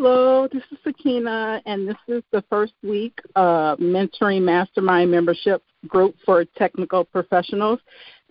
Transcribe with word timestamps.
Hello, 0.00 0.46
this 0.52 0.62
is 0.70 0.78
Sakina, 0.84 1.60
and 1.66 1.88
this 1.88 1.96
is 2.06 2.22
the 2.30 2.44
first 2.48 2.72
week 2.84 3.18
of 3.34 3.80
Mentoring 3.80 4.42
Mastermind 4.42 5.10
membership 5.10 5.60
group 5.88 6.14
for 6.24 6.44
technical 6.56 7.04
professionals. 7.04 7.80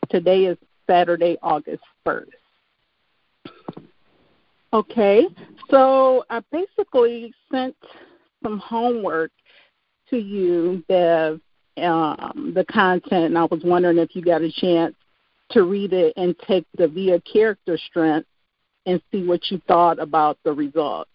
Today 0.09 0.45
is 0.45 0.57
Saturday, 0.89 1.37
August 1.43 1.83
1st. 2.05 2.29
Okay, 4.71 5.27
so 5.69 6.23
I 6.29 6.41
basically 6.53 7.33
sent 7.51 7.75
some 8.41 8.59
homework 8.59 9.31
to 10.09 10.17
you, 10.17 10.85
Bev, 10.87 11.41
um, 11.83 12.53
the 12.55 12.63
content, 12.71 13.25
and 13.25 13.37
I 13.37 13.43
was 13.43 13.59
wondering 13.65 13.97
if 13.97 14.15
you 14.15 14.21
got 14.21 14.41
a 14.41 14.53
chance 14.53 14.95
to 15.51 15.63
read 15.63 15.91
it 15.91 16.13
and 16.15 16.33
take 16.47 16.65
the 16.77 16.87
VIA 16.87 17.19
character 17.19 17.77
strength 17.77 18.29
and 18.85 19.01
see 19.11 19.27
what 19.27 19.41
you 19.51 19.61
thought 19.67 19.99
about 19.99 20.37
the 20.45 20.53
results. 20.53 21.09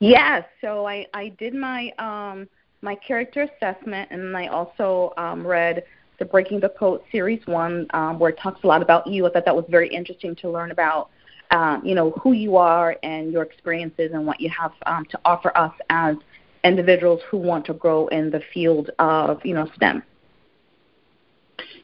Yes, 0.00 0.44
so 0.62 0.86
I, 0.86 1.06
I 1.12 1.28
did 1.38 1.54
my 1.54 1.92
um, 1.98 2.48
my 2.82 2.94
character 2.94 3.42
assessment, 3.42 4.08
and 4.10 4.34
I 4.34 4.46
also 4.46 5.12
um, 5.18 5.46
read 5.46 5.84
the 6.18 6.24
Breaking 6.24 6.58
the 6.58 6.70
Code 6.70 7.02
Series 7.12 7.46
One, 7.46 7.86
um, 7.92 8.18
where 8.18 8.30
it 8.30 8.38
talks 8.38 8.64
a 8.64 8.66
lot 8.66 8.80
about 8.80 9.06
you. 9.06 9.26
I 9.26 9.30
thought 9.30 9.44
that 9.44 9.54
was 9.54 9.66
very 9.68 9.88
interesting 9.88 10.34
to 10.36 10.50
learn 10.50 10.70
about, 10.70 11.10
um, 11.50 11.82
you 11.84 11.94
know, 11.94 12.12
who 12.22 12.32
you 12.32 12.56
are 12.56 12.96
and 13.02 13.30
your 13.30 13.42
experiences 13.42 14.12
and 14.14 14.26
what 14.26 14.40
you 14.40 14.48
have 14.48 14.72
um, 14.86 15.04
to 15.10 15.20
offer 15.26 15.56
us 15.56 15.72
as 15.90 16.16
individuals 16.64 17.20
who 17.30 17.36
want 17.36 17.66
to 17.66 17.74
grow 17.74 18.06
in 18.08 18.30
the 18.30 18.40
field 18.54 18.90
of, 18.98 19.44
you 19.44 19.54
know, 19.54 19.68
STEM. 19.76 20.02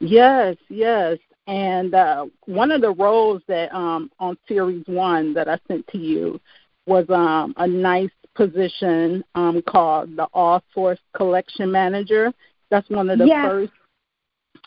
Yes, 0.00 0.56
yes. 0.68 1.18
And 1.46 1.94
uh, 1.94 2.26
one 2.46 2.70
of 2.70 2.80
the 2.80 2.90
roles 2.92 3.42
that 3.46 3.72
um, 3.74 4.10
on 4.18 4.36
Series 4.48 4.84
One 4.86 5.34
that 5.34 5.48
I 5.48 5.58
sent 5.68 5.86
to 5.88 5.98
you 5.98 6.40
was 6.86 7.04
um, 7.10 7.54
a 7.56 7.66
nice 7.66 8.10
position 8.34 9.24
um, 9.34 9.62
called 9.62 10.16
the 10.16 10.26
All 10.32 10.62
Source 10.74 11.00
Collection 11.16 11.70
Manager. 11.70 12.32
That's 12.70 12.88
one 12.90 13.10
of 13.10 13.18
the 13.18 13.26
yes. 13.26 13.46
first 13.46 13.72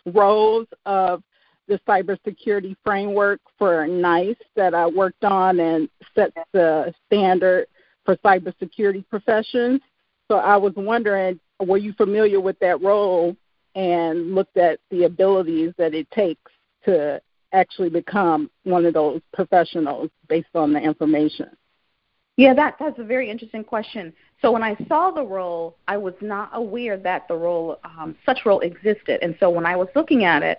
roles 0.05 0.67
of 0.85 1.23
the 1.67 1.80
cybersecurity 1.88 2.75
framework 2.83 3.39
for 3.58 3.85
NICE 3.88 4.35
that 4.55 4.73
I 4.73 4.88
worked 4.88 5.23
on 5.23 5.59
and 5.59 5.88
set 6.16 6.33
the 6.52 6.93
standard 7.05 7.67
for 8.05 8.16
cybersecurity 8.17 9.08
professions. 9.08 9.81
So 10.27 10.38
I 10.38 10.58
was 10.58 10.73
wondering, 10.75 11.39
were 11.59 11.77
you 11.77 11.93
familiar 11.93 12.39
with 12.39 12.58
that 12.59 12.81
role 12.81 13.36
and 13.75 14.33
looked 14.33 14.58
at 14.58 14.80
the 14.89 15.03
abilities 15.03 15.73
that 15.77 15.93
it 15.93 16.09
takes 16.11 16.52
to 16.86 17.21
actually 17.52 17.89
become 17.89 18.49
one 18.63 18.86
of 18.86 18.93
those 18.93 19.21
professionals 19.33 20.09
based 20.27 20.55
on 20.55 20.73
the 20.73 20.80
information? 20.80 21.49
Yeah, 22.39 22.53
that 22.53 22.77
that's 22.79 22.97
a 22.99 23.03
very 23.03 23.29
interesting 23.29 23.65
question. 23.65 24.13
So 24.41 24.49
when 24.53 24.63
I 24.63 24.77
saw 24.87 25.11
the 25.11 25.25
role, 25.25 25.75
I 25.89 25.97
was 25.97 26.13
not 26.21 26.49
aware 26.53 26.95
that 26.95 27.27
the 27.27 27.35
role, 27.35 27.79
um, 27.83 28.15
such 28.25 28.45
role 28.45 28.61
existed. 28.61 29.19
And 29.21 29.35
so 29.41 29.49
when 29.49 29.65
I 29.65 29.75
was 29.75 29.89
looking 29.93 30.23
at 30.23 30.41
it, 30.41 30.57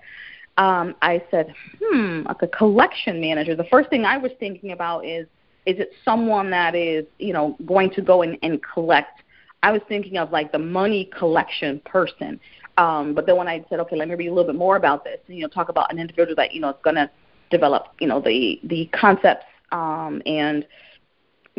um, 0.59 0.95
I 1.01 1.23
said, 1.31 1.55
hmm, 1.83 2.25
like 2.27 2.43
a 2.43 2.49
collection 2.49 3.19
manager. 3.19 3.57
The 3.57 3.65
first 3.65 3.89
thing 3.89 4.05
I 4.05 4.19
was 4.19 4.31
thinking 4.39 4.73
about 4.73 5.07
is, 5.07 5.27
is 5.65 5.79
it 5.79 5.93
someone 6.05 6.51
that 6.51 6.75
is, 6.75 7.07
you 7.19 7.33
know, 7.33 7.57
going 7.65 7.89
to 7.93 8.03
go 8.03 8.21
and, 8.21 8.37
and 8.43 8.61
collect? 8.63 9.23
I 9.63 9.73
was 9.73 9.81
thinking 9.89 10.19
of 10.19 10.31
like 10.31 10.53
the 10.53 10.59
money 10.59 11.09
collection 11.19 11.81
person. 11.87 12.39
Um, 12.77 13.15
but 13.15 13.25
then 13.25 13.39
when 13.39 13.49
I 13.49 13.65
said, 13.71 13.81
okay, 13.81 13.97
let 13.97 14.07
me 14.07 14.17
read 14.17 14.27
a 14.27 14.35
little 14.35 14.53
bit 14.53 14.59
more 14.59 14.77
about 14.77 15.03
this, 15.03 15.19
and, 15.29 15.37
you 15.39 15.45
know, 15.45 15.49
talk 15.49 15.71
about 15.71 15.91
an 15.91 15.99
individual 15.99 16.37
that 16.37 16.53
you 16.53 16.61
know 16.61 16.69
is 16.69 16.77
going 16.85 16.97
to 16.97 17.11
develop, 17.51 17.87
you 18.01 18.07
know, 18.07 18.21
the 18.21 18.61
the 18.65 18.85
concepts 18.93 19.47
um, 19.73 20.21
and 20.27 20.67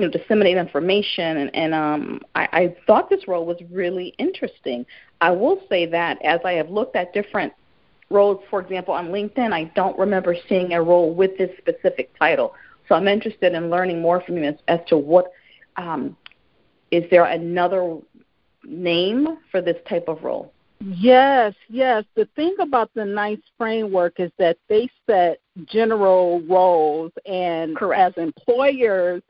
you 0.01 0.07
know, 0.07 0.11
disseminate 0.11 0.57
information. 0.57 1.37
And, 1.37 1.55
and 1.55 1.73
um, 1.75 2.21
I, 2.33 2.47
I 2.51 2.75
thought 2.87 3.07
this 3.07 3.27
role 3.27 3.45
was 3.45 3.57
really 3.69 4.15
interesting. 4.17 4.83
I 5.21 5.29
will 5.29 5.61
say 5.69 5.85
that 5.85 6.19
as 6.23 6.39
I 6.43 6.53
have 6.53 6.71
looked 6.71 6.95
at 6.95 7.13
different 7.13 7.53
roles, 8.09 8.43
for 8.49 8.59
example, 8.59 8.95
on 8.95 9.09
LinkedIn, 9.09 9.53
I 9.53 9.65
don't 9.75 9.97
remember 9.99 10.35
seeing 10.49 10.73
a 10.73 10.81
role 10.81 11.13
with 11.13 11.37
this 11.37 11.51
specific 11.59 12.17
title. 12.17 12.55
So 12.89 12.95
I'm 12.95 13.07
interested 13.07 13.53
in 13.53 13.69
learning 13.69 14.01
more 14.01 14.21
from 14.21 14.37
you 14.37 14.45
as, 14.45 14.55
as 14.67 14.79
to 14.87 14.97
what 14.97 15.31
um, 15.77 16.17
is 16.89 17.03
there 17.11 17.25
another 17.25 17.97
name 18.63 19.37
for 19.51 19.61
this 19.61 19.77
type 19.87 20.05
of 20.07 20.23
role? 20.23 20.51
Yes, 20.83 21.53
yes. 21.69 22.05
The 22.15 22.27
thing 22.35 22.55
about 22.59 22.89
the 22.95 23.05
NICE 23.05 23.39
framework 23.55 24.19
is 24.19 24.31
that 24.39 24.57
they 24.67 24.89
set 25.07 25.39
general 25.65 26.41
roles, 26.49 27.11
and 27.27 27.75
Correct. 27.75 28.17
as 28.17 28.23
employers, 28.23 29.21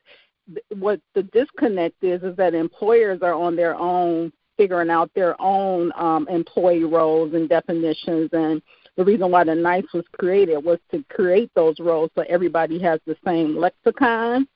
what 0.78 1.00
the 1.14 1.24
disconnect 1.24 2.04
is 2.04 2.22
is 2.24 2.36
that 2.36 2.54
employers 2.54 3.20
are 3.22 3.34
on 3.34 3.56
their 3.56 3.76
own 3.76 4.32
figuring 4.58 4.90
out 4.90 5.10
their 5.16 5.40
own 5.42 5.92
um, 5.96 6.28
employee 6.30 6.84
roles 6.84 7.34
and 7.34 7.50
definitions 7.50 8.30
and 8.34 8.62
the 8.98 9.06
reason 9.06 9.32
why 9.32 9.44
the 9.44 9.56
NICE 9.56 9.86
was 9.94 10.04
created 10.20 10.58
was 10.58 10.78
to 10.92 11.04
create 11.10 11.50
those 11.56 11.80
roles 11.80 12.10
so 12.16 12.24
everybody 12.28 12.80
has 12.80 13.00
the 13.06 13.16
same 13.26 13.58
lexicon. 13.58 14.48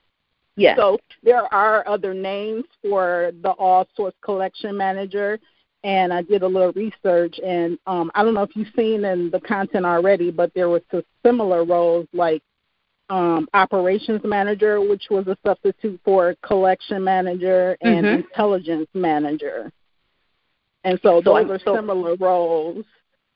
Yes. 0.58 0.78
So 0.78 0.98
there 1.24 1.52
are 1.54 1.88
other 1.88 2.14
names 2.14 2.66
for 2.82 3.32
the 3.42 3.52
all 3.52 3.88
source 3.96 4.14
collection 4.24 4.78
manager 4.78 5.40
and 5.84 6.12
I 6.12 6.24
did 6.24 6.42
a 6.42 6.48
little 6.48 6.74
research 6.74 7.40
and 7.46 7.78
um, 7.86 8.12
I 8.16 8.24
don't 8.24 8.34
know 8.34 8.44
if 8.44 8.56
you've 8.56 8.74
seen 8.76 9.06
in 9.06 9.30
the 9.30 9.40
content 9.40 9.86
already, 9.86 10.32
but 10.32 10.52
there 10.54 10.68
were 10.68 10.82
some 10.92 11.04
similar 11.24 11.64
roles 11.64 12.08
like 12.14 12.42
um, 13.10 13.48
operations 13.54 14.22
manager, 14.24 14.82
which 14.82 15.04
was 15.10 15.28
a 15.28 15.38
substitute 15.46 16.00
for 16.04 16.36
collection 16.44 17.04
manager 17.04 17.78
and 17.82 18.06
mm-hmm. 18.06 18.16
intelligence 18.22 18.88
manager. 18.94 19.72
And 20.84 21.00
so, 21.04 21.22
so 21.24 21.34
those 21.34 21.50
are 21.50 21.60
so, 21.64 21.76
similar 21.76 22.16
roles 22.16 22.86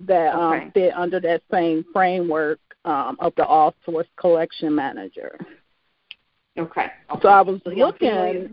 that 0.01 0.33
um, 0.33 0.53
okay. 0.53 0.65
um, 0.65 0.71
fit 0.71 0.93
under 0.95 1.19
that 1.19 1.41
same 1.51 1.85
framework 1.91 2.59
um, 2.85 3.17
of 3.19 3.33
the 3.35 3.45
all 3.45 3.75
source 3.85 4.07
collection 4.19 4.73
manager. 4.73 5.37
Okay. 6.57 6.87
okay. 7.11 7.21
So 7.21 7.27
I 7.27 7.41
was 7.41 7.59
looking. 7.65 8.51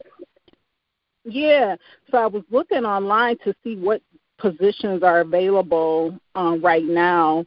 Yeah. 1.25 1.77
So 2.11 2.19
I 2.19 2.27
was 2.27 2.45
looking 2.51 2.85
online 2.85 3.39
to 3.45 3.55
see 3.65 3.77
what 3.77 4.03
positions 4.39 5.03
are 5.03 5.21
available 5.21 6.19
um, 6.35 6.61
right 6.63 6.85
now 6.85 7.47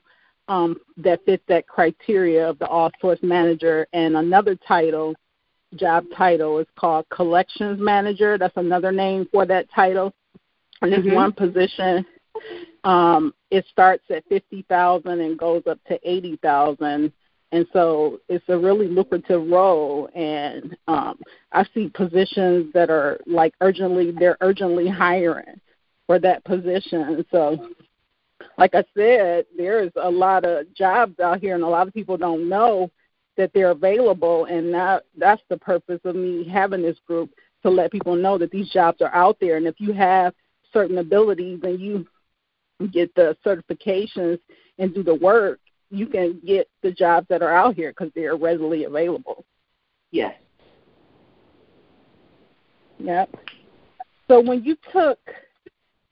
um, 0.50 0.78
that 0.98 1.24
fit 1.26 1.42
that 1.48 1.68
criteria 1.68 2.50
of 2.50 2.60
the 2.60 2.68
all 2.68 2.92
source 3.00 3.20
manager. 3.22 3.88
And 3.94 4.18
another 4.18 4.56
title, 4.68 5.16
job 5.76 6.04
title, 6.18 6.60
is 6.60 6.68
called 6.78 7.08
collections 7.10 7.80
manager. 7.80 8.38
That's 8.38 8.58
another 8.58 8.92
name 8.92 9.28
for 9.32 9.46
that 9.46 9.68
title. 9.74 10.14
And 10.82 10.92
this 10.92 11.00
mm-hmm. 11.00 11.16
one 11.16 11.32
position, 11.32 12.06
um, 12.84 13.34
it 13.52 13.66
starts 13.72 14.04
at 14.10 14.26
fifty 14.28 14.66
thousand 14.68 15.22
and 15.22 15.38
goes 15.38 15.64
up 15.68 15.80
to 15.88 16.00
eighty 16.04 16.38
thousand. 16.42 17.14
And 17.52 17.66
so 17.74 18.20
it's 18.30 18.46
a 18.48 18.58
really 18.58 18.88
lucrative 18.88 19.48
role, 19.48 20.08
and 20.14 20.78
um, 20.88 21.20
I 21.52 21.66
see 21.74 21.90
positions 21.90 22.72
that 22.74 22.92
are 22.92 23.20
like 23.26 23.56
urgently 23.60 24.12
they're 24.12 24.38
urgently 24.40 24.88
hiring 24.88 25.60
for 26.06 26.20
that 26.20 26.44
position. 26.44 27.26
So 27.32 27.70
like 28.60 28.76
I 28.76 28.84
said, 28.96 29.46
there's 29.58 29.92
a 29.96 30.12
lot 30.12 30.44
of 30.44 30.72
jobs 30.74 31.20
out 31.20 31.40
here, 31.40 31.56
and 31.56 31.64
a 31.64 31.68
lot 31.68 31.88
of 31.88 31.94
people 31.94 32.18
don't 32.18 32.50
know 32.50 32.92
that 33.38 33.52
they're 33.54 33.72
available. 33.72 34.46
And 34.46 34.74
that 34.74 35.06
that's 35.18 35.42
the 35.50 35.58
purpose 35.58 36.02
of 36.04 36.16
me 36.16 36.48
having 36.48 36.82
this 36.82 36.98
group 37.08 37.32
to 37.64 37.70
let 37.70 37.92
people 37.92 38.16
know 38.16 38.38
that 38.38 38.52
these 38.52 38.70
jobs 38.70 39.02
are 39.02 39.14
out 39.16 39.38
there. 39.40 39.56
And 39.56 39.66
if 39.66 39.80
you 39.80 39.94
have 39.94 40.34
certain 40.74 40.98
abilities 40.98 41.62
and 41.64 41.80
you 41.80 42.06
get 42.92 43.16
the 43.16 43.36
certifications 43.46 44.40
and 44.78 44.94
do 44.94 45.04
the 45.04 45.16
work, 45.16 45.60
you 45.90 46.06
can 46.06 46.42
get 46.46 46.70
the 46.84 46.92
jobs 46.92 47.28
that 47.30 47.42
are 47.42 47.56
out 47.56 47.76
here 47.76 47.92
because 47.92 48.12
they're 48.14 48.36
readily 48.36 48.84
available. 48.84 49.46
Yes. 50.12 50.36
Yep. 53.00 53.36
So 54.28 54.42
when 54.42 54.66
you 54.66 54.76
took 54.92 55.20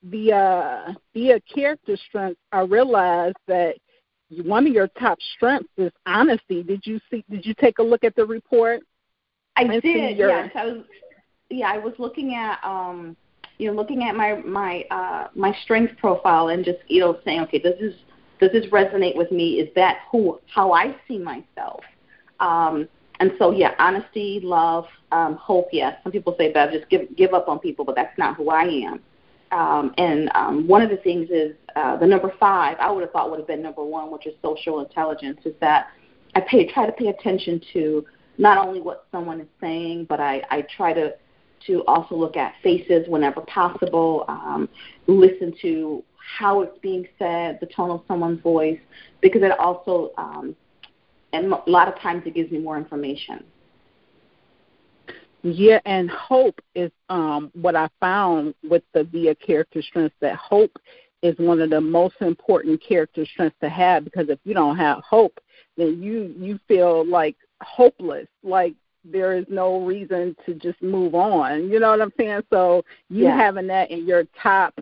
the 0.04 0.34
uh, 0.34 0.94
VIA 1.14 1.40
character 1.54 1.98
strengths, 2.08 2.40
I 2.52 2.62
realized 2.62 3.38
that 3.48 3.76
one 4.44 4.68
of 4.68 4.74
your 4.74 4.88
top 5.00 5.18
strengths 5.36 5.70
is 5.78 5.92
honesty. 6.06 6.64
Did 6.64 6.86
you 6.86 7.00
see? 7.10 7.24
Did 7.30 7.46
you 7.46 7.54
take 7.60 7.80
a 7.80 7.84
look 7.84 8.04
at 8.04 8.16
the 8.16 8.26
report? 8.26 8.82
I 9.56 9.80
did. 9.80 10.18
Your... 10.18 10.30
Yes, 10.30 10.52
I 10.56 10.66
was. 10.66 10.84
Yeah, 11.50 11.72
I 11.72 11.78
was 11.78 11.94
looking 11.98 12.36
at 12.36 12.60
um, 12.64 13.16
you 13.58 13.68
know, 13.68 13.76
looking 13.76 14.04
at 14.04 14.16
my 14.16 14.36
my 14.46 14.84
uh, 14.92 15.28
my 15.36 15.56
strength 15.64 15.98
profile 15.98 16.50
and 16.50 16.64
just 16.64 16.80
you 16.88 17.00
know 17.00 17.20
saying, 17.26 17.42
okay, 17.42 17.60
does 17.60 17.76
this 17.80 17.94
does 18.40 18.52
this 18.52 18.66
resonate 18.68 19.16
with 19.16 19.32
me? 19.32 19.56
Is 19.56 19.70
that 19.76 20.00
who 20.12 20.40
how 20.54 20.72
I 20.74 20.96
see 21.08 21.18
myself? 21.18 21.82
Um, 22.40 22.88
and 23.20 23.32
so 23.40 23.52
yeah, 23.52 23.74
honesty, 23.80 24.40
love, 24.44 24.86
um, 25.12 25.36
hope. 25.36 25.70
Yes, 25.72 25.98
some 26.04 26.12
people 26.12 26.36
say, 26.38 26.52
Bev, 26.52 26.72
just 26.72 26.88
give 26.90 27.16
give 27.16 27.34
up 27.34 27.48
on 27.48 27.60
people, 27.60 27.84
but 27.84 27.96
that's 27.96 28.16
not 28.18 28.36
who 28.36 28.50
I 28.50 28.64
am. 28.64 29.02
Um, 29.52 29.94
and 29.98 30.30
um, 30.36 30.68
one 30.68 30.82
of 30.82 30.90
the 30.90 30.98
things 30.98 31.30
is 31.30 31.56
uh, 31.76 31.98
the 31.98 32.06
number 32.06 32.34
five. 32.40 32.78
I 32.80 32.92
would 32.92 33.02
have 33.02 33.12
thought 33.12 33.30
would 33.30 33.40
have 33.40 33.48
been 33.48 33.62
number 33.62 33.84
one, 33.84 34.12
which 34.12 34.28
is 34.28 34.34
social 34.42 34.82
intelligence. 34.82 35.40
Is 35.46 35.54
that 35.62 35.88
I 36.36 36.42
pay 36.42 36.72
try 36.72 36.86
to 36.86 36.92
pay 36.92 37.08
attention 37.08 37.62
to 37.74 38.06
not 38.38 38.66
only 38.66 38.82
what 38.82 39.06
someone 39.12 39.42
is 39.42 39.48
saying, 39.60 40.06
but 40.10 40.20
I, 40.20 40.44
I 40.50 40.62
try 40.76 40.94
to 40.94 41.14
to 41.66 41.84
also 41.86 42.16
look 42.16 42.38
at 42.38 42.54
faces 42.62 43.08
whenever 43.08 43.42
possible, 43.42 44.26
um, 44.28 44.70
listen 45.08 45.54
to 45.62 46.04
how 46.18 46.62
it's 46.62 46.78
being 46.80 47.08
said, 47.18 47.58
the 47.60 47.66
tone 47.66 47.90
of 47.90 48.04
someone's 48.08 48.42
voice, 48.42 48.80
because 49.22 49.42
it 49.42 49.52
also, 49.60 50.12
um, 50.18 50.56
and 51.34 51.52
a 51.52 51.62
lot 51.66 51.88
of 51.88 52.00
times 52.00 52.24
it 52.26 52.36
gives 52.36 52.52
me 52.52 52.60
more 52.60 52.78
information. 52.78 53.44
Yeah, 55.44 55.80
and 55.86 56.10
hope 56.10 56.60
is 56.76 56.92
um, 57.10 57.52
what 57.54 57.76
I 57.76 57.90
found 58.00 58.56
with 58.68 58.84
the 58.94 59.04
VIA 59.04 59.36
character 59.36 59.82
strengths. 59.82 60.16
That 60.20 60.36
hope 60.36 60.78
is 61.22 61.36
one 61.38 61.62
of 61.62 61.70
the 61.70 61.82
most 61.82 62.16
important 62.22 62.82
character 62.84 63.26
strengths 63.26 63.58
to 63.62 63.70
have 63.70 64.04
because 64.04 64.30
if 64.30 64.40
you 64.44 64.54
don't 64.54 64.78
have 64.78 65.00
hope, 65.00 65.40
then 65.78 66.02
you 66.02 66.34
you 66.38 66.60
feel 66.68 67.06
like 67.06 67.36
hopeless, 67.62 68.28
like 68.44 68.74
there 69.04 69.38
is 69.38 69.46
no 69.50 69.86
reason 69.86 70.36
to 70.46 70.54
just 70.56 70.82
move 70.82 71.16
on. 71.16 71.70
You 71.70 71.80
know 71.80 71.92
what 71.92 72.02
I'm 72.02 72.14
saying? 72.18 72.42
So 72.52 72.84
you 73.10 73.26
yeah. 73.26 73.38
having 73.38 73.68
that 73.68 73.92
in 73.92 74.06
your 74.08 74.24
top 74.42 74.74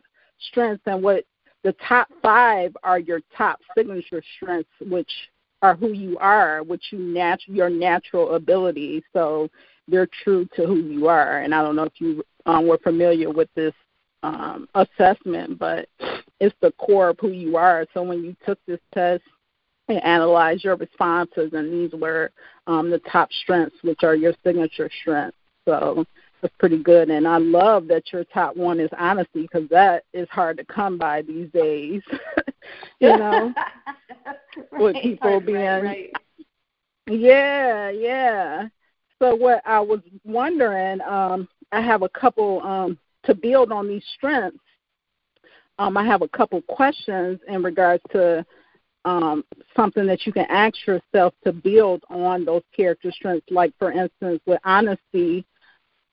strengths 0.50 0.84
and 0.86 1.04
what 1.04 1.25
the 1.63 1.75
top 1.88 2.08
five 2.22 2.75
are 2.84 3.00
your 3.00 3.22
top 3.36 3.60
signature 3.75 4.24
strengths, 4.38 4.69
which 4.81 5.12
are 5.62 5.75
who 5.75 5.94
you 5.94 6.18
are, 6.19 6.63
which 6.63 6.86
you 6.92 7.00
nat- 7.00 7.48
your 7.48 7.69
natural 7.69 8.36
abilities. 8.36 9.04
So 9.13 9.50
they're 9.88 10.10
true 10.24 10.48
to 10.56 10.66
who 10.66 10.78
you 10.78 11.08
are. 11.08 11.40
And 11.40 11.54
I 11.54 11.62
don't 11.62 11.76
know 11.76 11.84
if 11.84 12.00
you 12.00 12.24
um, 12.46 12.68
were 12.68 12.78
familiar 12.80 13.30
with 13.30 13.50
this 13.56 13.74
um, 14.24 14.68
assessment, 14.76 15.60
but 15.60 15.88
it's 16.40 16.56
the 16.62 16.72
core 16.74 17.10
of 17.10 17.18
who 17.20 17.30
you 17.30 17.58
are. 17.58 17.86
So 17.94 18.04
when 18.04 18.24
you 18.24 18.36
took 18.46 18.60
this 18.66 18.80
test 18.94 19.24
and 19.88 20.04
analyzed 20.04 20.64
your 20.64 20.76
responses, 20.76 21.54
and 21.54 21.72
these 21.72 22.00
were 22.00 22.32
um, 22.68 22.90
the 22.90 23.00
top 23.00 23.32
strengths, 23.44 23.78
which 23.84 24.04
are 24.04 24.16
your 24.16 24.34
signature 24.44 24.90
strengths. 25.02 25.38
So 25.66 26.06
it's 26.42 26.54
pretty 26.60 26.82
good. 26.82 27.10
And 27.10 27.28
I 27.28 27.38
love 27.38 27.88
that 27.88 28.12
your 28.12 28.24
top 28.26 28.56
one 28.56 28.80
is 28.80 28.90
honesty 28.98 29.44
because 29.44 29.68
that 29.70 30.04
is 30.14 30.28
hard 30.30 30.58
to 30.58 30.66
come 30.66 30.98
by 30.98 31.22
these 31.22 31.50
days. 31.52 32.02
you 33.00 33.10
know, 33.10 33.54
right, 34.72 34.82
with 34.82 34.96
people 35.02 35.40
being. 35.40 35.58
Right, 35.58 35.84
right. 35.84 36.14
Yeah, 37.08 37.90
yeah. 37.90 38.68
So 39.21 39.35
what 39.35 39.62
I 39.65 39.79
was 39.79 40.01
wondering, 40.23 41.01
um, 41.01 41.47
I 41.71 41.81
have 41.81 42.01
a 42.01 42.09
couple 42.09 42.62
um, 42.62 42.97
to 43.23 43.33
build 43.33 43.71
on 43.71 43.88
these 43.88 44.03
strengths. 44.15 44.59
Um, 45.77 45.97
I 45.97 46.06
have 46.06 46.21
a 46.21 46.27
couple 46.27 46.62
questions 46.63 47.39
in 47.47 47.63
regards 47.63 48.03
to 48.12 48.45
um, 49.03 49.44
something 49.75 50.06
that 50.07 50.25
you 50.25 50.33
can 50.33 50.45
ask 50.50 50.75
yourself 50.85 51.33
to 51.44 51.53
build 51.53 52.03
on 52.09 52.45
those 52.45 52.63
character 52.75 53.12
strengths. 53.12 53.47
Like 53.50 53.73
for 53.77 53.91
instance, 53.91 54.41
with 54.45 54.59
honesty, 54.63 55.45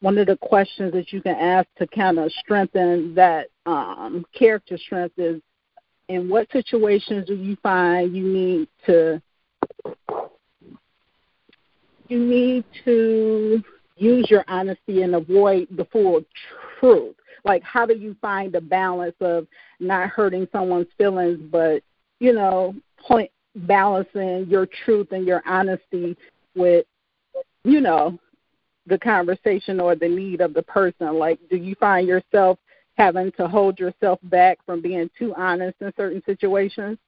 one 0.00 0.18
of 0.18 0.26
the 0.26 0.36
questions 0.36 0.92
that 0.92 1.12
you 1.12 1.22
can 1.22 1.36
ask 1.36 1.68
to 1.78 1.86
kind 1.86 2.18
of 2.18 2.30
strengthen 2.32 3.14
that 3.14 3.48
um, 3.66 4.26
character 4.36 4.76
strength 4.76 5.18
is, 5.18 5.40
in 6.08 6.28
what 6.28 6.50
situations 6.50 7.26
do 7.26 7.34
you 7.34 7.56
find 7.62 8.14
you 8.14 8.24
need 8.24 8.68
to 8.86 9.22
you 12.12 12.18
need 12.22 12.64
to 12.84 13.62
use 13.96 14.30
your 14.30 14.44
honesty 14.46 15.00
and 15.00 15.14
avoid 15.14 15.66
the 15.70 15.86
full 15.86 16.20
truth. 16.78 17.16
Like, 17.44 17.62
how 17.62 17.86
do 17.86 17.94
you 17.94 18.14
find 18.20 18.52
the 18.52 18.60
balance 18.60 19.16
of 19.20 19.46
not 19.80 20.10
hurting 20.10 20.46
someone's 20.52 20.88
feelings, 20.98 21.40
but 21.50 21.82
you 22.20 22.34
know, 22.34 22.74
point 22.98 23.30
balancing 23.56 24.46
your 24.48 24.68
truth 24.84 25.08
and 25.12 25.26
your 25.26 25.42
honesty 25.46 26.16
with, 26.54 26.84
you 27.64 27.80
know, 27.80 28.18
the 28.86 28.98
conversation 28.98 29.80
or 29.80 29.96
the 29.96 30.08
need 30.08 30.42
of 30.42 30.52
the 30.52 30.62
person? 30.62 31.14
Like, 31.14 31.40
do 31.48 31.56
you 31.56 31.74
find 31.76 32.06
yourself 32.06 32.58
having 32.98 33.32
to 33.32 33.48
hold 33.48 33.78
yourself 33.78 34.18
back 34.24 34.58
from 34.66 34.82
being 34.82 35.08
too 35.18 35.34
honest 35.34 35.76
in 35.80 35.90
certain 35.96 36.22
situations? 36.26 36.98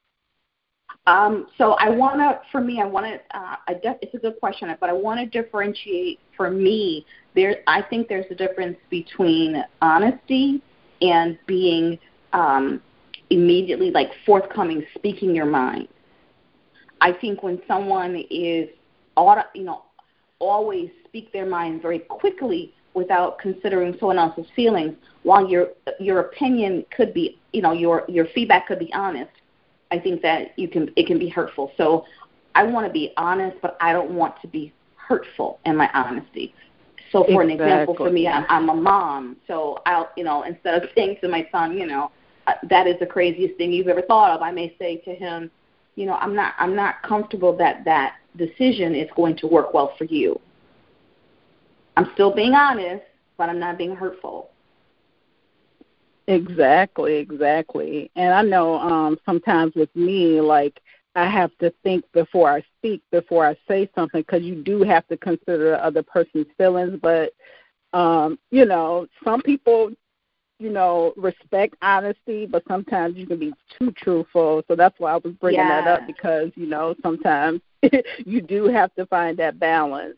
Um, 1.06 1.48
so 1.58 1.72
I 1.72 1.90
want 1.90 2.18
to, 2.18 2.40
for 2.50 2.60
me, 2.60 2.80
I 2.80 2.86
want 2.86 3.06
to. 3.06 3.38
Uh, 3.38 3.56
I 3.68 3.74
def- 3.74 3.98
it's 4.00 4.14
a 4.14 4.18
good 4.18 4.40
question, 4.40 4.74
but 4.80 4.88
I 4.88 4.92
want 4.92 5.20
to 5.20 5.26
differentiate. 5.42 6.18
For 6.36 6.50
me, 6.50 7.04
there, 7.34 7.58
I 7.66 7.82
think 7.82 8.08
there's 8.08 8.24
a 8.30 8.34
difference 8.34 8.78
between 8.90 9.62
honesty 9.82 10.62
and 11.02 11.38
being 11.46 11.98
um, 12.32 12.80
immediately 13.30 13.90
like 13.90 14.10
forthcoming, 14.24 14.84
speaking 14.94 15.34
your 15.34 15.46
mind. 15.46 15.88
I 17.00 17.12
think 17.12 17.42
when 17.42 17.60
someone 17.68 18.16
is, 18.30 18.68
you 19.54 19.64
know, 19.64 19.82
always 20.38 20.90
speak 21.04 21.32
their 21.32 21.46
mind 21.46 21.82
very 21.82 21.98
quickly 21.98 22.72
without 22.94 23.38
considering 23.38 23.94
someone 24.00 24.18
else's 24.18 24.46
feelings, 24.56 24.96
while 25.22 25.46
your 25.46 25.68
your 26.00 26.20
opinion 26.20 26.86
could 26.96 27.12
be, 27.12 27.38
you 27.52 27.60
know, 27.60 27.72
your 27.72 28.04
your 28.08 28.26
feedback 28.34 28.66
could 28.68 28.78
be 28.78 28.92
honest 28.94 29.30
I 29.94 30.00
think 30.00 30.22
that 30.22 30.58
you 30.58 30.68
can 30.68 30.90
it 30.96 31.06
can 31.06 31.18
be 31.18 31.28
hurtful. 31.28 31.72
So 31.76 32.04
I 32.54 32.64
want 32.64 32.86
to 32.86 32.92
be 32.92 33.12
honest, 33.16 33.56
but 33.62 33.76
I 33.80 33.92
don't 33.92 34.10
want 34.10 34.34
to 34.42 34.48
be 34.48 34.72
hurtful 34.96 35.60
in 35.64 35.76
my 35.76 35.88
honesty. 35.94 36.52
So 37.12 37.22
for 37.24 37.42
exactly. 37.42 37.52
an 37.52 37.60
example, 37.60 37.94
for 37.94 38.10
me, 38.10 38.26
I'm, 38.26 38.44
I'm 38.48 38.68
a 38.70 38.74
mom. 38.74 39.36
So 39.46 39.82
I'll, 39.86 40.10
you 40.16 40.24
know, 40.24 40.42
instead 40.42 40.82
of 40.82 40.90
saying 40.96 41.18
to 41.20 41.28
my 41.28 41.46
son, 41.52 41.78
you 41.78 41.86
know, 41.86 42.10
uh, 42.48 42.54
that 42.70 42.88
is 42.88 42.98
the 42.98 43.06
craziest 43.06 43.56
thing 43.56 43.72
you've 43.72 43.86
ever 43.86 44.02
thought 44.02 44.32
of, 44.32 44.42
I 44.42 44.50
may 44.50 44.74
say 44.80 44.96
to 44.98 45.14
him, 45.14 45.50
you 45.94 46.06
know, 46.06 46.14
I'm 46.14 46.34
not, 46.34 46.54
I'm 46.58 46.74
not 46.74 47.02
comfortable 47.04 47.56
that 47.58 47.84
that 47.84 48.16
decision 48.36 48.96
is 48.96 49.08
going 49.14 49.36
to 49.38 49.46
work 49.46 49.72
well 49.74 49.94
for 49.96 50.04
you. 50.04 50.40
I'm 51.96 52.10
still 52.14 52.34
being 52.34 52.54
honest, 52.54 53.04
but 53.36 53.48
I'm 53.48 53.60
not 53.60 53.78
being 53.78 53.94
hurtful. 53.94 54.50
Exactly, 56.26 57.16
exactly. 57.16 58.10
And 58.16 58.32
I 58.32 58.42
know 58.42 58.74
um 58.76 59.18
sometimes 59.26 59.74
with 59.74 59.94
me 59.94 60.40
like 60.40 60.80
I 61.16 61.28
have 61.28 61.56
to 61.58 61.72
think 61.82 62.04
before 62.12 62.50
I 62.50 62.64
speak, 62.78 63.02
before 63.12 63.46
I 63.46 63.56
say 63.68 63.88
something 63.94 64.22
because 64.22 64.42
you 64.42 64.62
do 64.62 64.82
have 64.82 65.06
to 65.08 65.16
consider 65.16 65.70
the 65.70 65.84
other 65.84 66.02
person's 66.02 66.46
feelings, 66.56 66.98
but 67.02 67.32
um 67.92 68.38
you 68.50 68.64
know, 68.64 69.06
some 69.24 69.42
people 69.42 69.92
you 70.60 70.70
know, 70.70 71.12
respect 71.16 71.74
honesty, 71.82 72.46
but 72.46 72.62
sometimes 72.68 73.16
you 73.16 73.26
can 73.26 73.38
be 73.38 73.52
too 73.78 73.92
truthful. 73.92 74.62
So 74.68 74.76
that's 74.76 74.98
why 74.98 75.12
I 75.12 75.16
was 75.16 75.34
bringing 75.40 75.60
yeah. 75.60 75.82
that 75.82 75.88
up 75.88 76.06
because, 76.06 76.52
you 76.54 76.66
know, 76.66 76.94
sometimes 77.02 77.60
you 78.24 78.40
do 78.40 78.68
have 78.68 78.94
to 78.94 79.04
find 79.06 79.36
that 79.38 79.58
balance. 79.58 80.16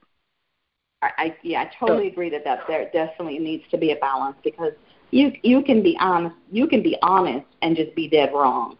I, 1.02 1.10
I 1.18 1.36
yeah, 1.42 1.62
I 1.62 1.70
totally 1.78 2.08
so, 2.08 2.12
agree 2.12 2.30
that 2.30 2.44
that 2.44 2.60
there 2.68 2.90
definitely 2.92 3.38
needs 3.38 3.64
to 3.70 3.78
be 3.78 3.92
a 3.92 3.96
balance 3.96 4.36
because 4.44 4.72
you 5.10 5.32
you 5.42 5.62
can 5.62 5.82
be 5.82 5.96
honest 6.00 6.34
you 6.50 6.66
can 6.66 6.82
be 6.82 6.96
honest 7.02 7.46
and 7.62 7.76
just 7.76 7.94
be 7.94 8.08
dead 8.08 8.30
wrong. 8.32 8.76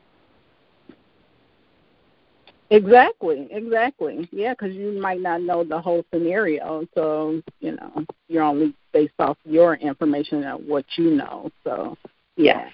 Exactly 2.71 3.49
exactly. 3.51 4.29
Yeah 4.33 4.53
because 4.53 4.75
you 4.75 4.93
might 5.01 5.21
not 5.21 5.41
know 5.43 5.63
the 5.63 5.81
whole 5.81 6.05
scenario 6.13 6.87
so 6.95 7.41
you 7.61 7.77
know 7.77 8.05
you're 8.29 8.43
only 8.43 8.75
based 8.93 9.15
off 9.19 9.37
your 9.45 9.75
information 9.77 10.43
and 10.43 10.67
what 10.67 10.85
you 10.97 11.11
know 11.11 11.51
so. 11.65 11.97
Yeah. 12.37 12.69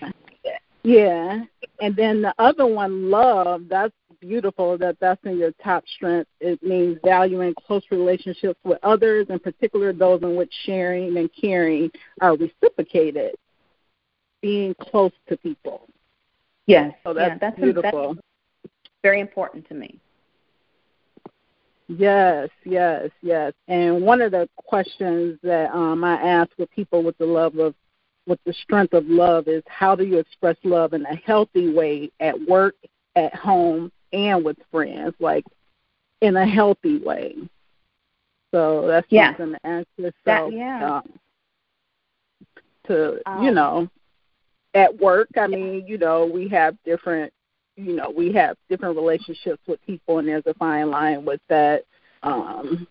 Yeah 0.82 1.44
and 1.80 1.94
then 1.94 2.22
the 2.22 2.34
other 2.38 2.66
one 2.66 3.10
love 3.10 3.64
that's 3.68 3.92
beautiful 4.20 4.78
that 4.78 4.96
that's 5.00 5.20
in 5.24 5.36
your 5.36 5.50
top 5.62 5.84
strength. 5.96 6.30
It 6.40 6.62
means 6.62 6.96
valuing 7.04 7.54
close 7.54 7.82
relationships 7.90 8.58
with 8.64 8.78
others 8.82 9.26
in 9.28 9.40
particular 9.40 9.92
those 9.92 10.22
in 10.22 10.36
which 10.36 10.52
sharing 10.64 11.16
and 11.16 11.28
caring 11.38 11.90
are 12.20 12.36
reciprocated 12.36 13.34
being 14.42 14.74
close 14.74 15.12
to 15.28 15.36
people. 15.38 15.88
Yes. 16.66 16.94
So 17.04 17.14
that's, 17.14 17.30
yeah, 17.30 17.38
that's 17.40 17.58
beautiful. 17.58 18.14
That's 18.14 18.78
very 19.02 19.20
important 19.20 19.66
to 19.68 19.74
me. 19.74 19.98
Yes, 21.88 22.48
yes, 22.64 23.10
yes. 23.22 23.52
And 23.68 24.02
one 24.02 24.20
of 24.20 24.30
the 24.32 24.48
questions 24.56 25.38
that 25.42 25.70
um, 25.74 26.04
I 26.04 26.14
ask 26.14 26.50
with 26.58 26.70
people 26.70 27.02
with 27.02 27.16
the 27.18 27.26
love 27.26 27.58
of, 27.58 27.74
with 28.26 28.38
the 28.44 28.52
strength 28.52 28.94
of 28.94 29.06
love 29.06 29.48
is 29.48 29.62
how 29.66 29.94
do 29.94 30.04
you 30.04 30.18
express 30.18 30.56
love 30.62 30.92
in 30.92 31.04
a 31.06 31.16
healthy 31.16 31.72
way 31.72 32.10
at 32.20 32.40
work, 32.48 32.76
at 33.16 33.34
home, 33.34 33.90
and 34.12 34.44
with 34.44 34.56
friends, 34.70 35.14
like 35.18 35.44
in 36.20 36.36
a 36.36 36.46
healthy 36.46 36.98
way. 36.98 37.36
So 38.52 38.86
that's 38.86 39.06
yeah. 39.10 39.36
something 39.36 39.54
to 39.54 39.66
ask 39.66 39.86
yourself. 39.96 40.14
That, 40.24 40.52
yeah. 40.52 40.96
Um, 40.98 41.12
to 42.86 43.20
um, 43.26 43.42
you 43.44 43.52
know 43.52 43.88
at 44.74 44.98
work. 45.00 45.28
I 45.36 45.46
mean 45.46 45.86
you 45.86 45.98
know 45.98 46.26
we 46.26 46.48
have 46.48 46.76
different 46.84 47.32
you 47.76 47.94
know 47.94 48.10
we 48.10 48.32
have 48.32 48.56
different 48.68 48.96
relationships 48.96 49.60
with 49.66 49.84
people 49.86 50.18
and 50.18 50.28
there's 50.28 50.46
a 50.46 50.54
fine 50.54 50.90
line 50.90 51.24
with 51.24 51.40
that. 51.48 51.84
Um 52.22 52.86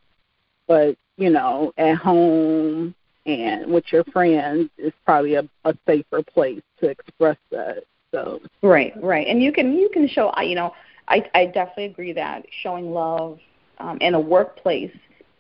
but 0.67 0.95
you 1.17 1.29
know 1.29 1.73
at 1.77 1.97
home 1.97 2.95
and 3.25 3.71
with 3.71 3.83
your 3.91 4.03
friends 4.05 4.69
is 4.77 4.93
probably 5.05 5.35
a, 5.35 5.47
a 5.65 5.75
safer 5.85 6.23
place 6.23 6.61
to 6.79 6.89
express 6.89 7.38
that 7.51 7.83
so. 8.11 8.41
Right 8.61 8.93
right. 9.01 9.27
And 9.27 9.41
you 9.41 9.51
can 9.51 9.73
you 9.73 9.89
can 9.89 10.07
show 10.07 10.33
you 10.41 10.55
know 10.55 10.73
i 11.07 11.23
i 11.33 11.45
definitely 11.45 11.85
agree 11.85 12.13
that 12.13 12.45
showing 12.61 12.91
love 12.91 13.39
um 13.79 13.97
in 14.01 14.13
a 14.13 14.19
workplace 14.19 14.95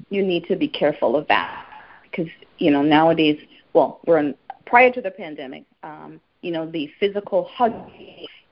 you 0.09 0.23
need 0.23 0.45
to 0.45 0.55
be 0.55 0.67
careful 0.67 1.15
of 1.15 1.27
that. 1.27 1.65
Because 2.03 2.27
you 2.57 2.71
know 2.71 2.81
nowadays 2.81 3.39
well, 3.73 4.01
we're 4.05 4.17
in, 4.19 4.35
prior 4.65 4.91
to 4.91 5.01
the 5.01 5.11
pandemic, 5.11 5.63
um, 5.83 6.19
you 6.41 6.51
know, 6.51 6.69
the 6.69 6.89
physical 6.99 7.45
hug 7.45 7.73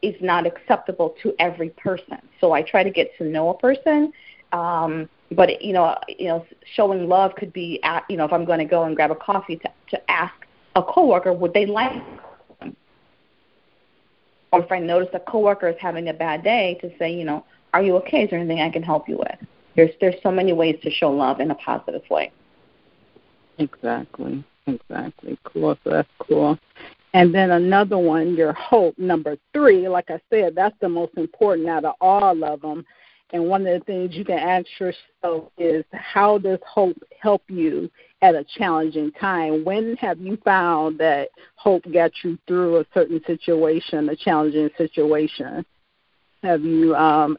is 0.02 0.16
not 0.22 0.46
acceptable 0.46 1.16
to 1.22 1.34
every 1.40 1.70
person. 1.72 2.20
So 2.40 2.52
I 2.52 2.62
try 2.62 2.84
to 2.84 2.90
get 2.90 3.10
to 3.18 3.26
know 3.26 3.50
a 3.50 3.58
person. 3.58 4.14
Um, 4.52 5.10
but 5.32 5.62
you 5.62 5.74
know, 5.74 5.96
you 6.08 6.28
know, 6.28 6.46
showing 6.76 7.08
love 7.08 7.36
could 7.36 7.54
be, 7.54 7.80
at, 7.84 8.04
you 8.10 8.18
know, 8.18 8.26
if 8.26 8.34
I'm 8.34 8.46
going 8.46 8.60
to 8.60 8.66
go 8.66 8.84
and 8.84 8.96
grab 8.96 9.12
a 9.12 9.16
coffee 9.16 9.58
to, 9.58 9.70
to 9.92 10.12
ask 10.12 10.34
a 10.76 10.84
coworker, 10.84 11.34
would 11.34 11.54
they 11.54 11.66
like? 11.66 12.02
Or 14.52 14.64
if 14.64 14.72
I 14.72 14.80
notice 14.80 15.10
a 15.14 15.20
coworker 15.20 15.68
is 15.68 15.76
having 15.80 16.10
a 16.10 16.14
bad 16.14 16.44
day, 16.44 16.80
to 16.82 16.90
say, 16.98 17.14
you 17.14 17.24
know, 17.24 17.46
are 17.74 17.84
you 17.84 17.96
okay? 17.98 18.24
Is 18.24 18.32
there 18.32 18.40
anything 18.40 18.62
I 18.62 18.72
can 18.72 18.82
help 18.82 19.08
you 19.08 19.18
with? 19.18 19.48
There's 19.76 19.92
there's 20.02 20.16
so 20.24 20.32
many 20.32 20.54
ways 20.54 20.80
to 20.82 20.90
show 20.90 21.12
love 21.12 21.40
in 21.40 21.52
a 21.52 21.56
positive 21.56 22.02
way. 22.10 22.32
Exactly. 23.60 24.44
Exactly. 24.66 25.38
Cool. 25.44 25.78
So 25.84 25.92
that's 25.92 26.10
cool. 26.20 26.58
And 27.14 27.34
then 27.34 27.52
another 27.52 27.98
one, 27.98 28.36
your 28.36 28.54
hope, 28.54 28.98
number 28.98 29.38
three. 29.54 29.88
Like 29.88 30.10
I 30.10 30.20
said, 30.30 30.54
that's 30.56 30.76
the 30.80 30.90
most 30.90 31.14
important 31.18 31.68
out 31.68 31.86
of 31.86 31.96
all 32.00 32.44
of 32.44 32.62
them. 32.62 32.86
And 33.32 33.46
one 33.46 33.66
of 33.66 33.80
the 33.80 33.86
things 33.86 34.16
you 34.16 34.26
can 34.26 34.40
ask 34.40 34.66
yourself 34.80 35.52
is, 35.58 35.86
how 35.92 36.38
does 36.40 36.60
hope 36.68 36.98
help 37.20 37.44
you 37.48 37.90
at 38.22 38.36
a 38.36 38.46
challenging 38.58 39.12
time? 39.14 39.64
When 39.64 39.96
have 39.98 40.20
you 40.20 40.38
found 40.44 41.00
that 41.00 41.30
hope 41.56 41.84
got 41.92 42.12
you 42.24 42.38
through 42.48 42.78
a 42.78 42.86
certain 42.94 43.22
situation, 43.26 44.10
a 44.10 44.16
challenging 44.16 44.70
situation? 44.78 45.66
Have 46.42 46.64
you 46.64 46.96
um, 46.96 47.38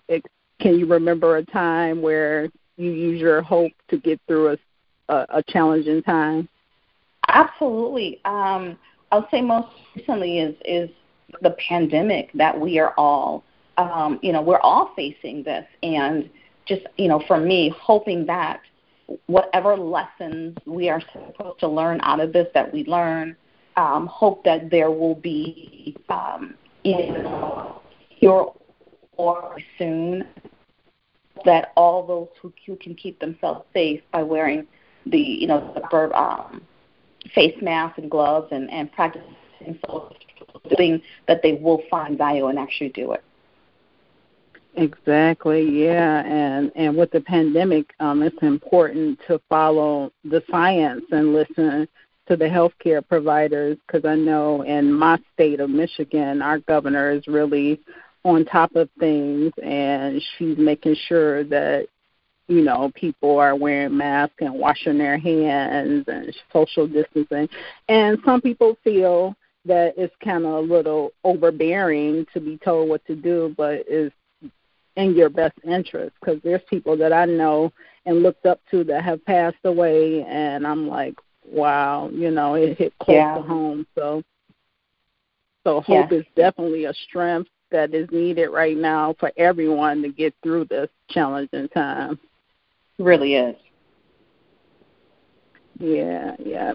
can 0.61 0.79
you 0.79 0.87
remember 0.87 1.39
a 1.39 1.45
time 1.45 2.03
where 2.03 2.49
you 2.77 2.91
use 2.91 3.21
your 3.21 3.43
hope 3.43 3.73
to 3.89 3.99
get 3.99 4.21
through 4.29 4.53
a, 4.53 4.59
a, 5.13 5.27
a 5.37 5.43
challenging 5.49 6.03
time? 6.03 6.49
Absolutely. 7.29 8.21
Um, 8.25 8.79
I'll 9.11 9.29
say 9.31 9.41
most 9.41 9.69
recently 9.97 10.39
is 10.39 10.55
is 10.65 10.91
the 11.43 11.57
pandemic 11.69 12.31
that 12.35 12.59
we 12.59 12.79
are 12.79 12.95
all, 12.97 13.45
um, 13.77 14.19
you 14.23 14.33
know, 14.33 14.43
we're 14.43 14.61
all 14.61 14.93
facing 14.97 15.43
this, 15.43 15.67
and 15.83 16.29
just 16.67 16.83
you 16.97 17.09
know, 17.09 17.23
for 17.27 17.39
me, 17.39 17.75
hoping 17.81 18.27
that 18.27 18.61
whatever 19.27 19.77
lessons 19.77 20.57
we 20.67 20.89
are 20.89 21.03
supposed 21.13 21.59
to 21.61 21.69
learn 21.69 22.01
out 22.03 22.21
of 22.21 22.33
this, 22.33 22.47
that 22.55 22.73
we 22.73 22.85
learn. 22.85 23.37
Um, 23.77 24.09
hope 24.09 24.45
that 24.45 24.69
there 24.69 24.91
will 24.91 25.15
be, 25.15 25.97
um, 26.09 26.55
you 26.83 27.13
know, 27.13 27.81
cure 28.19 28.53
or 29.17 29.59
soon 29.79 30.27
that 31.45 31.73
all 31.77 32.07
those 32.07 32.29
who, 32.41 32.53
who 32.67 32.77
can 32.77 32.95
keep 32.95 33.19
themselves 33.21 33.65
safe 33.73 34.01
by 34.13 34.23
wearing 34.23 34.67
the 35.07 35.19
you 35.19 35.47
know 35.47 35.73
the 35.75 36.19
um, 36.19 36.63
face 37.35 37.57
masks 37.61 37.99
and 37.99 38.11
gloves 38.11 38.49
and 38.51 38.69
practice 38.93 39.23
and 39.67 39.81
practicing 39.81 39.81
social 39.87 40.77
thing 40.77 41.03
that 41.29 41.43
they 41.43 41.55
will 41.55 41.83
find 41.91 42.17
value 42.17 42.47
and 42.47 42.59
actually 42.59 42.91
do 42.91 43.13
it. 43.13 43.23
Exactly, 44.77 45.85
yeah, 45.85 46.25
and 46.25 46.71
and 46.77 46.97
with 46.97 47.11
the 47.11 47.21
pandemic, 47.21 47.93
um, 47.99 48.23
it's 48.23 48.41
important 48.41 49.19
to 49.27 49.41
follow 49.49 50.13
the 50.25 50.43
science 50.49 51.05
and 51.11 51.35
listen 51.35 51.89
to 52.29 52.37
the 52.37 52.45
healthcare 52.45 53.07
providers 53.07 53.77
because 53.87 54.05
I 54.05 54.15
know 54.15 54.63
in 54.63 54.93
my 54.93 55.19
state 55.35 55.59
of 55.59 55.71
Michigan, 55.71 56.41
our 56.41 56.61
governor 56.61 57.11
is 57.11 57.27
really 57.27 57.81
on 58.25 58.45
top 58.45 58.77
of 58.77 58.89
things 59.01 59.53
and 59.63 60.23
she's 60.39 60.57
making 60.57 60.95
sure 61.09 61.43
that 61.45 61.89
you 62.51 62.63
know 62.63 62.91
people 62.97 63.39
are 63.39 63.55
wearing 63.55 63.97
masks 63.97 64.35
and 64.41 64.53
washing 64.53 64.99
their 64.99 65.17
hands 65.17 66.05
and 66.09 66.35
social 66.53 66.87
distancing 66.87 67.49
and 67.89 68.19
some 68.25 68.41
people 68.41 68.77
feel 68.83 69.35
that 69.65 69.95
it's 69.97 70.15
kind 70.23 70.45
of 70.45 70.53
a 70.53 70.61
little 70.61 71.13
overbearing 71.23 72.27
to 72.35 72.41
be 72.41 72.59
told 72.59 72.89
what 72.89 73.05
to 73.07 73.15
do 73.15 73.55
but 73.57 73.85
it's 73.87 74.15
in 74.97 75.15
your 75.15 75.31
best 75.31 75.55
interest 75.65 76.13
because 76.21 76.41
there's 76.43 76.61
people 76.69 76.97
that 76.97 77.13
I 77.13 77.25
know 77.25 77.73
and 78.05 78.23
looked 78.23 78.45
up 78.47 78.61
to 78.73 78.83
that 78.85 79.05
have 79.05 79.25
passed 79.25 79.65
away 79.65 80.25
and 80.25 80.67
I'm 80.67 80.89
like 80.89 81.15
wow 81.47 82.11
you 82.13 82.33
know 82.33 82.55
it 82.55 82.77
hit 82.77 82.93
close 82.99 83.15
yeah. 83.15 83.37
to 83.37 83.43
home 83.43 83.87
so 83.95 84.25
so 85.63 85.81
hope 85.83 86.11
yeah. 86.11 86.19
is 86.19 86.25
definitely 86.35 86.87
a 86.87 86.95
strength 87.09 87.51
that 87.71 87.95
is 87.95 88.09
needed 88.11 88.49
right 88.49 88.77
now 88.77 89.15
for 89.21 89.31
everyone 89.37 90.03
to 90.03 90.09
get 90.09 90.35
through 90.43 90.65
this 90.65 90.89
challenging 91.09 91.69
time. 91.69 92.19
Really 93.01 93.35
is. 93.35 93.57
Yeah, 95.79 96.37
yeah. 96.39 96.75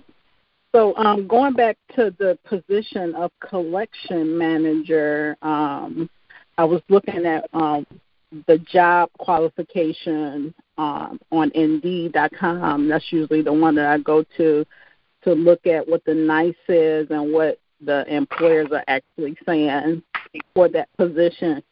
So 0.74 0.96
um, 0.98 1.28
going 1.28 1.54
back 1.54 1.78
to 1.96 2.14
the 2.18 2.38
position 2.44 3.16
of 3.16 3.32
collection 3.40 4.38
manager, 4.38 5.38
um, 5.42 6.10
I 6.58 6.66
was 6.66 6.82
looking 6.90 7.26
at 7.26 7.46
um, 7.54 7.86
the 8.48 8.58
job 8.58 9.10
qualification 9.20 10.54
um, 10.78 11.20
on 11.32 11.52
Indeed.com. 11.56 12.90
That's 12.90 13.06
usually 13.12 13.42
the 13.42 13.54
one 13.54 13.76
that 13.76 13.86
I 13.86 14.00
go 14.00 14.26
to 14.38 14.66
to 15.24 15.34
look 15.34 15.66
at 15.66 15.88
what 15.88 16.04
the 16.06 16.14
NICE 16.14 16.56
is 16.68 17.08
and 17.10 17.32
what 17.32 17.58
the 17.82 18.06
employers 18.14 18.68
are 18.72 18.84
actually 18.88 19.36
saying 19.46 20.04
for 20.54 20.68
that 20.70 20.90
position. 20.98 21.64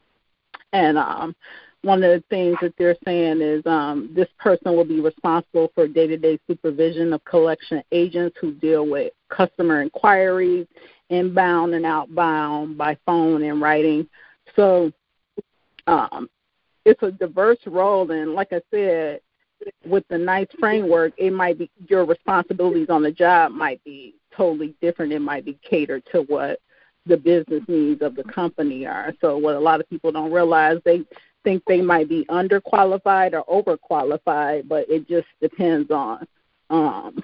And 0.72 0.98
um, 0.98 1.36
one 1.84 2.02
of 2.02 2.12
the 2.12 2.24
things 2.30 2.56
that 2.62 2.74
they're 2.78 2.96
saying 3.06 3.42
is 3.42 3.66
um, 3.66 4.10
this 4.16 4.30
person 4.40 4.76
will 4.76 4.86
be 4.86 5.02
responsible 5.02 5.70
for 5.76 5.88
day 5.88 6.08
to 6.08 6.18
day 6.18 6.40
supervision 6.48 7.12
of 7.12 7.24
collection 7.26 7.84
agents 7.92 8.38
who 8.40 8.54
deal 8.54 8.88
with 8.88 9.12
customer 9.30 9.82
inquiries, 9.82 10.66
inbound 11.10 11.74
and 11.74 11.86
outbound 11.86 12.78
by 12.78 12.98
phone 13.06 13.44
and 13.44 13.62
writing. 13.62 14.08
So 14.56 14.92
um, 15.86 16.30
it's 16.86 17.04
a 17.04 17.12
diverse 17.12 17.60
role, 17.66 18.10
and 18.10 18.34
like 18.34 18.54
I 18.54 18.62
said, 18.72 19.20
with 19.86 20.06
the 20.10 20.18
NICE 20.18 20.48
framework, 20.60 21.14
it 21.18 21.32
might 21.32 21.58
be 21.58 21.70
your 21.88 22.06
responsibilities 22.06 22.90
on 22.90 23.04
the 23.04 23.12
job 23.12 23.52
might 23.52 23.84
be 23.84 24.16
totally 24.36 24.74
different. 24.82 25.14
It 25.14 25.20
might 25.20 25.46
be 25.46 25.58
catered 25.70 26.04
to 26.12 26.22
what 26.24 26.60
the 27.06 27.18
business 27.18 27.64
needs 27.68 28.02
of 28.02 28.16
the 28.16 28.24
company 28.24 28.86
are. 28.86 29.14
So 29.20 29.38
what 29.38 29.56
a 29.56 29.60
lot 29.60 29.82
of 29.82 29.90
people 29.90 30.12
don't 30.14 30.32
realize, 30.32 30.78
they 30.86 31.04
think 31.44 31.64
they 31.66 31.82
might 31.82 32.10
be 32.10 32.26
underqualified 32.26 33.34
or 33.34 33.64
overqualified, 33.64 34.68
but 34.68 34.90
it 34.90 35.08
just 35.08 35.28
depends 35.42 35.92
on 35.92 36.28
um, 36.70 37.24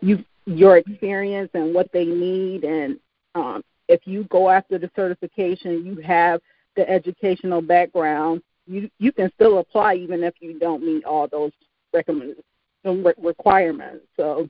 you 0.00 0.24
your 0.46 0.76
experience 0.76 1.50
and 1.54 1.74
what 1.74 1.90
they 1.92 2.04
need. 2.04 2.64
And 2.64 2.98
um, 3.34 3.64
if 3.88 4.06
you 4.06 4.24
go 4.24 4.50
after 4.50 4.78
the 4.78 4.90
certification, 4.94 5.86
you 5.86 5.96
have 5.96 6.40
the 6.76 6.88
educational 6.88 7.62
background. 7.62 8.42
You 8.66 8.90
you 8.98 9.12
can 9.12 9.30
still 9.34 9.58
apply 9.58 9.94
even 9.94 10.22
if 10.24 10.34
you 10.40 10.58
don't 10.58 10.84
meet 10.84 11.04
all 11.04 11.28
those 11.28 11.52
recommend 11.92 12.36
requirements. 12.84 14.04
So 14.16 14.48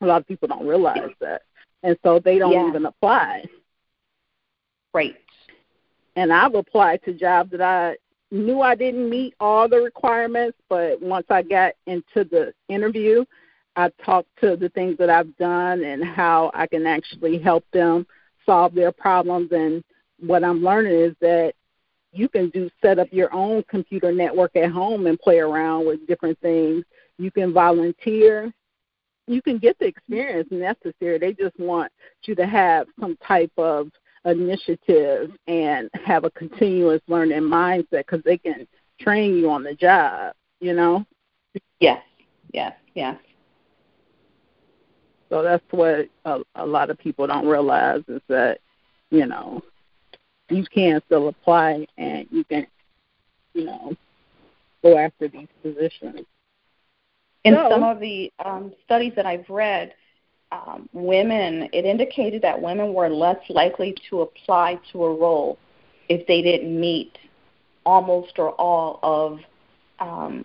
a 0.00 0.06
lot 0.06 0.20
of 0.20 0.28
people 0.28 0.48
don't 0.48 0.66
realize 0.66 1.12
that 1.20 1.42
and 1.84 1.96
so 2.02 2.18
they 2.18 2.38
don't 2.38 2.52
yeah. 2.52 2.66
even 2.68 2.86
apply. 2.86 3.44
Right. 4.92 5.14
And 6.16 6.32
I've 6.32 6.54
applied 6.54 7.02
to 7.04 7.12
jobs 7.12 7.50
that 7.50 7.60
I 7.60 7.96
knew 8.30 8.60
I 8.60 8.74
didn't 8.74 9.08
meet 9.08 9.34
all 9.40 9.68
the 9.68 9.78
requirements, 9.78 10.58
but 10.68 11.00
once 11.00 11.26
I 11.30 11.42
got 11.42 11.74
into 11.86 12.24
the 12.24 12.52
interview, 12.68 13.24
I 13.76 13.90
talked 14.04 14.28
to 14.40 14.56
the 14.56 14.68
things 14.70 14.96
that 14.98 15.10
I've 15.10 15.36
done 15.36 15.82
and 15.82 16.04
how 16.04 16.50
I 16.54 16.66
can 16.66 16.86
actually 16.86 17.38
help 17.38 17.64
them 17.72 18.06
solve 18.46 18.74
their 18.74 18.92
problems. 18.92 19.50
And 19.52 19.82
what 20.20 20.44
I'm 20.44 20.62
learning 20.62 20.92
is 20.92 21.14
that 21.20 21.54
you 22.12 22.28
can 22.28 22.50
do 22.50 22.70
set 22.80 23.00
up 23.00 23.08
your 23.10 23.34
own 23.34 23.64
computer 23.68 24.12
network 24.12 24.54
at 24.54 24.70
home 24.70 25.06
and 25.06 25.18
play 25.18 25.38
around 25.38 25.86
with 25.86 26.06
different 26.06 26.38
things. 26.40 26.84
You 27.18 27.32
can 27.32 27.52
volunteer 27.52 28.52
you 29.26 29.42
can 29.42 29.58
get 29.58 29.78
the 29.78 29.86
experience 29.86 30.48
necessary. 30.50 31.18
They 31.18 31.32
just 31.32 31.58
want 31.58 31.90
you 32.24 32.34
to 32.34 32.46
have 32.46 32.86
some 33.00 33.16
type 33.26 33.52
of 33.56 33.88
initiative 34.24 35.32
and 35.46 35.90
have 36.04 36.24
a 36.24 36.30
continuous 36.30 37.02
learning 37.08 37.42
mindset 37.42 38.04
because 38.06 38.22
they 38.24 38.38
can 38.38 38.66
train 39.00 39.36
you 39.36 39.50
on 39.50 39.62
the 39.62 39.74
job. 39.74 40.34
You 40.60 40.74
know. 40.74 41.04
Yes. 41.80 42.02
Yes. 42.52 42.74
Yes. 42.94 43.16
So 45.28 45.42
that's 45.42 45.64
what 45.70 46.08
a, 46.24 46.40
a 46.54 46.66
lot 46.66 46.90
of 46.90 46.98
people 46.98 47.26
don't 47.26 47.46
realize 47.46 48.02
is 48.08 48.22
that 48.28 48.60
you 49.10 49.26
know 49.26 49.62
you 50.48 50.64
can 50.72 51.00
still 51.06 51.28
apply 51.28 51.86
and 51.98 52.26
you 52.30 52.44
can 52.44 52.66
you 53.54 53.64
know 53.64 53.94
go 54.82 54.98
after 54.98 55.28
these 55.28 55.48
positions. 55.62 56.20
In 57.44 57.54
so, 57.54 57.68
some 57.70 57.82
of 57.82 58.00
the 58.00 58.32
um, 58.44 58.72
studies 58.84 59.12
that 59.16 59.26
I've 59.26 59.48
read, 59.48 59.92
um, 60.54 60.88
women, 60.92 61.68
it 61.72 61.84
indicated 61.84 62.42
that 62.42 62.60
women 62.60 62.94
were 62.94 63.08
less 63.08 63.38
likely 63.48 63.94
to 64.08 64.20
apply 64.20 64.78
to 64.92 65.04
a 65.04 65.14
role 65.14 65.58
if 66.08 66.26
they 66.26 66.42
didn't 66.42 66.78
meet 66.78 67.18
almost 67.84 68.38
or 68.38 68.50
all 68.52 69.00
of 69.02 69.40
um, 69.98 70.44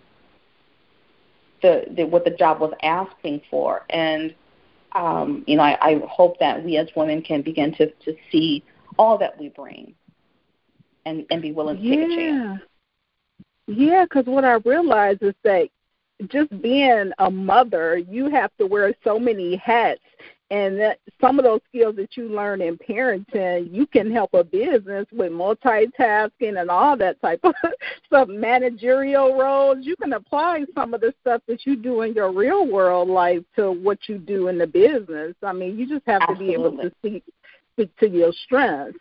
the, 1.62 1.84
the 1.96 2.04
what 2.04 2.24
the 2.24 2.30
job 2.30 2.60
was 2.60 2.72
asking 2.82 3.42
for. 3.50 3.84
And 3.90 4.34
um, 4.92 5.44
you 5.46 5.56
know, 5.56 5.62
I, 5.62 5.78
I 5.80 6.02
hope 6.08 6.38
that 6.40 6.64
we 6.64 6.76
as 6.76 6.88
women 6.96 7.22
can 7.22 7.42
begin 7.42 7.72
to, 7.74 7.90
to 7.90 8.16
see 8.32 8.64
all 8.98 9.16
that 9.18 9.38
we 9.38 9.48
bring 9.50 9.94
and, 11.06 11.24
and 11.30 11.40
be 11.40 11.52
willing 11.52 11.76
to 11.76 11.82
yeah. 11.82 11.94
take 11.94 12.10
a 12.10 12.16
chance. 12.16 12.60
Yeah, 13.68 14.04
because 14.04 14.26
what 14.26 14.44
I 14.44 14.54
realize 14.64 15.18
is 15.20 15.34
that 15.44 15.68
just 16.28 16.50
being 16.62 17.12
a 17.18 17.30
mother, 17.30 17.98
you 17.98 18.30
have 18.30 18.50
to 18.58 18.66
wear 18.66 18.94
so 19.04 19.18
many 19.18 19.56
hats 19.56 20.00
and 20.50 20.80
that 20.80 20.98
some 21.20 21.38
of 21.38 21.44
those 21.44 21.60
skills 21.68 21.94
that 21.94 22.16
you 22.16 22.28
learn 22.28 22.60
in 22.60 22.76
parenting, 22.76 23.72
you 23.72 23.86
can 23.86 24.10
help 24.10 24.34
a 24.34 24.42
business 24.42 25.06
with 25.12 25.30
multitasking 25.30 26.60
and 26.60 26.68
all 26.68 26.96
that 26.96 27.20
type 27.20 27.40
of 27.44 27.54
stuff, 28.06 28.28
managerial 28.28 29.38
roles. 29.38 29.78
You 29.82 29.94
can 29.96 30.12
apply 30.12 30.64
some 30.74 30.92
of 30.92 31.00
the 31.00 31.14
stuff 31.20 31.40
that 31.46 31.64
you 31.66 31.76
do 31.76 32.02
in 32.02 32.14
your 32.14 32.32
real 32.32 32.66
world 32.66 33.08
life 33.08 33.44
to 33.56 33.70
what 33.70 34.08
you 34.08 34.18
do 34.18 34.48
in 34.48 34.58
the 34.58 34.66
business. 34.66 35.34
I 35.42 35.52
mean, 35.52 35.78
you 35.78 35.88
just 35.88 36.06
have 36.06 36.22
Absolutely. 36.22 36.46
to 36.46 36.58
be 36.58 36.66
able 36.66 36.76
to 36.78 36.92
speak 36.98 37.24
speak 37.74 37.96
to 37.98 38.08
your 38.08 38.32
strengths. 38.44 38.98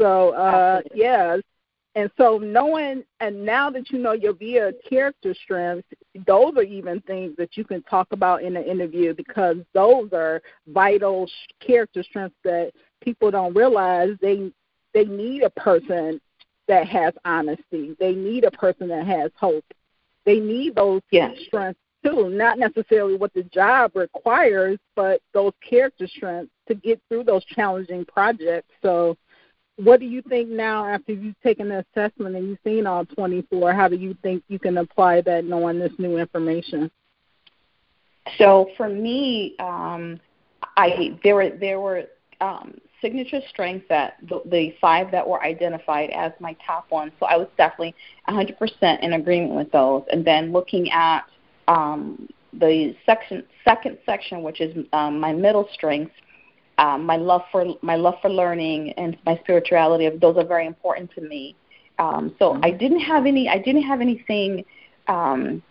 So, 0.00 0.30
uh, 0.34 0.82
yeah, 0.94 1.36
and 1.96 2.10
so 2.16 2.38
knowing 2.38 3.02
and 3.18 3.44
now 3.44 3.68
that 3.70 3.90
you 3.90 3.98
know 3.98 4.12
your 4.12 4.32
VIA 4.32 4.72
character 4.88 5.34
strengths, 5.34 5.88
those 6.26 6.56
are 6.56 6.62
even 6.62 7.00
things 7.02 7.34
that 7.36 7.56
you 7.56 7.64
can 7.64 7.82
talk 7.82 8.08
about 8.12 8.42
in 8.42 8.56
an 8.56 8.64
interview 8.64 9.12
because 9.14 9.56
those 9.74 10.08
are 10.12 10.40
vital 10.68 11.28
character 11.58 12.02
strengths 12.02 12.36
that 12.44 12.72
people 13.00 13.30
don't 13.30 13.54
realize 13.54 14.10
they 14.20 14.52
they 14.94 15.04
need 15.04 15.42
a 15.42 15.50
person 15.50 16.20
that 16.68 16.86
has 16.86 17.12
honesty. 17.24 17.96
They 17.98 18.14
need 18.14 18.44
a 18.44 18.50
person 18.52 18.88
that 18.88 19.06
has 19.06 19.32
hope. 19.36 19.64
They 20.24 20.38
need 20.38 20.76
those 20.76 21.02
yes. 21.10 21.36
strengths 21.46 21.80
too, 22.04 22.30
not 22.30 22.58
necessarily 22.58 23.16
what 23.16 23.34
the 23.34 23.42
job 23.42 23.92
requires, 23.94 24.78
but 24.94 25.20
those 25.34 25.52
character 25.68 26.06
strengths 26.06 26.52
to 26.68 26.74
get 26.74 27.00
through 27.08 27.24
those 27.24 27.44
challenging 27.46 28.04
projects. 28.04 28.70
So 28.80 29.16
what 29.82 30.00
do 30.00 30.06
you 30.06 30.22
think 30.22 30.48
now 30.48 30.84
after 30.84 31.12
you've 31.12 31.40
taken 31.42 31.68
the 31.68 31.84
assessment 31.94 32.36
and 32.36 32.48
you've 32.48 32.58
seen 32.64 32.86
all 32.86 33.04
24? 33.04 33.72
How 33.72 33.88
do 33.88 33.96
you 33.96 34.16
think 34.22 34.42
you 34.48 34.58
can 34.58 34.78
apply 34.78 35.22
that 35.22 35.44
knowing 35.44 35.78
this 35.78 35.92
new 35.98 36.18
information? 36.18 36.90
So 38.36 38.70
for 38.76 38.88
me, 38.88 39.56
um, 39.58 40.20
I 40.76 41.18
there 41.24 41.34
were 41.34 41.50
there 41.50 41.80
were 41.80 42.04
um, 42.40 42.74
signature 43.00 43.40
strengths 43.48 43.86
that 43.88 44.16
the, 44.28 44.42
the, 44.46 44.74
five 44.80 45.10
that 45.10 45.26
were 45.26 45.42
identified 45.42 46.10
as 46.10 46.32
my 46.38 46.54
top 46.66 46.90
ones. 46.90 47.12
So 47.18 47.26
I 47.26 47.36
was 47.36 47.48
definitely 47.56 47.94
100% 48.28 49.00
in 49.02 49.14
agreement 49.14 49.54
with 49.54 49.72
those. 49.72 50.04
And 50.12 50.24
then 50.24 50.52
looking 50.52 50.90
at 50.90 51.22
um, 51.68 52.28
the 52.52 52.94
section 53.06 53.44
second 53.64 53.98
section, 54.04 54.42
which 54.42 54.60
is 54.60 54.86
um, 54.92 55.20
my 55.20 55.32
middle 55.32 55.68
strengths 55.72 56.14
um, 56.80 57.04
my 57.04 57.16
love 57.16 57.42
for 57.52 57.76
my 57.82 57.94
love 57.94 58.14
for 58.22 58.30
learning 58.30 58.92
and 58.92 59.16
my 59.26 59.38
spirituality 59.42 60.08
those 60.18 60.36
are 60.38 60.46
very 60.46 60.66
important 60.66 61.10
to 61.14 61.20
me. 61.20 61.54
Um, 61.98 62.34
so 62.38 62.58
i 62.62 62.70
didn't 62.70 63.00
have 63.00 63.26
any 63.26 63.48
i 63.48 63.58
didn't 63.58 63.82
have 63.82 64.00
anything 64.00 64.64
um, 65.06 65.62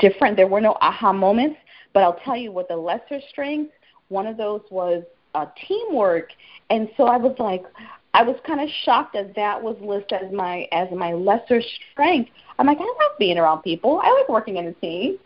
different. 0.00 0.36
There 0.36 0.48
were 0.48 0.60
no 0.60 0.76
aha 0.80 1.12
moments 1.12 1.56
but 1.92 2.02
i'll 2.02 2.20
tell 2.24 2.36
you 2.36 2.50
what 2.50 2.68
the 2.68 2.76
lesser 2.76 3.20
strengths 3.30 3.72
one 4.08 4.26
of 4.26 4.36
those 4.36 4.60
was 4.70 5.04
uh, 5.34 5.46
teamwork. 5.66 6.30
And 6.70 6.88
so 6.96 7.04
i 7.04 7.16
was 7.16 7.36
like 7.38 7.64
i 8.12 8.22
was 8.24 8.36
kind 8.44 8.60
of 8.60 8.68
shocked 8.84 9.14
that 9.14 9.36
that 9.36 9.62
was 9.62 9.76
listed 9.80 10.18
as 10.20 10.32
my 10.32 10.66
as 10.72 10.88
my 10.90 11.12
lesser 11.12 11.62
strength. 11.92 12.30
I'm 12.58 12.66
like 12.66 12.78
i 12.78 12.82
love 12.82 13.18
being 13.20 13.38
around 13.38 13.62
people. 13.62 14.00
I 14.02 14.10
like 14.10 14.28
working 14.28 14.56
in 14.56 14.66
a 14.66 14.72
team. 14.72 15.18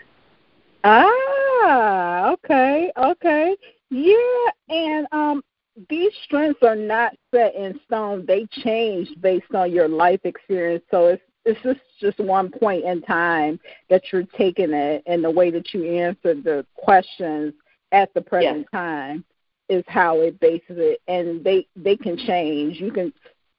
Ah 0.84 2.32
okay 2.32 2.92
okay 2.98 3.56
yeah, 3.90 4.50
and 4.68 5.06
um 5.12 5.42
these 5.88 6.12
strengths 6.24 6.62
are 6.62 6.76
not 6.76 7.14
set 7.32 7.54
in 7.54 7.78
stone. 7.86 8.24
They 8.26 8.46
change 8.64 9.08
based 9.20 9.54
on 9.54 9.70
your 9.70 9.88
life 9.88 10.20
experience. 10.24 10.84
So 10.90 11.06
it's 11.06 11.22
it's 11.44 11.62
just 11.62 11.80
just 12.00 12.18
one 12.18 12.50
point 12.50 12.84
in 12.84 13.00
time 13.02 13.58
that 13.88 14.02
you're 14.12 14.24
taking 14.36 14.72
it 14.72 15.02
and 15.06 15.24
the 15.24 15.30
way 15.30 15.50
that 15.50 15.72
you 15.72 15.84
answer 15.84 16.34
the 16.34 16.66
questions 16.74 17.54
at 17.92 18.12
the 18.14 18.20
present 18.20 18.58
yes. 18.58 18.66
time 18.72 19.24
is 19.68 19.84
how 19.86 20.20
it 20.20 20.38
bases 20.40 20.76
it 20.78 21.00
and 21.08 21.42
they 21.44 21.66
they 21.76 21.96
can 21.96 22.16
change. 22.16 22.80
You 22.80 22.90
can 22.90 23.12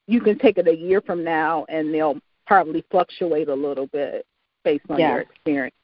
you 0.08 0.22
can 0.22 0.38
take 0.38 0.58
it 0.58 0.68
a 0.68 0.76
year 0.76 1.02
from 1.02 1.24
now 1.24 1.66
and 1.70 1.94
they'll 1.94 2.20
probably 2.46 2.84
fluctuate 2.92 3.48
a 3.48 3.54
little 3.54 3.88
bit 3.88 4.26
based 4.64 4.86
on 4.90 5.00
yeah. 5.00 5.14
your 5.14 5.22
experience. 5.22 5.76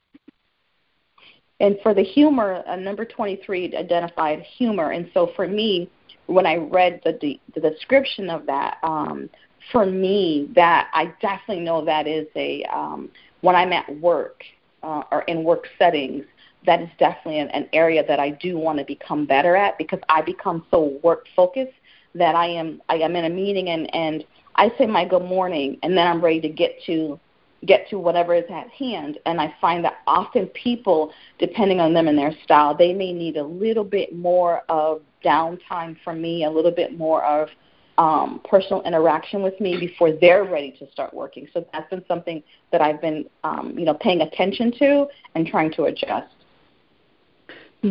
And 1.59 1.77
for 1.81 1.93
the 1.93 2.03
humor, 2.03 2.63
uh, 2.67 2.75
number 2.75 3.05
23 3.05 3.75
identified 3.75 4.41
humor. 4.41 4.91
And 4.91 5.09
so 5.13 5.31
for 5.35 5.47
me, 5.47 5.89
when 6.27 6.45
I 6.45 6.55
read 6.55 7.01
the, 7.05 7.17
the, 7.21 7.39
the 7.53 7.69
description 7.69 8.29
of 8.29 8.45
that, 8.47 8.77
um, 8.83 9.29
for 9.71 9.85
me, 9.85 10.49
that 10.55 10.89
I 10.93 11.13
definitely 11.21 11.63
know 11.63 11.83
that 11.85 12.07
is 12.07 12.27
a, 12.35 12.63
um, 12.65 13.09
when 13.41 13.55
I'm 13.55 13.73
at 13.73 13.99
work 13.99 14.43
uh, 14.83 15.03
or 15.11 15.21
in 15.23 15.43
work 15.43 15.67
settings, 15.79 16.25
that 16.65 16.81
is 16.81 16.89
definitely 16.97 17.39
an, 17.39 17.49
an 17.49 17.69
area 17.73 18.05
that 18.05 18.19
I 18.19 18.31
do 18.31 18.57
want 18.57 18.79
to 18.79 18.85
become 18.85 19.25
better 19.25 19.55
at 19.55 19.77
because 19.77 19.99
I 20.09 20.21
become 20.21 20.65
so 20.71 20.99
work 21.03 21.25
focused 21.35 21.73
that 22.15 22.35
I 22.35 22.47
am 22.47 22.81
I 22.89 22.95
am 22.95 23.15
in 23.15 23.25
a 23.25 23.29
meeting 23.29 23.69
and 23.69 23.93
and 23.93 24.23
I 24.55 24.71
say 24.77 24.87
my 24.87 25.05
good 25.05 25.23
morning 25.23 25.77
and 25.83 25.97
then 25.97 26.07
I'm 26.07 26.23
ready 26.23 26.41
to 26.41 26.49
get 26.49 26.81
to 26.85 27.19
get 27.65 27.89
to 27.89 27.99
whatever 27.99 28.33
is 28.33 28.45
at 28.49 28.69
hand. 28.69 29.19
And 29.25 29.39
I 29.39 29.53
find 29.59 29.83
that 29.85 29.99
often 30.07 30.47
people, 30.47 31.11
depending 31.39 31.79
on 31.79 31.93
them 31.93 32.07
and 32.07 32.17
their 32.17 32.33
style, 32.43 32.75
they 32.75 32.93
may 32.93 33.13
need 33.13 33.37
a 33.37 33.43
little 33.43 33.83
bit 33.83 34.15
more 34.15 34.63
of 34.69 35.01
downtime 35.23 35.97
from 36.03 36.21
me, 36.21 36.45
a 36.45 36.49
little 36.49 36.71
bit 36.71 36.97
more 36.97 37.23
of 37.23 37.49
um, 37.97 38.41
personal 38.49 38.81
interaction 38.83 39.41
with 39.41 39.59
me 39.59 39.77
before 39.79 40.11
they're 40.11 40.43
ready 40.43 40.71
to 40.79 40.89
start 40.91 41.13
working. 41.13 41.47
So 41.53 41.65
that's 41.71 41.89
been 41.89 42.03
something 42.07 42.43
that 42.71 42.81
I've 42.81 43.01
been, 43.01 43.25
um, 43.43 43.75
you 43.77 43.85
know, 43.85 43.93
paying 43.93 44.21
attention 44.21 44.71
to 44.79 45.07
and 45.35 45.47
trying 45.47 45.71
to 45.73 45.85
adjust. 45.85 46.33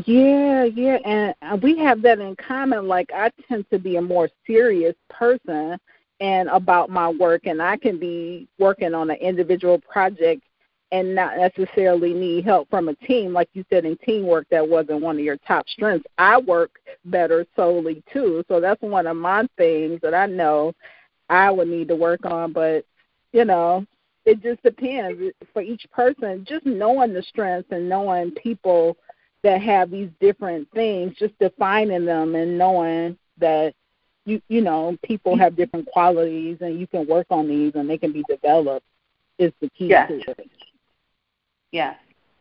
Yeah, 0.07 0.65
yeah, 0.65 1.35
and 1.43 1.63
we 1.63 1.79
have 1.79 2.03
that 2.03 2.19
in 2.19 2.35
common. 2.37 2.89
Like 2.89 3.11
I 3.15 3.31
tend 3.49 3.67
to 3.71 3.79
be 3.79 3.97
a 3.97 4.03
more 4.03 4.29
serious 4.45 4.97
person, 5.09 5.79
and 6.21 6.49
about 6.49 6.91
my 6.91 7.09
work 7.09 7.47
and 7.47 7.61
I 7.61 7.77
can 7.77 7.99
be 7.99 8.49
working 8.59 8.95
on 8.95 9.11
an 9.11 9.17
individual 9.17 9.79
project 9.79 10.43
and 10.93 11.15
not 11.15 11.37
necessarily 11.37 12.13
need 12.13 12.45
help 12.45 12.71
from 12.71 12.89
a 12.89 12.95
team. 12.95 13.33
Like 13.33 13.49
you 13.53 13.65
said 13.69 13.85
in 13.85 13.97
teamwork 13.99 14.47
that 14.51 14.67
wasn't 14.69 15.01
one 15.01 15.17
of 15.17 15.25
your 15.25 15.39
top 15.39 15.69
strengths. 15.69 16.07
I 16.19 16.39
work 16.39 16.79
better 17.05 17.47
solely 17.57 18.03
too. 18.13 18.45
So 18.49 18.61
that's 18.61 18.81
one 18.81 19.07
of 19.07 19.17
my 19.17 19.47
things 19.57 20.01
that 20.03 20.15
i 20.15 20.27
know 20.27 20.73
i 21.29 21.51
would 21.51 21.69
need 21.69 21.89
to 21.89 21.97
work 21.97 22.25
on. 22.25 22.53
But 22.53 22.85
you 23.33 23.45
know 23.45 23.87
it 24.25 24.43
just 24.43 24.63
depends 24.63 25.21
for 25.53 25.63
each 25.63 25.85
person. 25.93 26.47
Just 26.49 26.65
knowing 26.65 27.13
the 27.13 27.23
strengths 27.23 27.71
and 27.73 27.89
knowing 27.89 28.31
people 28.31 28.97
that 29.43 29.61
have 29.61 29.91
these 29.91 30.09
different 30.21 30.67
things 30.73 31.15
just 31.19 31.39
defining 31.39 32.07
them 32.07 32.35
and 32.35 32.57
knowing 32.57 33.17
that 33.39 33.75
you 34.25 34.41
you 34.49 34.61
know 34.61 34.97
people 35.05 35.37
have 35.37 35.57
different 35.57 35.87
qualities 35.87 36.59
and 36.61 36.79
you 36.79 36.87
can 36.87 37.07
work 37.07 37.27
on 37.31 37.49
these 37.49 37.73
and 37.75 37.89
they 37.89 37.99
can 37.99 38.13
be 38.13 38.25
developed 38.29 38.87
is 39.39 39.53
the 39.61 39.69
key 39.71 39.87
yes. 39.89 40.09
to 40.09 40.31
it. 40.31 40.51
Yes, 41.73 41.97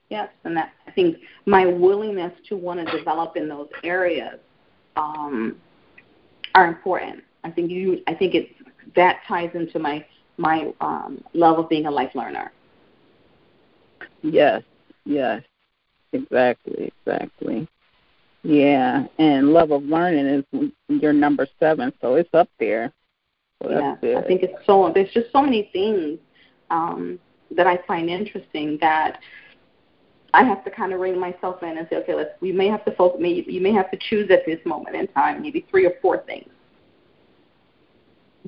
yes, 0.09 0.29
and 0.43 0.55
that 0.55 0.73
I 0.87 0.91
think 0.91 1.17
my 1.45 1.65
willingness 1.65 2.33
to 2.49 2.55
want 2.55 2.85
to 2.85 2.97
develop 2.97 3.35
in 3.35 3.49
those 3.49 3.69
areas 3.83 4.39
um, 4.95 5.57
are 6.53 6.67
important. 6.67 7.23
I 7.43 7.51
think 7.51 7.71
you. 7.71 8.01
I 8.07 8.13
think 8.13 8.35
it's 8.35 8.51
that 8.95 9.21
ties 9.27 9.49
into 9.53 9.79
my 9.79 10.05
my 10.37 10.71
um, 10.81 11.23
love 11.33 11.57
of 11.59 11.69
being 11.69 11.87
a 11.87 11.91
life 11.91 12.11
learner. 12.15 12.51
Yes, 14.21 14.63
yes, 15.05 15.43
exactly, 16.13 16.91
exactly. 17.05 17.67
Yeah, 18.43 19.05
and 19.19 19.53
love 19.53 19.71
of 19.71 19.83
learning 19.83 20.43
is 20.51 20.71
your 20.89 21.13
number 21.13 21.47
seven, 21.59 21.93
so 22.01 22.15
it's 22.15 22.33
up 22.33 22.49
there. 22.59 22.91
So 23.61 23.69
yeah, 23.69 23.95
I 24.17 24.21
think 24.21 24.43
it's 24.43 24.65
so. 24.65 24.91
There's 24.93 25.11
just 25.13 25.31
so 25.31 25.41
many 25.41 25.69
things 25.71 26.19
um, 26.69 27.19
that 27.51 27.67
I 27.67 27.79
find 27.87 28.09
interesting 28.09 28.77
that 28.81 29.19
I 30.33 30.43
have 30.43 30.65
to 30.65 30.71
kind 30.71 30.91
of 30.91 30.99
rein 30.99 31.17
myself 31.17 31.63
in 31.63 31.77
and 31.77 31.87
say, 31.89 31.95
okay, 31.97 32.15
let's. 32.15 32.31
We 32.41 32.51
may 32.51 32.67
have 32.67 32.83
to 32.83 32.91
focus. 32.95 33.21
May, 33.21 33.45
you 33.47 33.61
may 33.61 33.71
have 33.71 33.89
to 33.91 33.97
choose 34.09 34.29
at 34.29 34.45
this 34.45 34.59
moment 34.65 34.97
in 34.97 35.07
time, 35.07 35.41
maybe 35.41 35.65
three 35.69 35.85
or 35.85 35.93
four 36.01 36.17
things. 36.25 36.49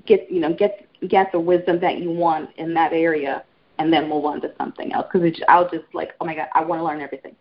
Get 0.05 0.29
you 0.29 0.41
know 0.41 0.53
get 0.53 0.87
get 1.07 1.31
the 1.31 1.39
wisdom 1.39 1.79
that 1.79 1.99
you 1.99 2.11
want 2.11 2.49
in 2.57 2.73
that 2.73 2.91
area, 2.91 3.45
and 3.77 3.93
then 3.93 4.09
move 4.09 4.25
on 4.25 4.41
to 4.41 4.51
something 4.57 4.91
else. 4.91 5.07
Because 5.11 5.41
I'll 5.47 5.69
just 5.69 5.85
like, 5.93 6.15
oh 6.19 6.25
my 6.25 6.35
god, 6.35 6.47
I 6.53 6.65
want 6.65 6.79
to 6.79 6.83
learn 6.83 6.99
everything. 6.99 7.35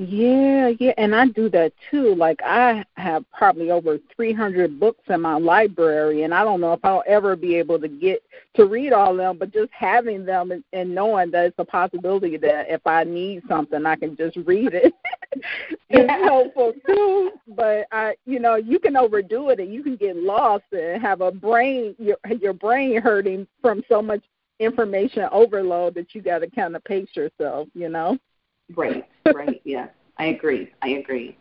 Yeah, 0.00 0.68
yeah, 0.78 0.92
and 0.96 1.12
I 1.12 1.26
do 1.26 1.48
that 1.50 1.72
too. 1.90 2.14
Like 2.14 2.38
I 2.44 2.84
have 2.96 3.24
probably 3.32 3.72
over 3.72 3.98
300 4.14 4.78
books 4.78 5.02
in 5.08 5.20
my 5.20 5.34
library, 5.34 6.22
and 6.22 6.32
I 6.32 6.44
don't 6.44 6.60
know 6.60 6.72
if 6.72 6.84
I'll 6.84 7.02
ever 7.08 7.34
be 7.34 7.56
able 7.56 7.80
to 7.80 7.88
get 7.88 8.22
to 8.54 8.66
read 8.66 8.92
all 8.92 9.10
of 9.10 9.16
them. 9.16 9.38
But 9.38 9.52
just 9.52 9.72
having 9.72 10.24
them 10.24 10.52
and, 10.52 10.62
and 10.72 10.94
knowing 10.94 11.32
that 11.32 11.46
it's 11.46 11.58
a 11.58 11.64
possibility 11.64 12.36
that 12.36 12.66
if 12.70 12.86
I 12.86 13.02
need 13.02 13.42
something, 13.48 13.84
I 13.84 13.96
can 13.96 14.16
just 14.16 14.36
read 14.36 14.72
it. 14.72 14.94
is 15.90 16.08
helpful 16.08 16.74
too. 16.86 17.32
But 17.48 17.88
I, 17.90 18.14
you 18.24 18.38
know, 18.38 18.54
you 18.54 18.78
can 18.78 18.96
overdo 18.96 19.48
it 19.48 19.58
and 19.58 19.74
you 19.74 19.82
can 19.82 19.96
get 19.96 20.14
lost 20.16 20.64
and 20.70 21.02
have 21.02 21.22
a 21.22 21.32
brain 21.32 21.96
your 21.98 22.18
your 22.38 22.52
brain 22.52 23.02
hurting 23.02 23.48
from 23.60 23.82
so 23.88 24.00
much 24.00 24.22
information 24.60 25.24
overload 25.32 25.94
that 25.94 26.14
you 26.14 26.22
got 26.22 26.38
to 26.38 26.50
kind 26.50 26.76
of 26.76 26.84
pace 26.84 27.08
yourself. 27.14 27.66
You 27.74 27.88
know. 27.88 28.16
Right. 28.76 29.04
Right. 29.34 29.60
yeah. 29.64 29.88
I 30.18 30.26
agree. 30.26 30.70
I 30.82 30.88
agree. 30.90 31.36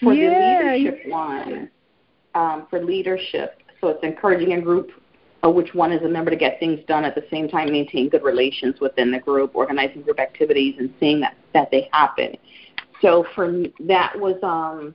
For 0.00 0.12
yeah. 0.12 0.62
the 0.62 0.70
leadership 0.70 1.10
one, 1.10 1.70
um, 2.34 2.66
for 2.68 2.82
leadership, 2.84 3.58
so 3.80 3.88
it's 3.88 4.02
encouraging 4.02 4.54
a 4.54 4.60
group 4.60 4.90
uh, 5.44 5.50
which 5.50 5.74
one 5.74 5.92
is 5.92 6.02
a 6.02 6.08
member 6.08 6.30
to 6.30 6.36
get 6.36 6.58
things 6.60 6.80
done 6.86 7.04
at 7.04 7.14
the 7.14 7.24
same 7.30 7.48
time, 7.48 7.72
maintain 7.72 8.08
good 8.08 8.22
relations 8.22 8.76
within 8.80 9.10
the 9.10 9.18
group, 9.18 9.54
organizing 9.54 10.02
group 10.02 10.20
activities, 10.20 10.76
and 10.78 10.92
seeing 11.00 11.20
that 11.20 11.36
that 11.52 11.70
they 11.70 11.88
happen. 11.92 12.36
So 13.00 13.26
for 13.34 13.48
me, 13.48 13.72
that 13.80 14.18
was 14.18 14.36
um, 14.42 14.94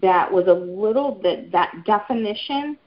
that 0.00 0.30
was 0.30 0.46
a 0.46 0.52
little 0.52 1.20
that 1.22 1.50
that 1.50 1.84
definition 1.84 2.78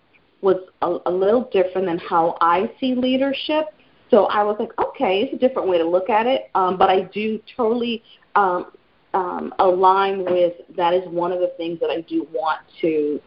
was 0.41 0.57
a, 0.81 0.97
a 1.05 1.11
little 1.11 1.49
different 1.51 1.87
than 1.87 1.97
how 1.97 2.37
I 2.41 2.71
see 2.79 2.95
leadership. 2.95 3.65
So 4.13 4.25
I 4.25 4.43
was 4.43 4.57
like, 4.59 4.69
okay, 4.77 5.21
it's 5.21 5.33
a 5.33 5.37
different 5.37 5.67
way 5.67 5.79
to 5.79 5.83
look 5.83 6.07
at 6.07 6.27
it, 6.27 6.51
um, 6.53 6.77
but 6.77 6.87
I 6.87 7.01
do 7.01 7.41
totally 7.57 8.03
um, 8.35 8.71
um, 9.15 9.55
align 9.57 10.23
with 10.23 10.53
that 10.77 10.93
is 10.93 11.01
one 11.07 11.31
of 11.31 11.39
the 11.39 11.51
things 11.57 11.79
that 11.79 11.89
I 11.89 12.01
do 12.01 12.27
want 12.31 12.59
to 12.81 13.19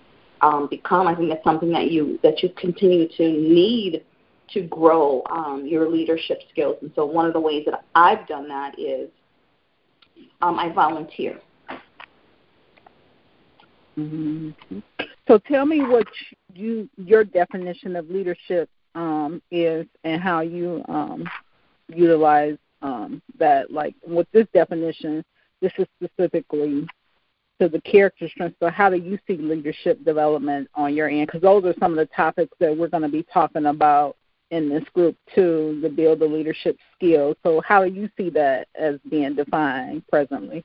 um, 0.42 0.68
become. 0.70 1.08
I 1.08 1.16
think 1.16 1.28
that's 1.28 1.42
something 1.42 1.72
that 1.72 1.90
you 1.90 2.20
that 2.22 2.40
you 2.40 2.50
continue 2.50 3.08
to 3.16 3.28
need 3.28 4.04
to 4.52 4.62
grow 4.62 5.24
um, 5.28 5.66
your 5.66 5.90
leadership 5.90 6.38
skills. 6.52 6.76
And 6.82 6.92
so 6.94 7.04
one 7.04 7.26
of 7.26 7.32
the 7.32 7.40
ways 7.40 7.64
that 7.66 7.84
I've 7.96 8.24
done 8.28 8.46
that 8.46 8.78
is 8.78 9.10
um, 10.40 10.56
I 10.56 10.72
volunteer. 10.72 11.40
Mm-hmm. 13.98 14.78
So 15.26 15.38
tell 15.48 15.66
me 15.66 15.80
what 15.80 16.06
you 16.54 16.88
your 16.96 17.24
definition 17.24 17.96
of 17.96 18.08
leadership 18.08 18.70
um, 18.96 19.40
is 19.52 19.86
and 20.02 20.20
how 20.20 20.40
you 20.40 20.82
um, 20.88 21.28
utilize 21.88 22.56
um, 22.82 23.22
that. 23.38 23.70
Like 23.70 23.94
with 24.04 24.26
this 24.32 24.46
definition, 24.52 25.24
this 25.60 25.72
is 25.78 25.86
specifically 26.02 26.86
to 27.60 27.68
the 27.68 27.80
character 27.82 28.28
strengths. 28.28 28.56
So 28.60 28.68
how 28.68 28.90
do 28.90 28.96
you 28.96 29.18
see 29.26 29.36
leadership 29.36 30.04
development 30.04 30.68
on 30.74 30.94
your 30.94 31.08
end? 31.08 31.28
Because 31.28 31.42
those 31.42 31.64
are 31.64 31.74
some 31.78 31.92
of 31.92 31.98
the 31.98 32.12
topics 32.14 32.56
that 32.58 32.76
we're 32.76 32.88
going 32.88 33.02
to 33.02 33.08
be 33.08 33.24
talking 33.32 33.66
about 33.66 34.16
in 34.50 34.68
this 34.68 34.84
group 34.94 35.16
too, 35.34 35.80
to 35.82 35.88
build 35.88 36.20
the 36.20 36.26
leadership 36.26 36.76
skills. 36.94 37.36
So 37.42 37.60
how 37.66 37.84
do 37.84 37.92
you 37.92 38.08
see 38.16 38.30
that 38.30 38.68
as 38.74 38.96
being 39.10 39.34
defined 39.34 40.06
presently? 40.08 40.64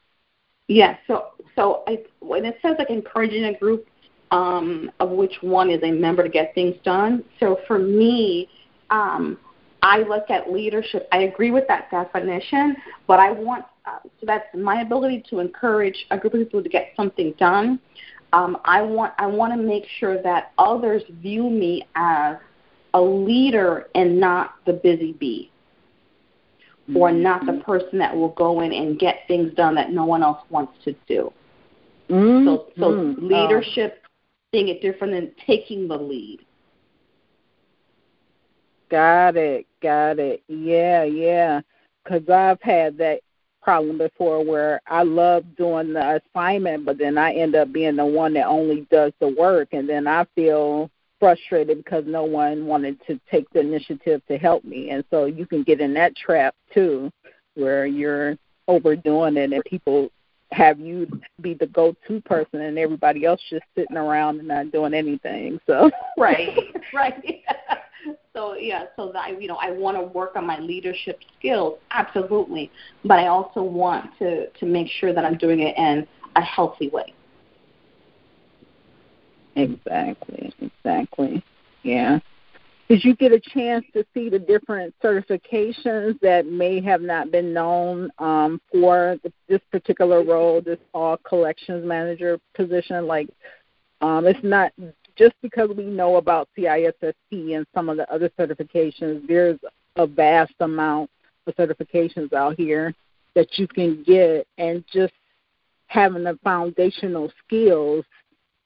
Yeah, 0.67 0.97
so 1.07 1.31
so 1.55 1.83
I, 1.87 2.03
when 2.19 2.45
it 2.45 2.57
says 2.61 2.75
like 2.77 2.89
encouraging 2.89 3.45
a 3.45 3.57
group 3.57 3.87
um, 4.31 4.91
of 4.99 5.09
which 5.09 5.35
one 5.41 5.69
is 5.69 5.81
a 5.83 5.91
member 5.91 6.23
to 6.23 6.29
get 6.29 6.55
things 6.55 6.75
done. 6.83 7.23
So 7.39 7.59
for 7.67 7.77
me, 7.77 8.49
um, 8.89 9.37
I 9.83 9.99
look 9.99 10.29
at 10.29 10.51
leadership. 10.51 11.07
I 11.11 11.19
agree 11.23 11.51
with 11.51 11.67
that 11.67 11.89
definition, 11.91 12.75
but 13.07 13.19
I 13.19 13.31
want 13.31 13.65
uh, 13.85 13.97
so 14.03 14.25
that's 14.27 14.45
my 14.55 14.81
ability 14.81 15.23
to 15.29 15.39
encourage 15.39 16.05
a 16.11 16.17
group 16.17 16.33
of 16.35 16.39
people 16.41 16.61
to 16.61 16.69
get 16.69 16.93
something 16.95 17.33
done. 17.39 17.79
Um, 18.33 18.57
I 18.63 18.81
want 18.81 19.13
I 19.17 19.25
want 19.25 19.53
to 19.53 19.57
make 19.57 19.85
sure 19.99 20.21
that 20.21 20.51
others 20.57 21.01
view 21.21 21.49
me 21.49 21.87
as 21.95 22.37
a 22.93 23.01
leader 23.01 23.87
and 23.95 24.19
not 24.19 24.55
the 24.65 24.73
busy 24.73 25.13
bee, 25.13 25.51
or 26.95 27.09
mm-hmm. 27.09 27.23
not 27.23 27.45
the 27.45 27.61
person 27.65 27.97
that 27.99 28.15
will 28.15 28.29
go 28.29 28.61
in 28.61 28.71
and 28.71 28.99
get 28.99 29.21
things 29.27 29.53
done 29.55 29.75
that 29.75 29.91
no 29.91 30.05
one 30.05 30.21
else 30.21 30.41
wants 30.49 30.73
to 30.85 30.93
do. 31.07 31.33
Mm-hmm. 32.09 32.45
So 32.45 32.67
so 32.77 32.91
mm-hmm. 32.91 33.25
leadership, 33.25 34.00
seeing 34.51 34.67
it 34.67 34.81
different 34.81 35.13
than 35.13 35.31
taking 35.45 35.87
the 35.87 35.97
lead. 35.97 36.39
Got 38.89 39.37
it, 39.37 39.65
got 39.81 40.19
it. 40.19 40.43
Yeah, 40.47 41.03
yeah. 41.03 41.61
Because 42.03 42.27
I've 42.29 42.61
had 42.61 42.97
that 42.97 43.21
problem 43.61 43.97
before 43.97 44.43
where 44.43 44.81
I 44.87 45.03
love 45.03 45.45
doing 45.55 45.93
the 45.93 46.21
assignment, 46.35 46.85
but 46.85 46.97
then 46.97 47.17
I 47.17 47.33
end 47.33 47.55
up 47.55 47.71
being 47.71 47.95
the 47.95 48.05
one 48.05 48.33
that 48.33 48.47
only 48.47 48.87
does 48.91 49.13
the 49.19 49.29
work, 49.29 49.69
and 49.71 49.87
then 49.87 50.07
I 50.07 50.25
feel 50.35 50.89
frustrated 51.19 51.77
because 51.77 52.03
no 52.07 52.23
one 52.23 52.65
wanted 52.65 52.97
to 53.05 53.19
take 53.29 53.47
the 53.51 53.59
initiative 53.59 54.21
to 54.27 54.37
help 54.37 54.65
me. 54.65 54.89
And 54.89 55.05
so 55.11 55.25
you 55.25 55.45
can 55.45 55.63
get 55.63 55.79
in 55.79 55.93
that 55.93 56.15
trap 56.15 56.55
too, 56.73 57.11
where 57.53 57.85
you're 57.85 58.35
overdoing 58.67 59.37
it 59.37 59.53
and 59.53 59.63
people 59.65 60.09
have 60.51 60.79
you 60.79 61.07
be 61.39 61.53
the 61.53 61.67
go-to 61.67 62.21
person 62.21 62.61
and 62.61 62.77
everybody 62.77 63.25
else 63.25 63.39
just 63.49 63.63
sitting 63.75 63.97
around 63.97 64.39
and 64.39 64.47
not 64.47 64.71
doing 64.71 64.93
anything. 64.93 65.59
So 65.65 65.89
right, 66.17 66.57
right. 66.93 67.43
so 68.33 68.55
yeah, 68.55 68.85
so 68.95 69.11
that 69.13 69.41
you 69.41 69.47
know, 69.47 69.57
I 69.61 69.71
want 69.71 69.97
to 69.97 70.03
work 70.03 70.35
on 70.35 70.45
my 70.45 70.59
leadership 70.59 71.19
skills, 71.39 71.79
absolutely, 71.91 72.71
but 73.05 73.19
I 73.19 73.27
also 73.27 73.63
want 73.63 74.11
to 74.19 74.49
to 74.49 74.65
make 74.65 74.87
sure 74.99 75.13
that 75.13 75.23
I'm 75.23 75.37
doing 75.37 75.61
it 75.61 75.77
in 75.77 76.07
a 76.35 76.41
healthy 76.41 76.89
way. 76.89 77.13
Exactly, 79.55 80.53
exactly. 80.59 81.43
Yeah. 81.83 82.19
Did 82.91 83.05
you 83.05 83.15
get 83.15 83.31
a 83.31 83.39
chance 83.39 83.85
to 83.93 84.05
see 84.13 84.27
the 84.27 84.37
different 84.37 84.93
certifications 85.01 86.19
that 86.19 86.45
may 86.45 86.81
have 86.81 86.99
not 87.01 87.31
been 87.31 87.53
known 87.53 88.11
um, 88.19 88.59
for 88.69 89.17
this 89.47 89.61
particular 89.71 90.25
role, 90.25 90.59
this 90.59 90.77
all 90.93 91.15
collections 91.15 91.85
manager 91.85 92.37
position? 92.53 93.07
Like, 93.07 93.29
um, 94.01 94.27
it's 94.27 94.43
not 94.43 94.73
just 95.15 95.35
because 95.41 95.69
we 95.69 95.85
know 95.85 96.17
about 96.17 96.49
CISSP 96.57 97.55
and 97.55 97.65
some 97.73 97.87
of 97.87 97.95
the 97.95 98.13
other 98.13 98.29
certifications, 98.37 99.25
there's 99.25 99.57
a 99.95 100.05
vast 100.05 100.55
amount 100.59 101.09
of 101.47 101.55
certifications 101.55 102.33
out 102.33 102.57
here 102.57 102.93
that 103.35 103.57
you 103.57 103.69
can 103.69 104.03
get, 104.03 104.45
and 104.57 104.83
just 104.91 105.13
having 105.87 106.25
the 106.25 106.37
foundational 106.43 107.31
skills 107.47 108.03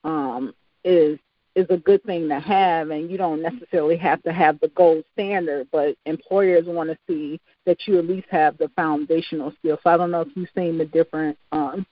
um, 0.03 0.51
is 0.83 1.19
is 1.55 1.65
a 1.69 1.77
good 1.77 2.03
thing 2.03 2.27
to 2.27 2.39
have 2.39 2.89
and 2.89 3.09
you 3.09 3.17
don't 3.17 3.41
necessarily 3.41 3.95
have 3.95 4.21
to 4.23 4.33
have 4.33 4.59
the 4.59 4.67
gold 4.69 5.03
standard 5.13 5.67
but 5.71 5.95
employers 6.05 6.65
want 6.65 6.89
to 6.89 6.97
see 7.07 7.39
that 7.65 7.77
you 7.87 7.97
at 7.97 8.05
least 8.05 8.27
have 8.29 8.57
the 8.57 8.69
foundational 8.75 9.53
skills 9.59 9.79
so 9.83 9.89
i 9.89 9.97
don't 9.97 10.11
know 10.11 10.21
if 10.21 10.27
you've 10.35 10.49
seen 10.55 10.77
the 10.77 10.85
different 10.85 11.37
um 11.51 11.85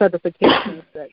certifications 0.00 0.84
that 0.94 1.08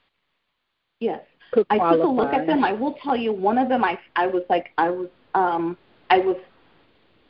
yes 0.99 1.21
could 1.51 1.65
I 1.69 1.77
took 1.77 2.03
a 2.03 2.07
look 2.07 2.33
at 2.33 2.45
them. 2.45 2.63
I 2.63 2.73
will 2.73 2.95
tell 3.03 3.15
you 3.15 3.33
one 3.33 3.57
of 3.57 3.69
them. 3.69 3.83
I 3.83 3.97
I 4.15 4.27
was 4.27 4.43
like 4.49 4.71
I 4.77 4.89
was 4.89 5.07
um 5.33 5.77
I 6.09 6.19
was 6.19 6.37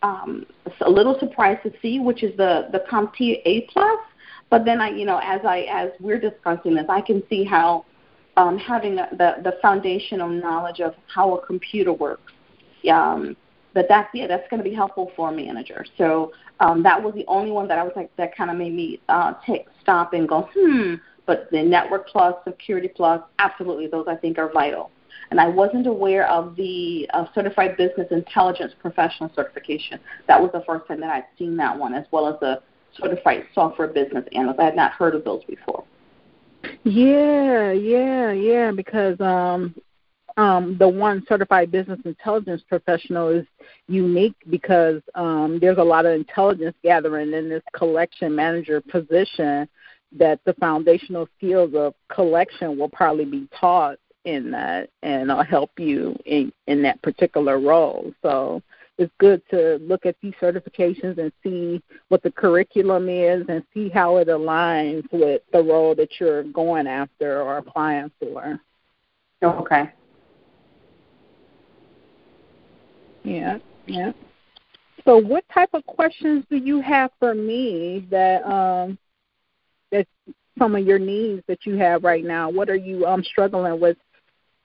um 0.04 0.46
a 0.82 0.90
little 0.90 1.18
surprised 1.20 1.64
to 1.64 1.72
see, 1.82 2.00
which 2.00 2.24
is 2.24 2.36
the 2.38 2.68
the 2.72 2.84
CompTIA 2.90 3.42
A 3.46 3.62
plus. 3.72 4.00
But 4.50 4.66
then 4.66 4.82
I, 4.82 4.90
you 4.90 5.06
know, 5.06 5.20
as 5.24 5.42
I 5.46 5.62
as 5.72 5.92
we're 6.00 6.20
discussing 6.20 6.76
this, 6.76 6.86
I 6.90 7.02
can 7.02 7.24
see 7.30 7.44
how 7.44 7.86
um, 8.38 8.58
having 8.58 8.96
the 8.96 9.36
the 9.44 9.58
foundational 9.62 10.30
knowledge 10.30 10.80
of 10.80 10.96
how 11.08 11.36
a 11.36 11.46
computer 11.46 11.94
works. 11.94 12.34
Um, 12.92 13.36
but 13.74 13.86
that's 13.88 14.10
yeah, 14.14 14.28
that's 14.28 14.50
going 14.50 14.64
to 14.64 14.70
be 14.70 14.76
helpful 14.76 15.12
for 15.16 15.30
a 15.30 15.32
manager. 15.32 15.86
So 15.98 16.32
um, 16.60 16.82
that 16.84 17.02
was 17.02 17.14
the 17.14 17.26
only 17.28 17.52
one 17.52 17.68
that 17.68 17.78
I 17.78 17.84
was 17.84 17.94
like 17.96 18.16
that 18.18 18.36
kind 18.36 18.50
of 18.50 18.58
made 18.58 18.74
me 18.74 19.00
uh, 19.10 19.34
take 19.46 19.66
stop 19.82 20.14
and 20.14 20.28
go 20.28 20.50
hmm 20.54 20.96
but 21.30 21.48
the 21.52 21.62
Network 21.62 22.08
Plus, 22.08 22.34
Security 22.44 22.88
Plus, 22.88 23.22
absolutely, 23.38 23.86
those 23.86 24.08
I 24.08 24.16
think 24.16 24.40
are 24.40 24.52
vital. 24.52 24.90
And 25.30 25.40
I 25.40 25.48
wasn't 25.48 25.86
aware 25.86 26.28
of 26.28 26.56
the 26.56 27.08
uh, 27.14 27.26
Certified 27.36 27.78
Business 27.78 28.08
Intelligence 28.10 28.74
Professional 28.82 29.30
certification. 29.36 30.00
That 30.28 30.42
was 30.42 30.50
the 30.54 30.64
first 30.66 30.88
time 30.88 31.00
that 31.02 31.12
I'd 31.12 31.26
seen 31.38 31.56
that 31.58 31.78
one, 31.78 31.94
as 31.94 32.06
well 32.10 32.28
as 32.28 32.40
the 32.40 32.64
Certified 33.00 33.44
Software 33.54 33.90
Business 33.90 34.26
Analyst. 34.32 34.60
I 34.60 34.66
had 34.66 34.76
not 34.76 34.94
heard 34.94 35.14
of 35.14 35.24
those 35.24 35.44
before. 35.44 35.84
Yeah, 36.84 37.72
yeah, 37.72 38.32
yeah. 38.32 38.72
Because 38.72 39.20
um, 39.20 39.76
um, 40.38 40.78
the 40.80 40.88
one 40.88 41.24
certified 41.28 41.72
business 41.72 42.00
intelligence 42.06 42.62
professional 42.68 43.30
is 43.30 43.46
unique 43.88 44.36
because 44.50 45.02
um, 45.16 45.60
there's 45.60 45.78
a 45.78 45.84
lot 45.84 46.06
of 46.06 46.14
intelligence 46.14 46.76
gathering 46.84 47.34
in 47.34 47.50
this 47.50 47.64
collection 47.74 48.36
manager 48.36 48.82
position 48.82 49.68
that 50.18 50.40
the 50.46 50.54
foundational 50.54 51.28
skills 51.38 51.74
of 51.76 51.94
collection 52.10 52.78
will 52.78 52.90
probably 52.90 53.26
be 53.26 53.48
taught 53.60 53.98
in 54.26 54.52
that 54.52 54.90
and 55.04 55.32
I'll 55.32 55.44
help 55.44 55.72
you 55.78 56.18
in 56.26 56.52
in 56.68 56.82
that 56.84 57.02
particular 57.02 57.60
role. 57.60 58.12
So 58.22 58.62
it's 59.00 59.14
good 59.18 59.42
to 59.50 59.78
look 59.82 60.06
at 60.06 60.18
these 60.22 60.34
certifications 60.42 61.18
and 61.18 61.32
see 61.42 61.82
what 62.10 62.22
the 62.22 62.32
curriculum 62.32 63.08
is 63.08 63.46
and 63.48 63.64
see 63.74 63.88
how 63.88 64.18
it 64.18 64.28
aligns 64.28 65.06
with 65.14 65.42
the 65.54 65.64
role 65.64 65.96
that 65.96 66.20
you're 66.20 66.44
going 66.44 66.86
after 66.86 67.42
or 67.42 67.58
applying 67.58 68.12
for. 68.20 68.60
Okay. 69.42 69.90
Yeah, 73.24 73.60
yeah. 73.88 74.12
So, 75.06 75.18
what 75.18 75.46
type 75.54 75.70
of 75.74 75.86
questions 75.86 76.44
do 76.50 76.58
you 76.58 76.82
have 76.82 77.12
for 77.20 77.34
me 77.34 78.06
that 78.12 78.44
um, 78.46 78.98
that 79.94 80.08
some 80.58 80.76
of 80.76 80.86
your 80.86 81.00
needs 81.00 81.42
that 81.48 81.66
you 81.66 81.78
have 81.78 82.04
right 82.04 82.26
now? 82.26 82.50
What 82.50 82.70
are 82.70 82.76
you 82.76 83.06
um, 83.06 83.24
struggling 83.24 83.80
with? 83.80 83.98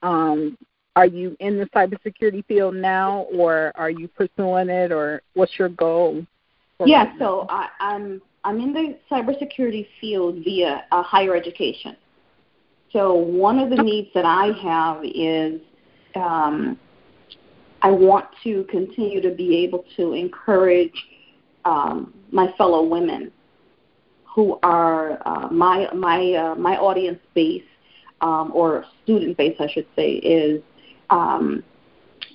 Um, 0.01 0.57
are 0.95 1.05
you 1.05 1.35
in 1.39 1.57
the 1.57 1.65
cybersecurity 1.67 2.45
field 2.45 2.75
now, 2.75 3.27
or 3.33 3.71
are 3.75 3.89
you 3.89 4.07
pursuing 4.07 4.69
it, 4.69 4.91
or 4.91 5.21
what's 5.33 5.59
your 5.59 5.69
goal? 5.69 6.25
Yeah, 6.85 7.13
so 7.19 7.45
I, 7.49 7.69
I'm 7.79 8.21
I'm 8.43 8.59
in 8.59 8.73
the 8.73 8.97
cybersecurity 9.11 9.87
field 9.99 10.35
via 10.43 10.85
uh, 10.91 11.03
higher 11.03 11.35
education. 11.35 11.95
So 12.91 13.13
one 13.13 13.59
of 13.59 13.69
the 13.69 13.83
needs 13.83 14.09
that 14.13 14.25
I 14.25 14.51
have 14.63 15.03
is 15.03 15.59
um, 16.15 16.79
I 17.81 17.91
want 17.91 18.25
to 18.43 18.63
continue 18.65 19.21
to 19.21 19.31
be 19.31 19.57
able 19.57 19.83
to 19.97 20.13
encourage 20.13 20.93
um, 21.65 22.13
my 22.31 22.53
fellow 22.57 22.83
women 22.83 23.31
who 24.23 24.59
are 24.63 25.19
uh, 25.25 25.49
my 25.49 25.87
my 25.93 26.33
uh, 26.33 26.55
my 26.55 26.77
audience 26.77 27.19
base 27.33 27.63
um, 28.21 28.51
or 28.53 28.85
student 29.03 29.37
base, 29.37 29.55
I 29.59 29.67
should 29.71 29.87
say, 29.95 30.13
is 30.13 30.61
um, 31.09 31.63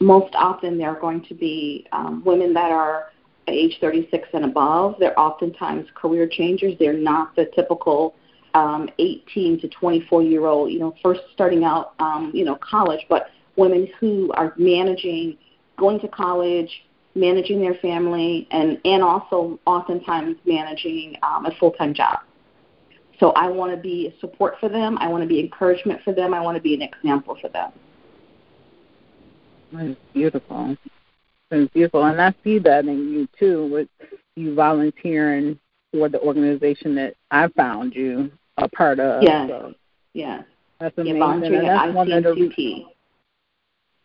most 0.01 0.35
often 0.35 0.79
they're 0.79 0.99
going 0.99 1.25
to 1.25 1.35
be 1.35 1.87
um, 1.93 2.23
women 2.25 2.55
that 2.55 2.71
are 2.71 3.13
age 3.49 3.77
36 3.81 4.29
and 4.33 4.45
above. 4.45 4.97
They're 4.99 5.19
oftentimes 5.19 5.87
career 5.95 6.29
changers. 6.29 6.75
They're 6.79 6.93
not 6.93 7.35
the 7.37 7.47
typical 7.55 8.15
um, 8.55 8.89
18 8.99 9.61
to 9.61 9.69
24 9.69 10.23
year 10.23 10.47
old, 10.47 10.73
you 10.73 10.79
know, 10.79 10.95
first 11.03 11.21
starting 11.33 11.65
out, 11.65 11.95
um, 11.99 12.31
you 12.35 12.45
know, 12.45 12.57
college, 12.57 13.01
but 13.09 13.29
women 13.57 13.89
who 13.99 14.33
are 14.33 14.55
managing, 14.57 15.37
going 15.77 16.01
to 16.01 16.09
college, 16.09 16.71
managing 17.15 17.61
their 17.61 17.75
family, 17.75 18.49
and 18.51 18.81
and 18.85 19.03
also 19.03 19.59
oftentimes 19.67 20.37
managing 20.47 21.17
um, 21.23 21.47
a 21.47 21.55
full 21.59 21.73
time 21.73 21.95
job. 21.95 22.21
So 23.19 23.31
I 23.33 23.49
want 23.49 23.75
to 23.75 23.77
be 23.77 24.15
support 24.21 24.55
for 24.59 24.69
them. 24.69 24.97
I 24.99 25.09
want 25.09 25.23
to 25.23 25.29
be 25.29 25.41
encouragement 25.41 26.01
for 26.03 26.13
them. 26.13 26.33
I 26.33 26.41
want 26.41 26.57
to 26.57 26.63
be 26.63 26.75
an 26.75 26.83
example 26.83 27.37
for 27.41 27.49
them. 27.49 27.73
That's 29.73 29.97
beautiful. 30.13 30.77
It's 31.51 31.73
beautiful, 31.73 32.05
and 32.05 32.21
I 32.21 32.33
see 32.45 32.59
that 32.61 32.85
in 32.85 33.11
you 33.13 33.29
too, 33.39 33.69
with 33.73 33.89
you 34.37 34.55
volunteering 34.55 35.59
for 35.93 36.09
the 36.09 36.21
organization 36.21 36.95
that 36.95 37.15
I 37.31 37.49
found 37.49 37.95
you 37.95 38.31
a 38.57 38.69
part 38.69 39.01
of. 39.01 39.23
Yes. 39.23 39.49
So 39.49 39.75
yeah. 40.15 40.43
That's 40.79 40.97
amazing. 40.97 41.19
Yeah, 41.19 41.59
and 41.59 41.69
that's 41.69 41.95
one 41.95 42.13
of 42.13 42.25
the 42.25 42.85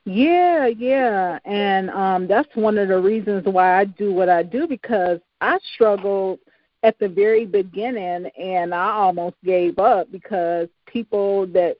yeah, 0.05 0.67
yeah. 0.67 1.39
And 1.45 1.89
um 1.89 2.27
that's 2.27 2.53
one 2.55 2.77
of 2.77 2.89
the 2.89 2.99
reasons 2.99 3.45
why 3.45 3.79
I 3.79 3.85
do 3.85 4.13
what 4.13 4.29
I 4.29 4.43
do 4.43 4.67
because 4.67 5.19
I 5.41 5.57
struggled 5.73 6.39
at 6.83 6.97
the 6.99 7.09
very 7.09 7.45
beginning 7.45 8.29
and 8.37 8.73
I 8.73 8.91
almost 8.91 9.35
gave 9.43 9.79
up 9.79 10.11
because 10.11 10.67
people 10.85 11.47
that 11.47 11.77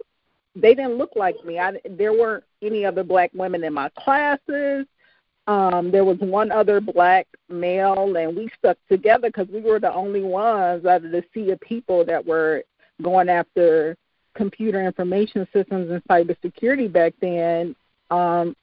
they 0.56 0.74
didn't 0.74 0.98
look 0.98 1.12
like 1.16 1.44
me. 1.44 1.60
I 1.60 1.74
there 1.90 2.14
weren't 2.14 2.44
any 2.62 2.86
other 2.86 3.04
black 3.04 3.32
women 3.34 3.64
in 3.64 3.74
my 3.74 3.90
classes. 3.98 4.86
Um, 5.48 5.92
there 5.92 6.06
was 6.06 6.18
one 6.20 6.52
other 6.52 6.82
black 6.82 7.28
male, 7.50 8.16
and 8.16 8.36
we 8.36 8.50
stuck 8.58 8.78
together 8.90 9.30
because 9.30 9.48
we 9.50 9.62
were 9.62 9.80
the 9.80 9.94
only 9.94 10.24
ones 10.24 10.86
out 10.86 11.06
of 11.06 11.12
the 11.12 11.24
sea 11.34 11.52
of 11.52 11.60
people 11.60 12.04
that 12.06 12.26
were 12.26 12.64
going 13.02 13.30
after 13.30 13.96
computer 14.36 14.84
information 14.84 15.48
systems 15.54 15.92
and 15.92 16.04
cybersecurity 16.06 16.92
back 16.92 17.14
then. 17.22 17.76
Um, 18.10 18.56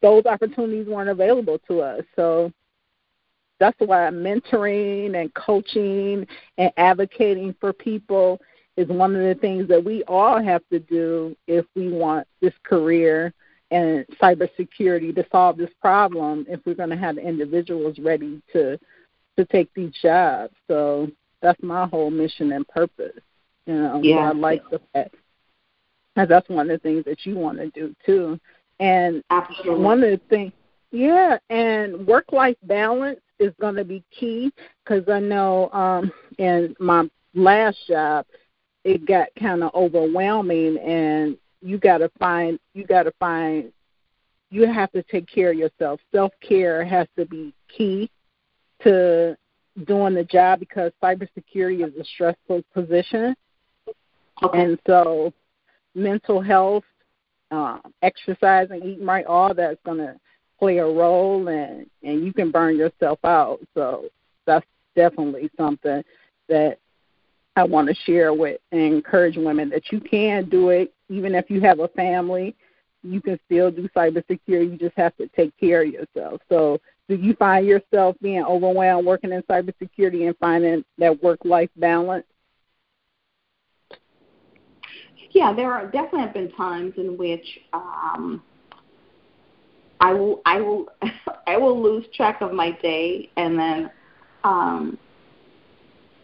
those 0.00 0.24
opportunities 0.26 0.86
weren't 0.86 1.10
available 1.10 1.58
to 1.68 1.80
us. 1.80 2.04
So 2.14 2.52
that's 3.58 3.78
why 3.80 4.08
mentoring 4.10 5.20
and 5.20 5.32
coaching 5.34 6.26
and 6.58 6.72
advocating 6.76 7.54
for 7.60 7.72
people 7.72 8.40
is 8.76 8.88
one 8.88 9.14
of 9.14 9.22
the 9.22 9.34
things 9.40 9.68
that 9.68 9.84
we 9.84 10.02
all 10.04 10.42
have 10.42 10.62
to 10.70 10.78
do 10.78 11.36
if 11.46 11.64
we 11.74 11.88
want 11.88 12.26
this 12.40 12.54
career 12.64 13.32
and 13.70 14.04
cybersecurity 14.20 15.14
to 15.14 15.24
solve 15.30 15.56
this 15.56 15.70
problem 15.80 16.44
if 16.48 16.60
we're 16.64 16.74
going 16.74 16.90
to 16.90 16.96
have 16.96 17.18
individuals 17.18 17.98
ready 17.98 18.40
to 18.52 18.78
to 19.36 19.44
take 19.46 19.72
these 19.74 19.92
jobs. 20.02 20.52
So 20.68 21.10
that's 21.40 21.62
my 21.62 21.86
whole 21.86 22.10
mission 22.10 22.52
and 22.52 22.68
purpose. 22.68 23.18
You 23.66 23.74
know, 23.74 24.00
yeah. 24.02 24.16
I 24.28 24.32
like 24.32 24.62
the 24.70 24.80
fact 24.92 25.14
that 26.16 26.28
that's 26.28 26.48
one 26.48 26.70
of 26.70 26.80
the 26.80 26.82
things 26.82 27.04
that 27.06 27.24
you 27.24 27.36
want 27.36 27.58
to 27.58 27.70
do 27.70 27.94
too. 28.04 28.38
And 28.78 29.22
Absolutely. 29.30 29.82
one 29.82 30.02
of 30.02 30.10
the 30.10 30.20
things, 30.28 30.52
yeah, 30.90 31.38
and 31.48 32.06
work 32.06 32.32
life 32.32 32.56
balance 32.64 33.20
is 33.38 33.54
going 33.60 33.76
to 33.76 33.84
be 33.84 34.04
key 34.18 34.52
because 34.84 35.08
I 35.08 35.18
know 35.20 35.70
um 35.72 36.12
in 36.38 36.74
my 36.78 37.08
last 37.34 37.78
job 37.88 38.26
it 38.84 39.06
got 39.06 39.28
kind 39.38 39.62
of 39.62 39.74
overwhelming 39.74 40.78
and 40.78 41.36
you 41.60 41.78
got 41.78 41.98
to 41.98 42.10
find 42.18 42.58
you 42.74 42.84
got 42.84 43.04
to 43.04 43.12
find 43.18 43.72
you 44.50 44.66
have 44.66 44.92
to 44.92 45.02
take 45.04 45.26
care 45.26 45.50
of 45.50 45.56
yourself. 45.56 46.00
Self 46.12 46.32
care 46.46 46.84
has 46.84 47.06
to 47.16 47.24
be 47.24 47.54
key 47.74 48.10
to 48.82 49.36
doing 49.86 50.14
the 50.14 50.24
job 50.24 50.60
because 50.60 50.92
cybersecurity 51.02 51.86
is 51.86 51.94
a 51.98 52.04
stressful 52.04 52.62
position, 52.74 53.34
okay. 54.42 54.60
and 54.60 54.78
so 54.86 55.32
mental 55.94 56.40
health, 56.40 56.84
uh, 57.50 57.78
exercise, 58.02 58.68
and 58.70 58.84
eating 58.84 59.06
right, 59.06 59.24
all 59.24 59.54
that's 59.54 59.80
going 59.86 59.98
to 59.98 60.16
play 60.58 60.78
a 60.78 60.86
role, 60.86 61.48
and 61.48 61.86
and 62.02 62.24
you 62.24 62.32
can 62.32 62.50
burn 62.50 62.76
yourself 62.76 63.18
out. 63.24 63.60
So 63.74 64.06
that's 64.44 64.66
definitely 64.94 65.50
something 65.56 66.02
that 66.48 66.78
I 67.56 67.64
want 67.64 67.88
to 67.88 67.94
share 67.94 68.32
with 68.32 68.60
and 68.70 68.80
encourage 68.80 69.36
women 69.36 69.68
that 69.70 69.92
you 69.92 70.00
can 70.00 70.48
do 70.48 70.70
it 70.70 70.92
even 71.08 71.34
if 71.34 71.50
you 71.50 71.60
have 71.60 71.80
a 71.80 71.88
family. 71.88 72.56
You 73.02 73.20
can 73.20 73.38
still 73.46 73.70
do 73.70 73.88
cybersecurity. 73.94 74.70
You 74.72 74.78
just 74.78 74.96
have 74.96 75.16
to 75.16 75.28
take 75.28 75.56
care 75.58 75.82
of 75.82 75.88
yourself. 75.88 76.40
So, 76.48 76.78
do 77.08 77.16
you 77.16 77.34
find 77.34 77.66
yourself 77.66 78.16
being 78.22 78.44
overwhelmed 78.44 79.06
working 79.06 79.32
in 79.32 79.42
cybersecurity 79.42 80.26
and 80.26 80.36
finding 80.38 80.84
that 80.98 81.22
work-life 81.22 81.68
balance? 81.76 82.24
Yeah, 85.32 85.52
there 85.52 85.72
are 85.72 85.86
definitely 85.86 86.20
have 86.20 86.34
been 86.34 86.52
times 86.52 86.94
in 86.96 87.16
which 87.16 87.44
um, 87.72 88.42
I 90.00 90.12
will 90.12 90.42
I 90.44 90.60
will 90.60 90.86
I 91.46 91.56
will 91.56 91.80
lose 91.82 92.04
track 92.14 92.40
of 92.40 92.52
my 92.52 92.72
day 92.82 93.30
and 93.36 93.58
then 93.58 93.90
um, 94.44 94.98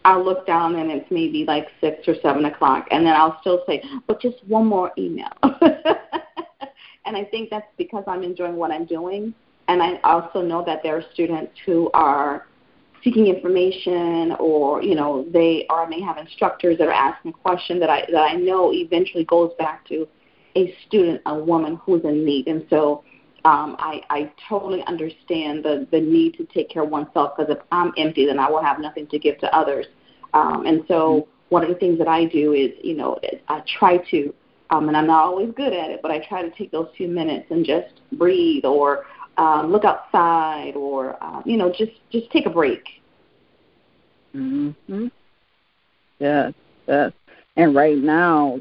I'll 0.05 0.23
look 0.23 0.47
down 0.47 0.75
and 0.75 0.91
it's 0.91 1.09
maybe 1.11 1.43
like 1.45 1.67
six 1.81 2.07
or 2.07 2.15
seven 2.21 2.45
o'clock, 2.45 2.87
and 2.91 3.05
then 3.05 3.13
I'll 3.13 3.39
still 3.41 3.63
say, 3.67 3.83
but 4.07 4.21
just 4.21 4.37
one 4.47 4.65
more 4.65 4.91
email. 4.97 5.31
and 5.43 7.17
I 7.17 7.25
think 7.25 7.49
that's 7.49 7.67
because 7.77 8.03
I'm 8.07 8.23
enjoying 8.23 8.55
what 8.55 8.71
I'm 8.71 8.85
doing, 8.85 9.33
and 9.67 9.81
I 9.81 9.99
also 10.03 10.41
know 10.41 10.63
that 10.65 10.81
there 10.83 10.95
are 10.97 11.03
students 11.13 11.53
who 11.65 11.91
are 11.93 12.47
seeking 13.03 13.27
information, 13.27 14.35
or 14.39 14.81
you 14.81 14.95
know, 14.95 15.25
they 15.31 15.65
are 15.69 15.87
may 15.87 16.01
have 16.01 16.17
instructors 16.17 16.77
that 16.77 16.87
are 16.87 16.93
asking 16.93 17.33
questions 17.33 17.79
that 17.81 17.89
I 17.89 18.05
that 18.11 18.31
I 18.31 18.35
know 18.35 18.71
eventually 18.73 19.25
goes 19.25 19.51
back 19.59 19.85
to 19.87 20.07
a 20.55 20.75
student, 20.87 21.21
a 21.25 21.35
woman 21.35 21.79
who's 21.83 22.03
in 22.03 22.25
need, 22.25 22.47
and 22.47 22.65
so. 22.69 23.03
Um, 23.45 23.75
I, 23.79 24.01
I 24.09 24.31
totally 24.47 24.83
understand 24.85 25.63
the, 25.63 25.87
the 25.91 25.99
need 25.99 26.35
to 26.37 26.45
take 26.45 26.69
care 26.69 26.83
of 26.83 26.89
oneself 26.89 27.37
because 27.37 27.55
if 27.55 27.61
I'm 27.71 27.93
empty, 27.97 28.25
then 28.25 28.39
I 28.39 28.49
will 28.49 28.61
have 28.61 28.79
nothing 28.79 29.07
to 29.07 29.19
give 29.19 29.39
to 29.39 29.55
others. 29.55 29.85
Um, 30.33 30.65
and 30.65 30.83
so 30.87 31.27
one 31.49 31.63
of 31.63 31.69
the 31.69 31.75
things 31.75 31.97
that 31.99 32.07
I 32.07 32.25
do 32.25 32.53
is, 32.53 32.71
you 32.83 32.95
know, 32.95 33.19
I 33.47 33.63
try 33.79 33.97
to, 34.11 34.33
um, 34.69 34.87
and 34.87 34.95
I'm 34.95 35.07
not 35.07 35.23
always 35.23 35.51
good 35.55 35.73
at 35.73 35.89
it, 35.89 36.01
but 36.01 36.11
I 36.11 36.19
try 36.27 36.41
to 36.41 36.51
take 36.51 36.71
those 36.71 36.89
few 36.95 37.07
minutes 37.07 37.47
and 37.49 37.65
just 37.65 38.01
breathe 38.13 38.65
or 38.65 39.05
um, 39.37 39.71
look 39.71 39.85
outside 39.85 40.75
or, 40.75 41.21
uh, 41.23 41.41
you 41.45 41.57
know, 41.57 41.69
just 41.69 41.93
just 42.11 42.29
take 42.31 42.45
a 42.45 42.49
break. 42.49 42.83
Mm-hmm. 44.35 45.07
Yes, 46.19 46.53
yes. 46.87 47.13
And 47.55 47.73
right 47.73 47.97
now, 47.97 48.59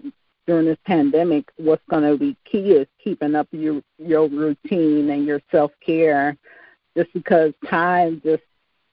during 0.48 0.64
this 0.64 0.78
pandemic, 0.86 1.44
what's 1.58 1.84
going 1.90 2.10
to 2.10 2.16
be 2.16 2.34
key 2.50 2.70
is 2.70 2.88
keeping 3.04 3.34
up 3.34 3.46
your 3.52 3.82
your 3.98 4.28
routine 4.28 5.10
and 5.10 5.26
your 5.26 5.40
self 5.52 5.70
care. 5.84 6.36
Just 6.96 7.12
because 7.12 7.52
time 7.68 8.20
just 8.24 8.42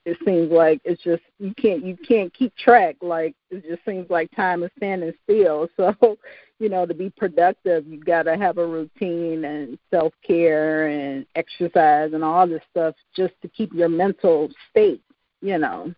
it 0.05 0.17
seems 0.25 0.51
like 0.51 0.81
it's 0.83 1.01
just 1.01 1.23
you 1.39 1.53
can't 1.55 1.83
you 1.83 1.97
can't 2.05 2.31
keep 2.33 2.53
track. 2.57 2.97
Like 3.01 3.35
it 3.49 3.63
just 3.67 3.85
seems 3.85 4.09
like 4.09 4.29
time 4.35 4.63
is 4.63 4.71
standing 4.77 5.13
still. 5.23 5.69
So 5.77 6.17
you 6.59 6.69
know 6.69 6.85
to 6.85 6.93
be 6.93 7.09
productive 7.09 7.85
you 7.87 7.99
got 8.01 8.23
to 8.23 8.37
have 8.37 8.57
a 8.57 8.65
routine 8.65 9.43
and 9.43 9.79
self 9.91 10.13
care 10.25 10.87
and 10.87 11.25
exercise 11.35 12.11
and 12.13 12.23
all 12.23 12.47
this 12.47 12.61
stuff 12.71 12.95
just 13.15 13.33
to 13.41 13.49
keep 13.49 13.73
your 13.73 13.89
mental 13.89 14.49
state 14.69 15.01
you 15.41 15.57
know. 15.57 15.93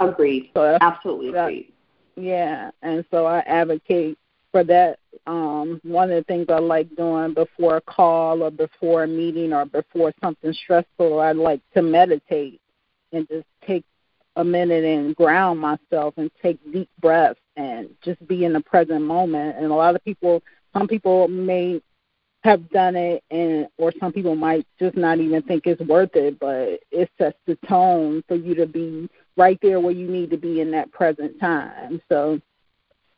Agreed. 0.00 0.50
So 0.54 0.78
absolutely 0.80 1.28
agreed. 1.28 1.72
Yeah. 2.16 2.70
And 2.82 3.04
so 3.10 3.26
i 3.26 3.40
advocate 3.40 4.18
for 4.52 4.64
that, 4.64 4.98
um, 5.26 5.80
one 5.84 6.10
of 6.10 6.16
the 6.16 6.24
things 6.24 6.46
I 6.48 6.58
like 6.58 6.94
doing 6.96 7.34
before 7.34 7.76
a 7.76 7.80
call 7.80 8.42
or 8.42 8.50
before 8.50 9.04
a 9.04 9.08
meeting 9.08 9.52
or 9.52 9.64
before 9.64 10.12
something 10.20 10.52
stressful, 10.52 11.20
I 11.20 11.32
like 11.32 11.60
to 11.74 11.82
meditate 11.82 12.60
and 13.12 13.28
just 13.28 13.46
take 13.66 13.84
a 14.36 14.44
minute 14.44 14.84
and 14.84 15.14
ground 15.16 15.60
myself 15.60 16.14
and 16.16 16.30
take 16.42 16.58
deep 16.72 16.88
breaths 17.00 17.40
and 17.56 17.90
just 18.02 18.26
be 18.26 18.44
in 18.44 18.52
the 18.52 18.60
present 18.60 19.02
moment. 19.02 19.56
And 19.56 19.66
a 19.66 19.74
lot 19.74 19.94
of 19.94 20.04
people, 20.04 20.42
some 20.72 20.88
people 20.88 21.28
may 21.28 21.80
have 22.42 22.70
done 22.70 22.96
it 22.96 23.22
and 23.30 23.68
or 23.76 23.92
some 24.00 24.12
people 24.12 24.34
might 24.34 24.66
just 24.78 24.96
not 24.96 25.18
even 25.18 25.42
think 25.42 25.66
it's 25.66 25.80
worth 25.82 26.14
it 26.14 26.38
but 26.40 26.80
it 26.90 27.10
sets 27.18 27.36
the 27.46 27.56
tone 27.68 28.22
for 28.26 28.34
you 28.34 28.54
to 28.54 28.66
be 28.66 29.08
right 29.36 29.58
there 29.60 29.78
where 29.78 29.92
you 29.92 30.08
need 30.08 30.30
to 30.30 30.38
be 30.38 30.60
in 30.60 30.70
that 30.70 30.90
present 30.90 31.38
time 31.38 32.00
so 32.08 32.40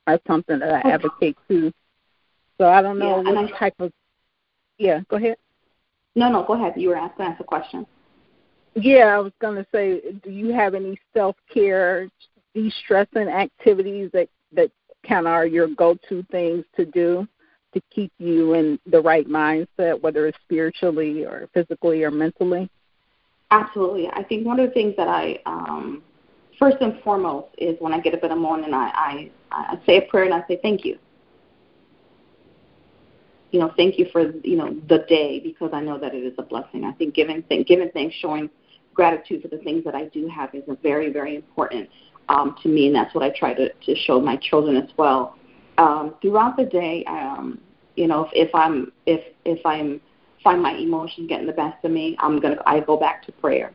that's 0.06 0.26
something 0.26 0.58
that 0.58 0.74
i 0.74 0.80
okay. 0.80 0.90
advocate 0.92 1.36
too 1.48 1.72
so 2.58 2.68
i 2.68 2.82
don't 2.82 2.98
know 2.98 3.22
yeah, 3.22 3.32
what 3.32 3.52
I, 3.52 3.58
type 3.58 3.74
of 3.78 3.92
yeah 4.78 5.00
go 5.08 5.16
ahead 5.16 5.36
no 6.14 6.30
no 6.30 6.44
go 6.44 6.54
ahead 6.54 6.74
you 6.76 6.88
were 6.88 6.96
asking 6.96 7.26
us 7.26 7.36
a 7.40 7.44
question 7.44 7.86
yeah 8.74 9.06
i 9.06 9.18
was 9.18 9.32
going 9.40 9.56
to 9.56 9.66
say 9.72 10.00
do 10.22 10.30
you 10.30 10.52
have 10.52 10.74
any 10.74 10.98
self 11.14 11.36
care 11.52 12.08
de-stressing 12.54 13.28
activities 13.28 14.10
that 14.12 14.28
that 14.52 14.70
kind 15.06 15.26
of 15.26 15.32
are 15.32 15.46
your 15.46 15.68
go-to 15.68 16.22
things 16.30 16.64
to 16.76 16.84
do 16.84 17.26
to 17.74 17.80
keep 17.90 18.12
you 18.18 18.54
in 18.54 18.78
the 18.86 19.00
right 19.00 19.26
mindset, 19.26 20.00
whether 20.00 20.26
it's 20.26 20.38
spiritually 20.44 21.24
or 21.24 21.48
physically 21.54 22.04
or 22.04 22.10
mentally? 22.10 22.70
Absolutely. 23.50 24.08
I 24.08 24.22
think 24.22 24.46
one 24.46 24.60
of 24.60 24.68
the 24.68 24.74
things 24.74 24.94
that 24.96 25.08
I, 25.08 25.38
um, 25.46 26.02
first 26.62 26.76
and 26.80 27.02
foremost, 27.02 27.48
is 27.58 27.76
when 27.80 27.92
I 27.92 27.98
get 27.98 28.14
up 28.14 28.22
in 28.22 28.30
the 28.30 28.36
morning, 28.36 28.72
I, 28.72 28.92
I, 28.94 29.30
I 29.50 29.80
say 29.84 29.96
a 29.96 30.02
prayer 30.02 30.24
and 30.26 30.34
I 30.34 30.44
say 30.46 30.60
thank 30.62 30.84
you. 30.84 30.96
You 33.50 33.58
know, 33.58 33.72
thank 33.76 33.98
you 33.98 34.06
for 34.12 34.30
you 34.44 34.56
know 34.56 34.74
the 34.88 35.04
day 35.08 35.40
because 35.40 35.70
I 35.72 35.80
know 35.80 35.98
that 35.98 36.14
it 36.14 36.24
is 36.24 36.34
a 36.38 36.42
blessing. 36.42 36.84
I 36.84 36.92
think 36.92 37.14
giving 37.14 37.42
th- 37.42 37.66
giving 37.66 37.90
thanks, 37.90 38.14
showing 38.14 38.48
gratitude 38.94 39.42
for 39.42 39.48
the 39.48 39.58
things 39.58 39.84
that 39.84 39.94
I 39.94 40.04
do 40.06 40.28
have 40.28 40.54
is 40.54 40.62
a 40.68 40.76
very 40.76 41.12
very 41.12 41.34
important 41.34 41.90
um, 42.28 42.56
to 42.62 42.68
me, 42.68 42.86
and 42.86 42.94
that's 42.94 43.12
what 43.14 43.24
I 43.24 43.30
try 43.30 43.52
to, 43.54 43.70
to 43.72 43.94
show 43.94 44.20
my 44.20 44.36
children 44.36 44.76
as 44.76 44.88
well 44.96 45.36
um, 45.78 46.14
throughout 46.22 46.56
the 46.56 46.64
day, 46.64 47.04
um, 47.06 47.60
you 47.96 48.06
know, 48.06 48.24
if, 48.26 48.48
if 48.48 48.54
I'm 48.54 48.92
if 49.06 49.20
if 49.44 49.64
I'm 49.66 50.00
find 50.42 50.62
my 50.62 50.72
emotions 50.72 51.28
getting 51.28 51.46
the 51.46 51.52
best 51.52 51.84
of 51.84 51.90
me, 51.90 52.16
I'm 52.20 52.40
gonna 52.40 52.62
I 52.66 52.80
go 52.80 52.96
back 52.96 53.24
to 53.26 53.32
prayer. 53.32 53.72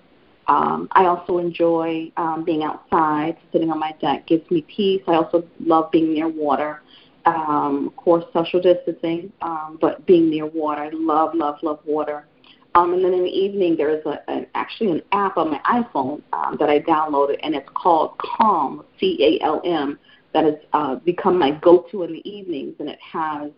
Um, 0.48 0.88
I 0.94 1.06
also 1.06 1.40
enjoy 1.40 2.12
um, 2.16 2.44
being 2.46 2.64
outside, 2.64 3.38
sitting 3.52 3.70
on 3.70 3.80
my 3.80 3.94
deck 4.00 4.28
gives 4.28 4.50
me 4.50 4.62
peace. 4.62 5.02
I 5.08 5.16
also 5.16 5.46
love 5.60 5.92
being 5.92 6.14
near 6.14 6.30
water. 6.30 6.82
Um, 7.26 7.88
of 7.88 7.96
course, 7.98 8.24
social 8.32 8.62
distancing, 8.62 9.34
um, 9.42 9.78
but 9.82 10.06
being 10.06 10.30
near 10.30 10.46
water, 10.46 10.84
I 10.84 10.90
love, 10.94 11.36
love, 11.36 11.58
love 11.62 11.80
water. 11.86 12.26
Um, 12.74 12.94
and 12.94 13.04
then 13.04 13.14
in 13.14 13.24
the 13.24 13.30
evening, 13.30 13.76
there's 13.76 14.06
a, 14.06 14.30
an, 14.30 14.48
actually 14.56 14.92
an 14.92 15.02
app 15.12 15.36
on 15.36 15.52
my 15.52 15.60
iPhone 15.66 16.22
um, 16.32 16.56
that 16.60 16.70
I 16.70 16.80
downloaded, 16.80 17.38
and 17.44 17.54
it's 17.54 17.68
called 17.74 18.18
Calm, 18.20 18.86
C 19.00 19.40
A 19.42 19.44
L 19.44 19.62
M, 19.66 20.00
that 20.34 20.46
has 20.46 20.56
uh, 20.74 20.96
become 20.96 21.38
my 21.38 21.52
go-to 21.52 22.04
in 22.04 22.14
the 22.14 22.30
evenings, 22.30 22.76
and 22.80 22.88
it 22.88 23.00
has 23.02 23.52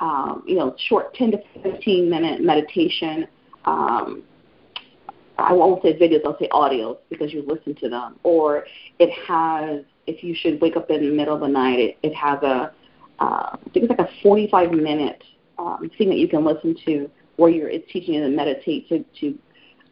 um, 0.00 0.44
you 0.46 0.56
know 0.56 0.76
short 0.86 1.14
10 1.14 1.32
to 1.32 1.38
15 1.62 2.08
minute 2.08 2.40
meditation. 2.40 3.26
Um, 3.64 4.22
I 5.38 5.52
won't 5.52 5.82
say 5.82 5.96
videos, 5.96 6.24
I'll 6.24 6.38
say 6.38 6.48
audios 6.48 6.98
because 7.10 7.32
you 7.32 7.44
listen 7.46 7.74
to 7.76 7.88
them. 7.88 8.16
Or 8.24 8.64
it 8.98 9.10
has, 9.26 9.84
if 10.06 10.24
you 10.24 10.34
should 10.34 10.60
wake 10.60 10.76
up 10.76 10.90
in 10.90 11.08
the 11.08 11.14
middle 11.14 11.34
of 11.34 11.40
the 11.40 11.48
night, 11.48 11.78
it, 11.78 11.98
it 12.02 12.14
has 12.14 12.42
a, 12.42 12.72
uh, 13.20 13.56
I 13.56 13.58
think 13.72 13.88
it's 13.88 13.98
like 13.98 14.00
a 14.00 14.10
45 14.22 14.72
minute 14.72 15.22
um, 15.58 15.90
thing 15.96 16.08
that 16.08 16.18
you 16.18 16.28
can 16.28 16.44
listen 16.44 16.76
to 16.86 17.10
where 17.36 17.50
you're, 17.50 17.68
it's 17.68 17.90
teaching 17.92 18.14
you 18.14 18.22
to 18.22 18.28
meditate 18.28 18.88
to, 18.88 19.04
to 19.20 19.38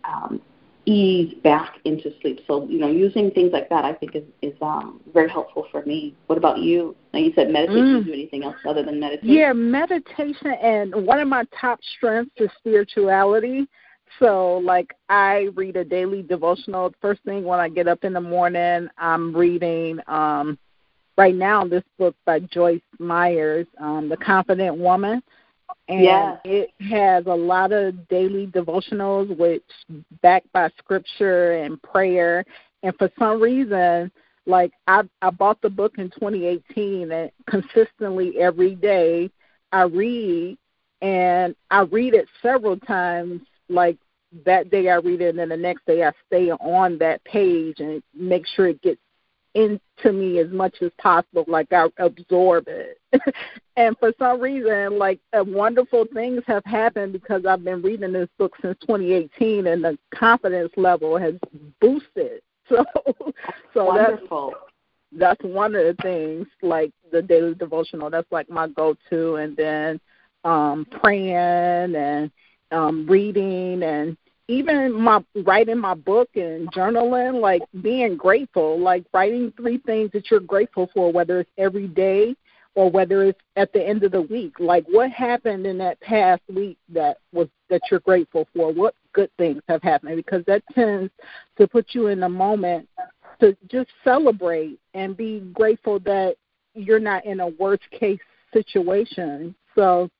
um, 0.05 0.41
ease 0.85 1.35
back 1.43 1.79
into 1.85 2.13
sleep. 2.21 2.41
So, 2.47 2.67
you 2.69 2.79
know, 2.79 2.89
using 2.89 3.31
things 3.31 3.53
like 3.53 3.69
that 3.71 3.85
I 3.85 3.93
think 3.93 4.17
is, 4.17 4.25
is 4.43 4.55
um, 4.63 5.01
very 5.13 5.29
helpful 5.29 5.67
for 5.71 5.85
me. 5.85 6.15
What 6.27 6.39
about 6.39 6.59
you? 6.59 6.97
Now 7.13 7.21
you 7.21 7.33
said 7.35 7.51
meditation. 7.51 7.85
Mm. 7.85 7.93
Do 7.93 7.99
you 7.99 8.05
do 8.05 8.13
anything 8.13 8.45
else 8.45 8.57
other 8.67 8.85
than 8.85 8.99
meditation? 8.99 9.29
Yeah, 9.29 9.53
meditation 9.53 10.53
and 10.63 11.07
one 11.07 11.21
of 11.21 11.29
my 11.29 11.45
top 11.61 11.81
strengths 11.97 12.33
is 12.37 12.51
spirituality. 12.59 13.69
So 14.19 14.59
like 14.59 14.95
I 15.09 15.49
read 15.55 15.77
a 15.77 15.85
daily 15.85 16.23
devotional 16.23 16.95
first 17.01 17.23
thing 17.25 17.45
when 17.45 17.61
I 17.61 17.69
get 17.69 17.89
up 17.89 18.05
in 18.05 18.13
the 18.13 18.21
morning. 18.21 18.89
I'm 18.99 19.35
reading 19.35 19.99
um 20.07 20.59
right 21.19 21.35
now 21.35 21.65
this 21.65 21.85
book 21.99 22.15
by 22.25 22.41
Joyce 22.41 22.81
Myers, 22.99 23.67
um, 23.81 24.09
The 24.09 24.17
Confident 24.19 24.77
Woman 24.77 25.23
and 25.89 26.03
yes. 26.03 26.41
it 26.45 26.71
has 26.81 27.27
a 27.27 27.35
lot 27.35 27.73
of 27.73 28.09
daily 28.09 28.47
devotionals 28.49 29.37
which 29.37 29.63
backed 30.23 30.51
by 30.53 30.69
scripture 30.79 31.53
and 31.53 31.81
prayer 31.83 32.45
and 32.83 32.95
for 32.97 33.11
some 33.19 33.41
reason 33.41 34.11
like 34.47 34.73
i 34.89 35.03
i 35.23 35.31
bought 35.31 35.61
the 35.63 35.71
book 35.71 35.95
in 35.99 36.11
2018 36.11 37.13
and 37.13 37.31
consistently 37.49 38.39
every 38.39 38.75
day 38.75 39.31
i 39.73 39.83
read 39.83 40.57
and 41.03 41.55
i 41.71 41.81
read 41.81 42.15
it 42.15 42.27
several 42.43 42.77
times 42.79 43.41
like 43.69 43.97
that 44.45 44.71
day 44.71 44.89
i 44.89 44.97
read 44.97 45.21
it 45.21 45.31
and 45.31 45.39
then 45.39 45.49
the 45.49 45.57
next 45.57 45.85
day 45.87 46.05
i 46.05 46.13
stay 46.27 46.51
on 46.51 46.99
that 46.99 47.23
page 47.25 47.81
and 47.81 48.03
make 48.15 48.47
sure 48.47 48.69
it 48.69 48.83
gets 48.83 49.01
into 49.57 50.13
me 50.13 50.39
as 50.39 50.51
much 50.51 50.77
as 50.83 50.91
possible, 50.99 51.45
like 51.49 51.73
I 51.73 51.87
absorb 51.97 52.67
it. 52.69 52.99
and 53.77 53.97
for 53.99 54.13
some 54.19 54.39
reason, 54.39 54.99
like 54.99 55.19
uh, 55.33 55.43
wonderful 55.43 56.05
things 56.13 56.43
have 56.47 56.65
happened 56.67 57.15
because 57.15 57.47
I've 57.47 57.65
been 57.65 57.81
reading 57.81 58.13
this 58.13 58.29
book 58.39 58.53
since 58.61 58.77
2018, 58.83 59.67
and 59.67 59.83
the 59.83 59.99
confidence 60.15 60.73
level 60.77 61.19
has 61.19 61.35
boosted. 61.81 62.43
So, 62.69 62.85
so 63.75 63.85
wonderful. 63.85 64.53
That's, 65.13 65.41
that's 65.41 65.55
one 65.55 65.77
of 65.77 65.85
the 65.85 66.03
things, 66.03 66.49
like 66.63 66.91
the 67.13 67.23
daily 67.23 67.55
devotional. 67.55 68.11
That's 68.11 68.27
like 68.33 68.51
my 68.51 68.67
go-to, 68.67 69.37
and 69.37 69.57
then 69.57 70.01
um 70.43 70.85
praying 70.91 71.95
and 71.95 72.33
um 72.73 73.07
reading 73.07 73.83
and 73.83 74.17
even 74.49 74.93
my 74.93 75.25
writing 75.45 75.79
my 75.79 75.95
book 75.95 76.29
and 76.37 76.71
journaling, 76.73 77.41
like 77.41 77.63
being 77.83 78.17
grateful, 78.17 78.79
like 78.79 79.05
writing 79.13 79.53
three 79.57 79.79
things 79.79 80.11
that 80.13 80.31
you're 80.31 80.41
grateful 80.41 80.89
for, 80.95 81.13
whether 81.13 81.41
it's 81.41 81.51
every 81.59 81.89
day 81.89 82.37
or 82.77 82.91
whether 82.91 83.25
it's 83.25 83.41
at 83.57 83.73
the 83.73 83.85
end 83.85 84.05
of 84.05 84.13
the 84.13 84.21
week. 84.21 84.61
Like 84.61 84.85
what 84.89 85.11
happened 85.11 85.67
in 85.67 85.79
that 85.79 86.01
past 86.01 86.43
week 86.49 86.79
that 86.91 87.17
was 87.33 87.49
that 87.71 87.81
you're 87.91 88.01
grateful 88.01 88.47
for? 88.55 88.73
What 88.73 88.95
good 89.13 89.31
things 89.39 89.63
have 89.69 89.83
happened? 89.83 90.17
Because 90.17 90.45
that 90.47 90.63
tends 90.75 91.11
to 91.59 91.67
put 91.67 91.87
you 91.93 92.09
in 92.09 92.21
the 92.21 92.29
moment 92.29 92.89
to 93.41 93.57
just 93.69 93.91
celebrate 94.05 94.79
and 94.95 95.17
be 95.17 95.41
grateful 95.53 95.99
that 96.01 96.37
you're 96.75 97.01
not 97.01 97.25
in 97.25 97.41
a 97.41 97.49
worst 97.49 97.83
case 97.91 98.21
situation. 98.53 99.55
So 99.75 100.11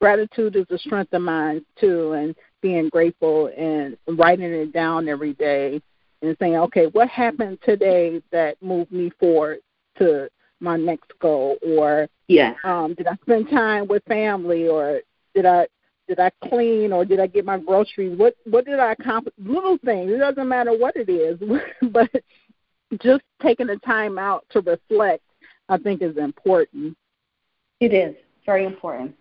gratitude 0.00 0.56
is 0.56 0.66
a 0.70 0.78
strength 0.78 1.12
of 1.12 1.22
mine 1.22 1.64
too 1.80 2.12
and 2.12 2.34
being 2.60 2.88
grateful 2.88 3.50
and 3.56 3.96
writing 4.18 4.52
it 4.52 4.72
down 4.72 5.08
every 5.08 5.34
day 5.34 5.80
and 6.22 6.36
saying, 6.40 6.56
okay, 6.56 6.86
what 6.86 7.08
happened 7.08 7.58
today 7.64 8.20
that 8.32 8.60
moved 8.62 8.90
me 8.90 9.10
forward 9.20 9.58
to 9.98 10.28
my 10.60 10.76
next 10.76 11.12
goal? 11.20 11.56
Or 11.66 12.08
yeah, 12.26 12.54
um, 12.64 12.94
did 12.94 13.06
I 13.06 13.16
spend 13.22 13.48
time 13.50 13.86
with 13.86 14.02
family? 14.04 14.68
Or 14.68 15.00
did 15.34 15.46
I 15.46 15.66
did 16.08 16.18
I 16.18 16.30
clean? 16.48 16.92
Or 16.92 17.04
did 17.04 17.20
I 17.20 17.26
get 17.26 17.44
my 17.44 17.58
groceries? 17.58 18.18
What 18.18 18.34
what 18.44 18.64
did 18.64 18.80
I 18.80 18.92
accomplish? 18.92 19.34
Little 19.38 19.78
things. 19.84 20.10
It 20.10 20.18
doesn't 20.18 20.48
matter 20.48 20.76
what 20.76 20.96
it 20.96 21.08
is, 21.08 21.38
but 21.90 22.10
just 23.00 23.22
taking 23.42 23.66
the 23.66 23.76
time 23.78 24.18
out 24.18 24.44
to 24.50 24.60
reflect, 24.60 25.22
I 25.68 25.76
think, 25.76 26.02
is 26.02 26.16
important. 26.16 26.96
It 27.80 27.92
is 27.92 28.16
very 28.44 28.64
important 28.64 29.14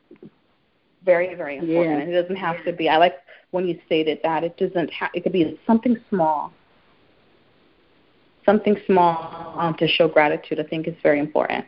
very 1.07 1.33
very 1.33 1.57
important. 1.57 1.99
Yeah. 1.99 2.15
It 2.15 2.21
doesn't 2.21 2.35
have 2.35 2.63
to 2.65 2.73
be. 2.73 2.87
I 2.89 2.97
like 2.97 3.15
when 3.49 3.67
you 3.67 3.79
stated 3.87 4.19
that 4.23 4.43
it 4.43 4.55
doesn't. 4.57 4.91
have. 4.91 5.09
it 5.15 5.23
could 5.23 5.33
be 5.33 5.59
something 5.65 5.97
small. 6.09 6.53
Something 8.45 8.77
small 8.85 9.55
um, 9.57 9.73
to 9.79 9.87
show 9.87 10.07
gratitude. 10.07 10.59
I 10.59 10.63
think 10.63 10.87
is 10.87 10.95
very 11.01 11.19
important. 11.19 11.65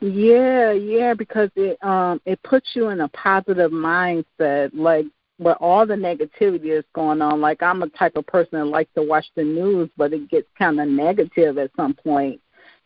Yeah, 0.00 0.72
yeah, 0.72 1.14
because 1.14 1.48
it 1.56 1.82
um 1.82 2.20
it 2.26 2.42
puts 2.42 2.70
you 2.74 2.88
in 2.88 3.00
a 3.00 3.08
positive 3.08 3.70
mindset. 3.70 4.70
Like 4.74 5.06
where 5.38 5.56
all 5.56 5.86
the 5.86 5.94
negativity 5.94 6.76
is 6.78 6.84
going 6.94 7.20
on. 7.22 7.40
Like 7.40 7.62
I'm 7.62 7.82
a 7.82 7.88
type 7.88 8.16
of 8.16 8.26
person 8.26 8.58
that 8.58 8.66
likes 8.66 8.90
to 8.96 9.02
watch 9.02 9.26
the 9.36 9.44
news, 9.44 9.90
but 9.96 10.12
it 10.12 10.30
gets 10.30 10.48
kind 10.58 10.80
of 10.80 10.88
negative 10.88 11.58
at 11.58 11.70
some 11.76 11.94
point, 11.94 12.40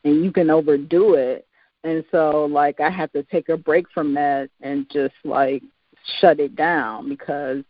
and 0.05 0.25
you 0.25 0.33
can 0.33 0.51
overdo 0.51 1.14
it. 1.14 1.47
And 1.87 2.05
so 2.11 2.47
like 2.51 2.80
I 2.80 2.91
have 2.91 3.12
to 3.12 3.22
take 3.22 3.49
a 3.49 3.57
break 3.57 3.87
from 3.95 4.12
that 4.14 4.51
and 4.61 4.91
just 4.91 5.14
like 5.24 5.62
shut 6.20 6.41
it 6.41 6.57
down 6.57 7.09
because 7.09 7.62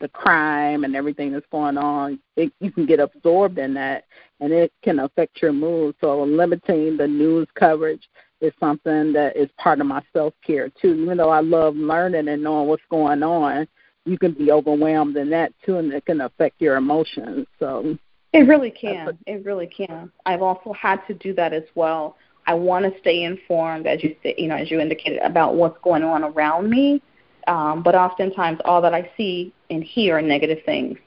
the 0.00 0.08
crime 0.08 0.84
and 0.84 0.96
everything 0.96 1.32
that's 1.32 1.46
going 1.52 1.76
on, 1.76 2.18
it, 2.36 2.50
you 2.60 2.70
can 2.72 2.86
get 2.86 2.98
absorbed 2.98 3.58
in 3.58 3.74
that, 3.74 4.04
and 4.40 4.52
it 4.52 4.72
can 4.82 4.98
affect 5.00 5.40
your 5.40 5.52
mood. 5.52 5.94
So 6.00 6.22
limiting 6.22 6.96
the 6.96 7.06
news 7.06 7.46
coverage 7.54 8.08
is 8.40 8.52
something 8.58 9.12
that 9.12 9.36
is 9.36 9.48
part 9.58 9.80
of 9.80 9.86
my 9.86 10.02
self 10.12 10.34
care 10.44 10.70
too. 10.70 10.94
Even 10.94 11.18
though 11.18 11.30
I 11.30 11.40
love 11.40 11.76
learning 11.76 12.28
and 12.28 12.42
knowing 12.42 12.68
what's 12.68 12.82
going 12.90 13.22
on, 13.22 13.68
you 14.06 14.18
can 14.18 14.32
be 14.32 14.50
overwhelmed 14.50 15.16
in 15.16 15.30
that 15.30 15.52
too, 15.64 15.76
and 15.76 15.92
it 15.92 16.06
can 16.06 16.22
affect 16.22 16.60
your 16.60 16.76
emotions. 16.76 17.46
So 17.58 17.98
it 18.32 18.40
really 18.40 18.70
can. 18.70 19.18
It 19.26 19.44
really 19.44 19.66
can. 19.66 20.10
I've 20.24 20.42
also 20.42 20.72
had 20.72 21.06
to 21.06 21.14
do 21.14 21.32
that 21.34 21.52
as 21.52 21.64
well. 21.74 22.16
I 22.46 22.54
want 22.54 22.84
to 22.84 22.98
stay 23.00 23.24
informed, 23.24 23.86
as 23.86 24.02
you 24.02 24.14
you 24.24 24.48
know, 24.48 24.56
as 24.56 24.70
you 24.70 24.80
indicated, 24.80 25.20
about 25.22 25.54
what's 25.56 25.78
going 25.82 26.02
on 26.02 26.24
around 26.24 26.70
me. 26.70 27.02
Um, 27.46 27.82
but 27.82 27.94
oftentimes, 27.94 28.60
all 28.64 28.80
that 28.82 28.94
I 28.94 29.10
see 29.16 29.52
and 29.70 29.82
hear 29.82 30.18
are 30.18 30.22
negative 30.22 30.58
things. 30.64 30.98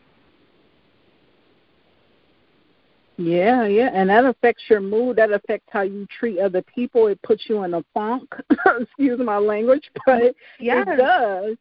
Yeah, 3.17 3.67
yeah, 3.67 3.89
and 3.93 4.09
that 4.09 4.23
affects 4.23 4.63
your 4.69 4.79
mood. 4.79 5.17
That 5.17 5.31
affects 5.31 5.67
how 5.71 5.81
you 5.81 6.07
treat 6.07 6.39
other 6.39 6.61
people. 6.61 7.07
It 7.07 7.21
puts 7.21 7.43
you 7.49 7.63
in 7.63 7.73
a 7.73 7.83
funk. 7.93 8.33
Excuse 8.79 9.19
my 9.19 9.37
language, 9.37 9.89
but 10.05 10.33
yes. 10.57 10.87
it 10.87 10.97
does. 10.97 11.57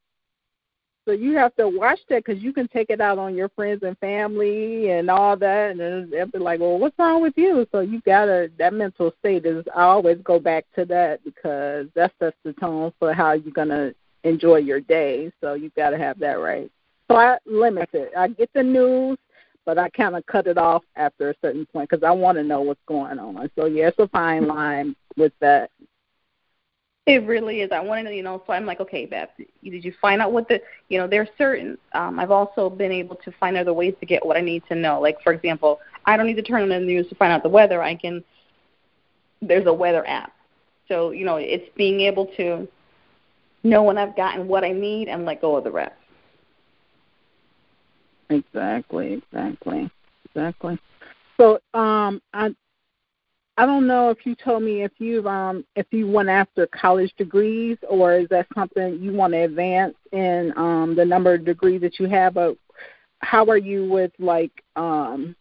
So 1.08 1.12
you 1.12 1.36
have 1.36 1.56
to 1.56 1.66
watch 1.66 2.00
that 2.10 2.22
because 2.22 2.42
you 2.42 2.52
can 2.52 2.68
take 2.68 2.90
it 2.90 3.00
out 3.00 3.16
on 3.16 3.34
your 3.34 3.48
friends 3.48 3.82
and 3.82 3.96
family 3.96 4.90
and 4.90 5.08
all 5.08 5.38
that, 5.38 5.70
and 5.70 6.12
they'll 6.12 6.26
be 6.26 6.38
like, 6.38 6.60
"Well, 6.60 6.78
what's 6.78 6.98
wrong 6.98 7.22
with 7.22 7.32
you?" 7.38 7.66
So 7.72 7.80
you 7.80 8.02
gotta 8.02 8.50
that 8.58 8.74
mental 8.74 9.14
state 9.18 9.46
is. 9.46 9.64
I 9.74 9.84
always 9.84 10.18
go 10.18 10.38
back 10.38 10.66
to 10.74 10.84
that 10.84 11.24
because 11.24 11.86
that 11.94 12.12
sets 12.18 12.36
the 12.44 12.52
tone 12.52 12.92
for 12.98 13.14
how 13.14 13.32
you're 13.32 13.54
gonna 13.54 13.94
enjoy 14.24 14.56
your 14.56 14.80
day. 14.80 15.32
So 15.40 15.54
you 15.54 15.70
gotta 15.74 15.96
have 15.96 16.18
that 16.18 16.40
right. 16.40 16.70
So 17.10 17.16
I 17.16 17.38
limit 17.46 17.88
it. 17.94 18.12
I 18.14 18.28
get 18.28 18.50
the 18.52 18.62
news, 18.62 19.16
but 19.64 19.78
I 19.78 19.88
kind 19.88 20.14
of 20.14 20.26
cut 20.26 20.46
it 20.46 20.58
off 20.58 20.84
after 20.96 21.30
a 21.30 21.34
certain 21.40 21.64
point 21.64 21.88
because 21.88 22.04
I 22.04 22.10
want 22.10 22.36
to 22.36 22.44
know 22.44 22.60
what's 22.60 22.84
going 22.86 23.18
on. 23.18 23.50
So 23.56 23.64
yeah, 23.64 23.88
it's 23.88 23.98
a 23.98 24.08
fine 24.08 24.46
line 24.46 24.94
with 25.16 25.32
that. 25.40 25.70
It 27.08 27.24
really 27.24 27.62
is. 27.62 27.72
I 27.72 27.80
wanted 27.80 28.10
to, 28.10 28.14
you 28.14 28.22
know, 28.22 28.42
so 28.46 28.52
I'm 28.52 28.66
like, 28.66 28.80
okay, 28.80 29.06
Beth, 29.06 29.30
did 29.38 29.82
you 29.82 29.94
find 29.98 30.20
out 30.20 30.30
what 30.30 30.46
the, 30.46 30.60
you 30.90 30.98
know, 30.98 31.06
there's 31.06 31.30
certain, 31.38 31.78
um, 31.94 32.18
I've 32.18 32.30
also 32.30 32.68
been 32.68 32.92
able 32.92 33.16
to 33.24 33.32
find 33.40 33.56
other 33.56 33.72
ways 33.72 33.94
to 34.00 34.06
get 34.06 34.24
what 34.26 34.36
I 34.36 34.42
need 34.42 34.62
to 34.68 34.74
know. 34.74 35.00
Like, 35.00 35.16
for 35.22 35.32
example, 35.32 35.80
I 36.04 36.18
don't 36.18 36.26
need 36.26 36.36
to 36.36 36.42
turn 36.42 36.60
on 36.60 36.68
the 36.68 36.78
news 36.78 37.08
to 37.08 37.14
find 37.14 37.32
out 37.32 37.42
the 37.42 37.48
weather. 37.48 37.82
I 37.82 37.94
can, 37.94 38.22
there's 39.40 39.64
a 39.66 39.72
weather 39.72 40.06
app. 40.06 40.34
So, 40.86 41.12
you 41.12 41.24
know, 41.24 41.36
it's 41.36 41.64
being 41.78 42.02
able 42.02 42.26
to 42.36 42.68
know 43.64 43.82
when 43.84 43.96
I've 43.96 44.14
gotten 44.14 44.46
what 44.46 44.62
I 44.62 44.72
need 44.72 45.08
and 45.08 45.24
let 45.24 45.40
go 45.40 45.56
of 45.56 45.64
the 45.64 45.70
rest. 45.70 45.94
Exactly, 48.28 49.14
exactly, 49.14 49.90
exactly. 50.26 50.78
So, 51.38 51.54
um, 51.72 52.20
I 52.34 52.54
I 53.58 53.66
don't 53.66 53.88
know 53.88 54.10
if 54.10 54.24
you 54.24 54.36
told 54.36 54.62
me 54.62 54.84
if 54.84 54.92
you've 54.98 55.26
um 55.26 55.64
if 55.74 55.86
you 55.90 56.06
went 56.06 56.28
after 56.28 56.68
college 56.68 57.12
degrees 57.18 57.76
or 57.90 58.14
is 58.14 58.28
that 58.28 58.46
something 58.54 59.00
you 59.02 59.12
want 59.12 59.32
to 59.32 59.40
advance 59.40 59.96
in 60.12 60.52
um 60.56 60.94
the 60.94 61.04
number 61.04 61.34
of 61.34 61.44
degrees 61.44 61.80
that 61.80 61.98
you 61.98 62.06
have 62.06 62.34
but 62.34 62.56
how 63.18 63.44
are 63.46 63.58
you 63.58 63.84
with 63.90 64.12
like 64.20 64.52
um 64.76 65.34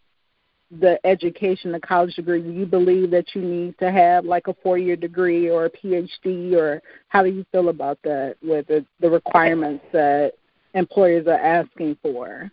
the 0.80 0.99
education 1.05 1.72
the 1.72 1.80
college 1.80 2.15
degree? 2.15 2.41
Do 2.41 2.49
you 2.49 2.65
believe 2.65 3.11
that 3.11 3.36
you 3.36 3.41
need 3.43 3.78
to 3.78 3.91
have 3.91 4.26
like 4.26 4.47
a 4.47 4.55
four 4.63 4.80
year 4.80 4.95
degree 4.95 5.51
or 5.51 5.65
a 5.65 5.70
phd 5.70 6.53
or 6.53 6.82
how 7.09 7.22
do 7.22 7.30
you 7.30 7.45
feel 7.51 7.70
about 7.70 7.99
that 8.03 8.36
with 8.41 8.65
the, 8.65 8.84
the 8.99 9.11
requirements 9.11 9.86
that 9.93 10.34
employers 10.74 11.28
are 11.28 11.34
asking 11.39 11.95
for? 12.01 12.51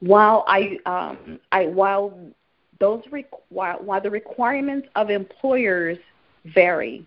While 0.00 0.44
i 0.48 0.78
um 0.84 1.38
i 1.52 1.66
while 1.66 2.12
those 2.78 3.02
while, 3.48 3.78
while 3.78 4.00
the 4.00 4.10
requirements 4.10 4.88
of 4.96 5.10
employers 5.10 5.98
vary, 6.54 7.06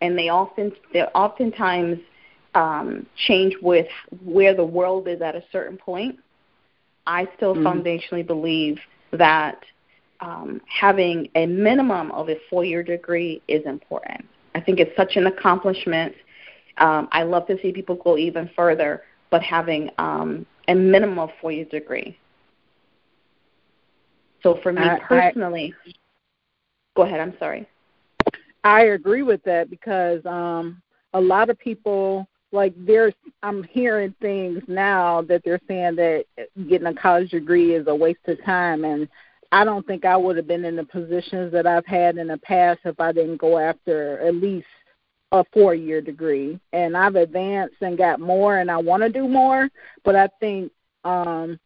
and 0.00 0.18
they 0.18 0.28
often 0.28 0.72
they 0.92 1.02
oftentimes 1.02 1.98
um, 2.54 3.06
change 3.26 3.54
with 3.62 3.86
where 4.24 4.54
the 4.54 4.64
world 4.64 5.08
is 5.08 5.20
at 5.20 5.34
a 5.34 5.44
certain 5.52 5.76
point. 5.76 6.18
I 7.06 7.28
still 7.36 7.54
mm-hmm. 7.54 7.66
foundationally 7.66 8.26
believe 8.26 8.78
that 9.12 9.62
um, 10.20 10.60
having 10.66 11.28
a 11.34 11.46
minimum 11.46 12.10
of 12.12 12.28
a 12.28 12.36
four-year 12.48 12.82
degree 12.82 13.42
is 13.48 13.64
important. 13.66 14.26
I 14.54 14.60
think 14.60 14.80
it's 14.80 14.96
such 14.96 15.16
an 15.16 15.26
accomplishment. 15.26 16.14
Um, 16.78 17.08
I 17.12 17.22
love 17.22 17.46
to 17.48 17.60
see 17.60 17.72
people 17.72 17.96
go 17.96 18.16
even 18.16 18.50
further, 18.56 19.02
but 19.30 19.42
having 19.42 19.90
um, 19.98 20.46
a 20.68 20.74
minimum 20.74 21.18
of 21.18 21.30
four-year 21.40 21.66
degree 21.66 22.18
so 24.42 24.58
for 24.62 24.72
me 24.72 24.82
I, 24.82 24.98
personally, 25.00 25.74
I, 25.86 25.92
go 26.94 27.02
ahead. 27.02 27.20
I'm 27.20 27.34
sorry. 27.38 27.68
I 28.64 28.82
agree 28.86 29.22
with 29.22 29.42
that 29.44 29.70
because 29.70 30.24
um, 30.26 30.82
a 31.12 31.20
lot 31.20 31.50
of 31.50 31.58
people 31.58 32.26
like 32.52 32.74
there's 32.76 33.14
I'm 33.42 33.62
hearing 33.64 34.14
things 34.20 34.62
now 34.66 35.22
that 35.22 35.42
they're 35.44 35.60
saying 35.68 35.96
that 35.96 36.24
getting 36.68 36.86
a 36.86 36.94
college 36.94 37.30
degree 37.30 37.74
is 37.74 37.86
a 37.86 37.94
waste 37.94 38.26
of 38.26 38.42
time 38.44 38.84
and 38.84 39.08
I 39.52 39.64
don't 39.64 39.86
think 39.86 40.04
I 40.04 40.16
would 40.16 40.36
have 40.36 40.46
been 40.48 40.64
in 40.64 40.76
the 40.76 40.84
positions 40.84 41.52
that 41.52 41.66
I've 41.66 41.86
had 41.86 42.18
in 42.18 42.28
the 42.28 42.38
past 42.38 42.80
if 42.84 42.98
I 43.00 43.12
didn't 43.12 43.36
go 43.36 43.58
after 43.58 44.18
at 44.20 44.34
least 44.34 44.66
a 45.32 45.44
four 45.52 45.74
year 45.74 46.00
degree. 46.00 46.58
And 46.72 46.96
I've 46.96 47.16
advanced 47.16 47.76
and 47.80 47.98
got 47.98 48.20
more 48.20 48.58
and 48.58 48.70
I 48.70 48.78
want 48.78 49.02
to 49.02 49.08
do 49.08 49.28
more, 49.28 49.68
but 50.04 50.16
I 50.16 50.28
think 50.40 50.72
um 51.04 51.58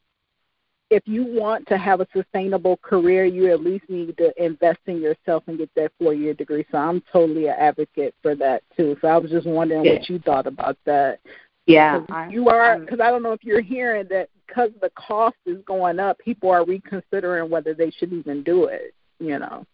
if 0.90 1.04
you 1.06 1.24
want 1.24 1.66
to 1.68 1.78
have 1.78 2.00
a 2.00 2.06
sustainable 2.12 2.76
career, 2.78 3.24
you 3.24 3.50
at 3.52 3.62
least 3.62 3.88
need 3.88 4.16
to 4.18 4.32
invest 4.44 4.80
in 4.86 5.00
yourself 5.00 5.44
and 5.46 5.56
get 5.56 5.70
that 5.76 5.92
four 5.98 6.12
year 6.12 6.34
degree. 6.34 6.66
So 6.70 6.78
I'm 6.78 7.02
totally 7.12 7.46
an 7.46 7.54
advocate 7.58 8.14
for 8.20 8.34
that 8.34 8.62
too. 8.76 8.96
So 9.00 9.08
I 9.08 9.16
was 9.16 9.30
just 9.30 9.46
wondering 9.46 9.84
yeah. 9.84 9.94
what 9.94 10.08
you 10.08 10.18
thought 10.18 10.46
about 10.48 10.76
that. 10.84 11.20
Yeah, 11.66 12.00
you 12.28 12.48
are 12.48 12.78
because 12.78 12.98
I 12.98 13.10
don't 13.10 13.22
know 13.22 13.32
if 13.32 13.44
you're 13.44 13.60
hearing 13.60 14.08
that 14.10 14.28
because 14.46 14.70
the 14.80 14.90
cost 14.96 15.36
is 15.46 15.58
going 15.66 16.00
up, 16.00 16.18
people 16.18 16.50
are 16.50 16.64
reconsidering 16.64 17.48
whether 17.48 17.74
they 17.74 17.90
should 17.90 18.12
even 18.12 18.42
do 18.42 18.64
it. 18.64 18.92
You 19.20 19.38
know. 19.38 19.64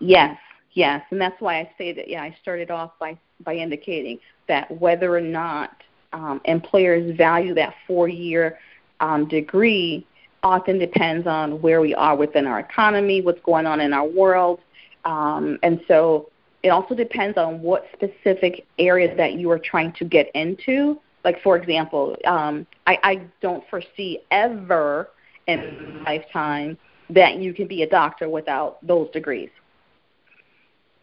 Yes, 0.00 0.38
yes, 0.74 1.02
and 1.10 1.20
that's 1.20 1.40
why 1.40 1.58
I 1.58 1.70
say 1.76 1.92
that. 1.94 2.08
Yeah, 2.08 2.22
I 2.22 2.36
started 2.40 2.70
off 2.70 2.92
by 3.00 3.18
by 3.44 3.56
indicating 3.56 4.20
that 4.46 4.70
whether 4.80 5.16
or 5.16 5.20
not 5.20 5.82
um, 6.12 6.40
employers 6.44 7.16
value 7.16 7.54
that 7.54 7.74
four 7.88 8.06
year 8.06 8.58
um, 9.00 9.26
degree 9.26 10.06
often 10.44 10.78
depends 10.78 11.26
on 11.26 11.60
where 11.62 11.80
we 11.80 11.94
are 11.94 12.14
within 12.14 12.46
our 12.46 12.60
economy, 12.60 13.22
what's 13.22 13.40
going 13.42 13.66
on 13.66 13.80
in 13.80 13.92
our 13.92 14.06
world. 14.06 14.60
Um, 15.04 15.58
and 15.62 15.80
so 15.88 16.30
it 16.62 16.68
also 16.68 16.94
depends 16.94 17.36
on 17.36 17.60
what 17.60 17.86
specific 17.92 18.66
areas 18.78 19.16
that 19.16 19.34
you 19.34 19.50
are 19.50 19.58
trying 19.58 19.92
to 19.94 20.04
get 20.04 20.30
into. 20.34 21.00
Like, 21.24 21.42
for 21.42 21.56
example, 21.56 22.16
um, 22.26 22.66
I, 22.86 22.98
I 23.02 23.20
don't 23.40 23.64
foresee 23.68 24.20
ever 24.30 25.08
in 25.46 26.02
my 26.04 26.16
lifetime 26.16 26.78
that 27.10 27.36
you 27.36 27.52
can 27.52 27.66
be 27.66 27.82
a 27.82 27.88
doctor 27.88 28.28
without 28.28 28.84
those 28.86 29.10
degrees. 29.10 29.50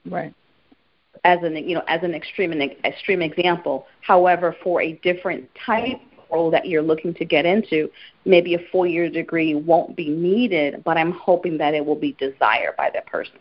Right. 0.05 0.33
As 1.23 1.39
an 1.43 1.55
you 1.55 1.75
know 1.75 1.83
as 1.87 2.01
an 2.01 2.15
extreme 2.15 2.51
an 2.51 2.61
extreme 2.83 3.21
example. 3.21 3.85
However, 4.01 4.55
for 4.63 4.81
a 4.81 4.93
different 5.03 5.47
type 5.63 5.99
role 6.31 6.51
that 6.51 6.67
you're 6.67 6.81
looking 6.81 7.13
to 7.15 7.25
get 7.25 7.45
into, 7.45 7.89
maybe 8.25 8.55
a 8.55 8.59
four 8.71 8.87
year 8.87 9.09
degree 9.09 9.55
won't 9.55 9.95
be 9.95 10.09
needed, 10.09 10.83
but 10.83 10.97
I'm 10.97 11.11
hoping 11.11 11.57
that 11.57 11.73
it 11.73 11.85
will 11.85 11.95
be 11.95 12.13
desired 12.13 12.75
by 12.77 12.89
that 12.93 13.05
person. 13.05 13.39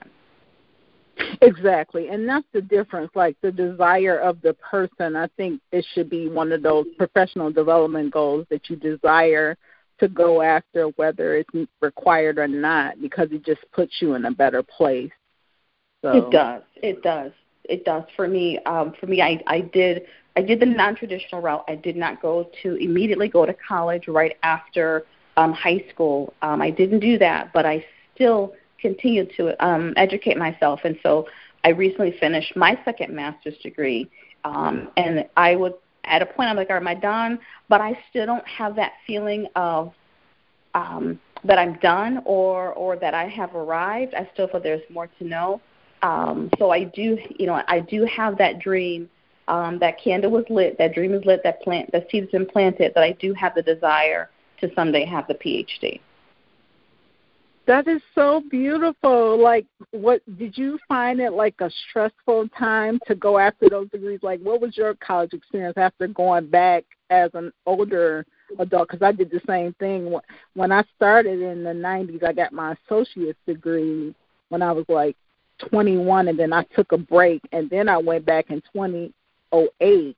Exactly. 1.43 2.09
And 2.09 2.29
that's 2.29 2.47
the 2.53 2.63
difference. 2.63 3.11
Like 3.15 3.37
the 3.43 3.53
desire 3.53 4.19
of 4.19 4.41
the 4.43 4.55
person, 4.55 5.17
I 5.17 5.29
think 5.37 5.61
it 5.73 5.85
should 5.93 6.09
be 6.09 6.29
one 6.29 6.53
of 6.53 6.63
those 6.63 6.87
professional 6.97 7.51
development 7.51 8.13
goals 8.13 8.47
that 8.51 8.69
you 8.71 8.77
desire 8.77 9.57
to 9.99 10.09
go 10.09 10.43
after, 10.43 10.87
whether 10.97 11.37
it's 11.37 11.51
required 11.81 12.39
or 12.39 12.49
not, 12.49 13.01
because 13.01 13.29
it 13.33 13.45
just 13.45 13.61
puts 13.73 13.93
you 14.01 14.15
in 14.15 14.25
a 14.25 14.31
better 14.31 14.63
place. 14.63 15.11
So. 16.03 16.13
It 16.13 16.31
does. 16.31 16.63
It 16.77 17.03
does. 17.03 17.33
It 17.65 17.85
does. 17.85 18.05
For 18.17 18.27
me, 18.27 18.59
um, 18.61 18.95
for 18.99 19.07
me, 19.07 19.21
I, 19.21 19.43
I 19.47 19.61
did 19.61 20.07
I 20.37 20.43
did 20.43 20.61
the 20.61 20.67
non-traditional 20.67 21.43
route. 21.43 21.65
I 21.69 21.75
did 21.75 21.97
not 21.97 22.23
go 22.23 22.49
to 22.63 22.75
immediately 22.77 23.29
go 23.29 23.45
to 23.47 23.55
college 23.55 24.07
right 24.09 24.37
after 24.43 25.05
um, 25.37 25.53
high 25.53 25.85
school. 25.93 26.33
Um, 26.43 26.63
I 26.63 26.71
didn't 26.71 27.01
do 27.01 27.19
that, 27.19 27.53
but 27.53 27.67
I 27.67 27.85
still 28.15 28.55
continued 28.81 29.33
to 29.37 29.65
um, 29.65 29.93
educate 29.97 30.37
myself, 30.37 30.81
and 30.85 30.99
so 31.03 31.27
I 31.65 31.71
recently 31.71 32.17
finished 32.19 32.57
my 32.57 32.79
second 32.85 33.15
master's 33.15 33.57
degree. 33.59 34.11
Um, 34.45 34.89
and 34.97 35.27
I 35.37 35.57
would, 35.57 35.75
at 36.05 36.23
a 36.23 36.27
point, 36.27 36.49
I'm 36.49 36.57
like, 36.57 36.71
"Am 36.71 36.89
I 36.89 36.95
done?" 36.95 37.39
But 37.69 37.81
I 37.81 37.99
still 38.09 38.27
don't 38.27 38.47
have 38.47 38.77
that 38.77 38.93
feeling 39.07 39.47
of 39.57 39.93
um, 40.75 41.21
that 41.45 41.59
I'm 41.59 41.75
done 41.81 42.23
or 42.25 42.73
or 42.73 42.97
that 42.97 43.15
I 43.15 43.29
have 43.29 43.55
arrived. 43.55 44.15
I 44.15 44.29
still 44.33 44.49
feel 44.49 44.61
there's 44.61 44.83
more 44.91 45.09
to 45.19 45.25
know. 45.25 45.61
Um, 46.03 46.51
so 46.59 46.71
I 46.71 46.85
do, 46.85 47.19
you 47.39 47.47
know, 47.47 47.63
I 47.69 47.81
do 47.81 48.07
have 48.07 48.39
that 48.39 48.59
dream 48.59 49.11
um, 49.49 49.79
that 49.81 50.03
candle 50.03 50.31
was 50.31 50.45
lit, 50.49 50.79
that 50.79 50.95
dream 50.95 51.15
is 51.15 51.25
lit, 51.25 51.41
that 51.45 51.61
plant, 51.63 51.91
that 51.93 52.09
seed 52.11 52.25
has 52.25 52.31
been 52.31 52.47
planted, 52.47 52.93
that 52.95 53.03
I 53.03 53.13
do 53.13 53.35
have 53.35 53.55
the 53.55 53.63
desire 53.63 54.31
to 54.61 54.71
someday 54.75 55.05
have 55.05 55.27
the 55.27 55.35
PhD. 55.35 56.01
That 57.67 57.87
is 57.87 58.03
so 58.15 58.43
beautiful. 58.51 59.41
Like, 59.41 59.67
what 59.93 60.23
did 60.39 60.59
you 60.59 60.79
find 60.89 61.21
it 61.21 61.33
like 61.33 61.55
a 61.61 61.71
stressful 61.89 62.49
time 62.59 62.99
to 63.07 63.15
go 63.15 63.39
after 63.39 63.69
those 63.69 63.89
degrees? 63.91 64.21
Like, 64.23 64.41
what 64.41 64.61
was 64.61 64.77
your 64.77 64.95
college 64.95 65.35
experience 65.35 65.77
after 65.77 66.09
going 66.09 66.47
back 66.47 66.85
as 67.11 67.31
an 67.35 67.53
older 67.67 68.27
adult? 68.59 68.89
Because 68.89 69.03
I 69.03 69.13
did 69.13 69.31
the 69.31 69.41
same 69.47 69.73
thing 69.75 70.13
when 70.55 70.73
I 70.73 70.83
started 70.97 71.41
in 71.41 71.63
the 71.63 71.71
'90s. 71.71 72.25
I 72.25 72.33
got 72.33 72.53
my 72.53 72.75
associate's 72.87 73.39
degree 73.47 74.15
when 74.49 74.63
I 74.63 74.73
was 74.73 74.87
like 74.89 75.17
21, 75.69 76.27
and 76.27 76.39
then 76.39 76.53
I 76.53 76.65
took 76.75 76.91
a 76.91 76.99
break, 76.99 77.43
and 77.53 77.71
then 77.71 77.89
I 77.89 77.99
went 77.99 78.25
back 78.25 78.51
in 78.51 78.63
2008 79.53 80.17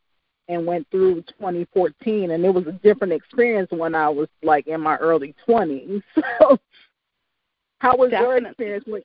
and 0.49 0.67
went 0.67 0.87
through 0.91 1.23
2014, 1.23 2.31
and 2.31 2.45
it 2.45 2.53
was 2.53 2.67
a 2.67 2.73
different 2.73 3.13
experience 3.13 3.71
when 3.71 3.95
I 3.95 4.09
was 4.09 4.29
like 4.43 4.67
in 4.67 4.81
my 4.81 4.97
early 4.97 5.35
20s. 5.49 6.03
So 6.39 6.59
how 7.79 7.97
was 7.97 8.11
Definitely. 8.11 8.37
your 8.37 8.47
experience? 8.47 8.85
With, 8.87 9.05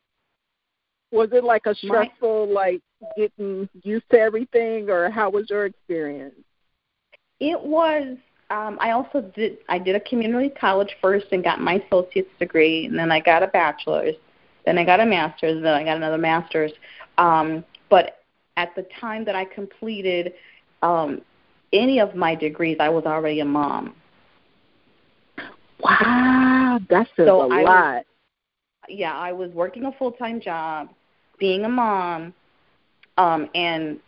was 1.11 1.29
it 1.31 1.43
like 1.43 1.65
a 1.65 1.73
stressful, 1.73 2.53
like 2.53 2.79
getting 3.15 3.67
used 3.83 4.07
to 4.11 4.19
everything, 4.19 4.89
or 4.89 5.09
how 5.09 5.31
was 5.31 5.49
your 5.49 5.65
experience? 5.65 6.35
It 7.39 7.59
was. 7.59 8.17
Um, 8.49 8.77
I 8.79 8.91
also 8.91 9.21
did. 9.35 9.57
I 9.67 9.79
did 9.79 9.95
a 9.95 9.99
community 10.01 10.49
college 10.49 10.95
first 11.01 11.25
and 11.31 11.43
got 11.43 11.59
my 11.59 11.81
associate's 11.89 12.29
degree, 12.39 12.85
and 12.85 12.97
then 12.97 13.11
I 13.11 13.19
got 13.19 13.41
a 13.41 13.47
bachelor's. 13.47 14.15
Then 14.65 14.77
I 14.77 14.85
got 14.85 14.99
a 14.99 15.05
master's. 15.05 15.61
Then 15.63 15.73
I 15.73 15.83
got 15.83 15.97
another 15.97 16.17
master's. 16.17 16.71
Um, 17.17 17.65
but 17.89 18.19
at 18.57 18.75
the 18.75 18.85
time 18.99 19.23
that 19.23 19.35
I 19.35 19.45
completed 19.45 20.33
um, 20.81 21.21
any 21.71 21.99
of 21.99 22.15
my 22.15 22.35
degrees, 22.35 22.77
I 22.79 22.89
was 22.89 23.05
already 23.05 23.39
a 23.39 23.45
mom. 23.45 23.95
Wow, 25.79 26.79
that's 26.89 27.09
so 27.15 27.43
a 27.43 27.47
I 27.53 27.61
lot. 27.61 27.95
Was, 27.95 28.03
yeah, 28.89 29.15
I 29.15 29.31
was 29.31 29.51
working 29.51 29.85
a 29.85 29.91
full 29.93 30.11
time 30.11 30.41
job, 30.41 30.89
being 31.39 31.63
a 31.65 31.69
mom, 31.69 32.33
um, 33.17 33.47
and 33.53 33.99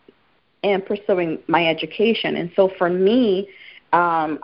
and 0.64 0.86
pursuing 0.86 1.40
my 1.48 1.68
education. 1.68 2.36
And 2.36 2.52
so 2.56 2.72
for 2.78 2.90
me, 2.90 3.48
um, 3.94 4.40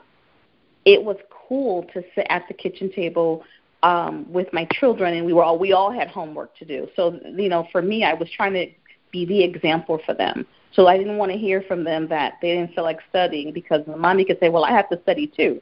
it 0.86 1.04
was 1.04 1.18
cool 1.48 1.84
to 1.94 2.04
sit 2.14 2.28
at 2.30 2.48
the 2.48 2.54
kitchen 2.54 2.92
table 2.92 3.44
um, 3.82 4.32
with 4.32 4.54
my 4.54 4.68
children, 4.72 5.16
and 5.16 5.26
we 5.26 5.34
were 5.34 5.44
all 5.44 5.58
we 5.58 5.74
all 5.74 5.92
had 5.92 6.10
homework 6.10 6.56
to 6.58 6.66
do. 6.66 6.88
So 6.96 7.20
you 7.36 7.50
know, 7.50 7.68
for 7.72 7.82
me, 7.82 8.04
I 8.04 8.14
was 8.14 8.30
trying 8.30 8.54
to 8.54 8.68
be 9.16 9.26
the 9.26 9.44
example 9.44 10.00
for 10.06 10.14
them. 10.14 10.46
So 10.74 10.88
I 10.88 10.98
didn't 10.98 11.18
want 11.18 11.32
to 11.32 11.38
hear 11.38 11.62
from 11.62 11.84
them 11.84 12.08
that 12.10 12.34
they 12.42 12.50
didn't 12.56 12.74
feel 12.76 12.84
like 12.84 13.00
studying 13.10 13.54
because 13.54 13.82
the 13.86 13.96
mommy 13.96 14.26
could 14.26 14.40
say, 14.40 14.50
"Well, 14.50 14.66
I 14.66 14.72
have 14.72 14.90
to 14.90 15.02
study 15.04 15.28
too." 15.28 15.62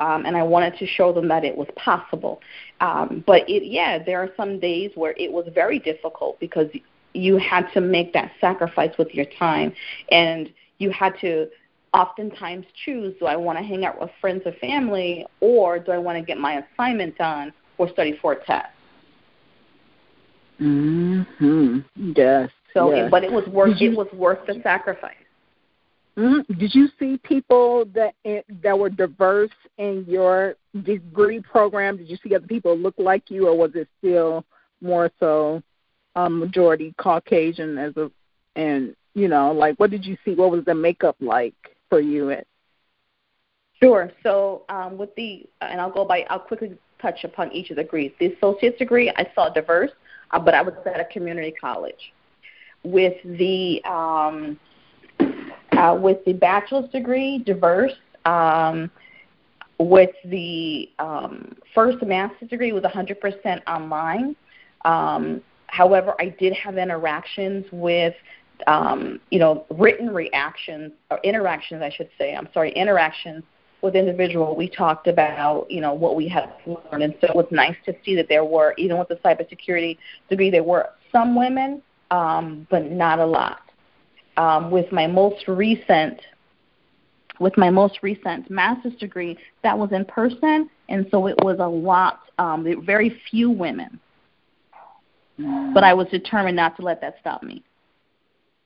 um, 0.00 0.26
and 0.26 0.36
I 0.36 0.42
wanted 0.42 0.76
to 0.78 0.86
show 0.86 1.12
them 1.12 1.28
that 1.28 1.44
it 1.44 1.56
was 1.56 1.68
possible. 1.76 2.40
Um, 2.80 3.24
but 3.26 3.48
it, 3.48 3.64
yeah, 3.64 4.02
there 4.02 4.20
are 4.20 4.30
some 4.36 4.58
days 4.58 4.92
where 4.94 5.14
it 5.16 5.30
was 5.30 5.48
very 5.54 5.78
difficult 5.78 6.38
because 6.40 6.68
you 7.14 7.36
had 7.38 7.66
to 7.74 7.80
make 7.80 8.12
that 8.12 8.32
sacrifice 8.40 8.96
with 8.98 9.14
your 9.14 9.26
time, 9.38 9.72
and 10.10 10.52
you 10.78 10.90
had 10.90 11.14
to 11.20 11.48
oftentimes 11.94 12.66
choose: 12.84 13.14
do 13.18 13.26
I 13.26 13.36
want 13.36 13.58
to 13.58 13.64
hang 13.64 13.84
out 13.84 14.00
with 14.00 14.10
friends 14.20 14.42
or 14.46 14.52
family, 14.52 15.26
or 15.40 15.78
do 15.78 15.90
I 15.90 15.98
want 15.98 16.18
to 16.18 16.24
get 16.24 16.38
my 16.38 16.62
assignment 16.74 17.16
done 17.18 17.52
or 17.78 17.88
study 17.88 18.18
for 18.20 18.32
a 18.32 18.44
test? 18.44 18.68
Mhm. 20.60 21.84
Yes. 21.94 22.50
So, 22.74 22.94
yes. 22.94 23.10
but 23.10 23.24
it 23.24 23.32
was 23.32 23.46
worth 23.48 23.80
it 23.80 23.96
was 23.96 24.08
worth 24.12 24.46
the 24.46 24.60
sacrifice. 24.62 25.14
Mm-hmm. 26.16 26.58
Did 26.58 26.74
you 26.74 26.88
see 26.98 27.16
people 27.18 27.84
that 27.94 28.14
eh, 28.24 28.42
that 28.62 28.76
were 28.76 28.90
diverse 28.90 29.52
in 29.78 30.04
your 30.08 30.56
degree 30.82 31.40
program? 31.40 31.96
Did 31.96 32.08
you 32.08 32.18
see 32.22 32.34
other 32.34 32.46
people 32.46 32.76
look 32.76 32.94
like 32.98 33.30
you, 33.30 33.46
or 33.46 33.56
was 33.56 33.70
it 33.74 33.88
still 33.98 34.44
more 34.80 35.10
so 35.20 35.62
um, 36.16 36.40
majority 36.40 36.94
Caucasian 36.98 37.78
as 37.78 37.96
a 37.96 38.10
and 38.56 38.96
you 39.14 39.28
know 39.28 39.52
like 39.52 39.76
what 39.78 39.90
did 39.90 40.04
you 40.04 40.16
see? 40.24 40.34
What 40.34 40.50
was 40.50 40.64
the 40.64 40.74
makeup 40.74 41.16
like 41.20 41.54
for 41.88 42.00
you? 42.00 42.30
At 42.30 42.46
Sure. 43.80 44.10
So 44.24 44.62
um, 44.68 44.98
with 44.98 45.14
the 45.14 45.46
and 45.60 45.80
I'll 45.80 45.90
go 45.90 46.04
by 46.04 46.26
I'll 46.30 46.40
quickly 46.40 46.76
touch 47.00 47.22
upon 47.22 47.52
each 47.52 47.70
of 47.70 47.76
the 47.76 47.84
degrees. 47.84 48.10
The 48.18 48.34
associate's 48.34 48.78
degree 48.78 49.10
I 49.10 49.30
saw 49.36 49.50
diverse, 49.50 49.92
uh, 50.30 50.38
but 50.38 50.54
I 50.54 50.62
was 50.62 50.74
at 50.86 51.00
a 51.00 51.04
community 51.06 51.52
college. 51.52 52.12
With 52.84 53.16
the 53.24 53.82
um, 53.84 54.58
uh, 55.72 55.98
with 56.00 56.24
the 56.24 56.32
bachelor's 56.32 56.90
degree, 56.90 57.38
diverse. 57.38 57.92
Um, 58.24 58.90
with 59.78 60.10
the 60.24 60.90
um, 60.98 61.56
first 61.74 62.02
master's 62.02 62.48
degree, 62.48 62.72
was 62.72 62.82
100% 62.82 63.62
online. 63.68 64.34
Um, 64.84 65.40
however, 65.68 66.14
I 66.18 66.34
did 66.38 66.52
have 66.54 66.76
interactions 66.78 67.64
with, 67.70 68.14
um, 68.66 69.20
you 69.30 69.38
know, 69.38 69.66
written 69.70 70.10
reactions 70.10 70.92
or 71.10 71.20
interactions, 71.22 71.82
I 71.82 71.90
should 71.90 72.10
say. 72.18 72.34
I'm 72.34 72.48
sorry, 72.52 72.72
interactions 72.72 73.44
with 73.82 73.94
individual. 73.94 74.56
We 74.56 74.68
talked 74.68 75.06
about, 75.06 75.70
you 75.70 75.80
know, 75.80 75.94
what 75.94 76.16
we 76.16 76.28
had 76.28 76.52
learned, 76.66 77.02
and 77.02 77.14
so 77.20 77.28
it 77.28 77.36
was 77.36 77.46
nice 77.50 77.76
to 77.86 77.94
see 78.04 78.14
that 78.16 78.28
there 78.28 78.44
were, 78.44 78.74
even 78.76 78.98
with 78.98 79.08
the 79.08 79.16
cybersecurity 79.16 79.98
degree, 80.28 80.50
there 80.50 80.64
were 80.64 80.90
some 81.12 81.36
women, 81.36 81.82
um, 82.10 82.66
but 82.70 82.90
not 82.90 83.18
a 83.18 83.26
lot. 83.26 83.60
Um, 84.36 84.70
with 84.70 84.90
my 84.92 85.06
most 85.06 85.48
recent 85.48 86.20
with 87.40 87.56
my 87.56 87.70
most 87.70 88.00
recent 88.02 88.50
master's 88.50 88.94
degree 88.96 89.38
that 89.62 89.76
was 89.76 89.92
in 89.92 90.04
person. 90.04 90.68
And 90.88 91.06
so 91.10 91.26
it 91.26 91.36
was 91.42 91.58
a 91.60 91.68
lot 91.68 92.20
um, 92.38 92.66
very 92.84 93.20
few 93.30 93.50
women. 93.50 94.00
But 95.72 95.84
i 95.84 95.94
was 95.94 96.08
determined 96.08 96.56
not 96.56 96.76
to 96.76 96.82
let 96.82 97.00
that 97.00 97.16
stop 97.20 97.44
me 97.44 97.62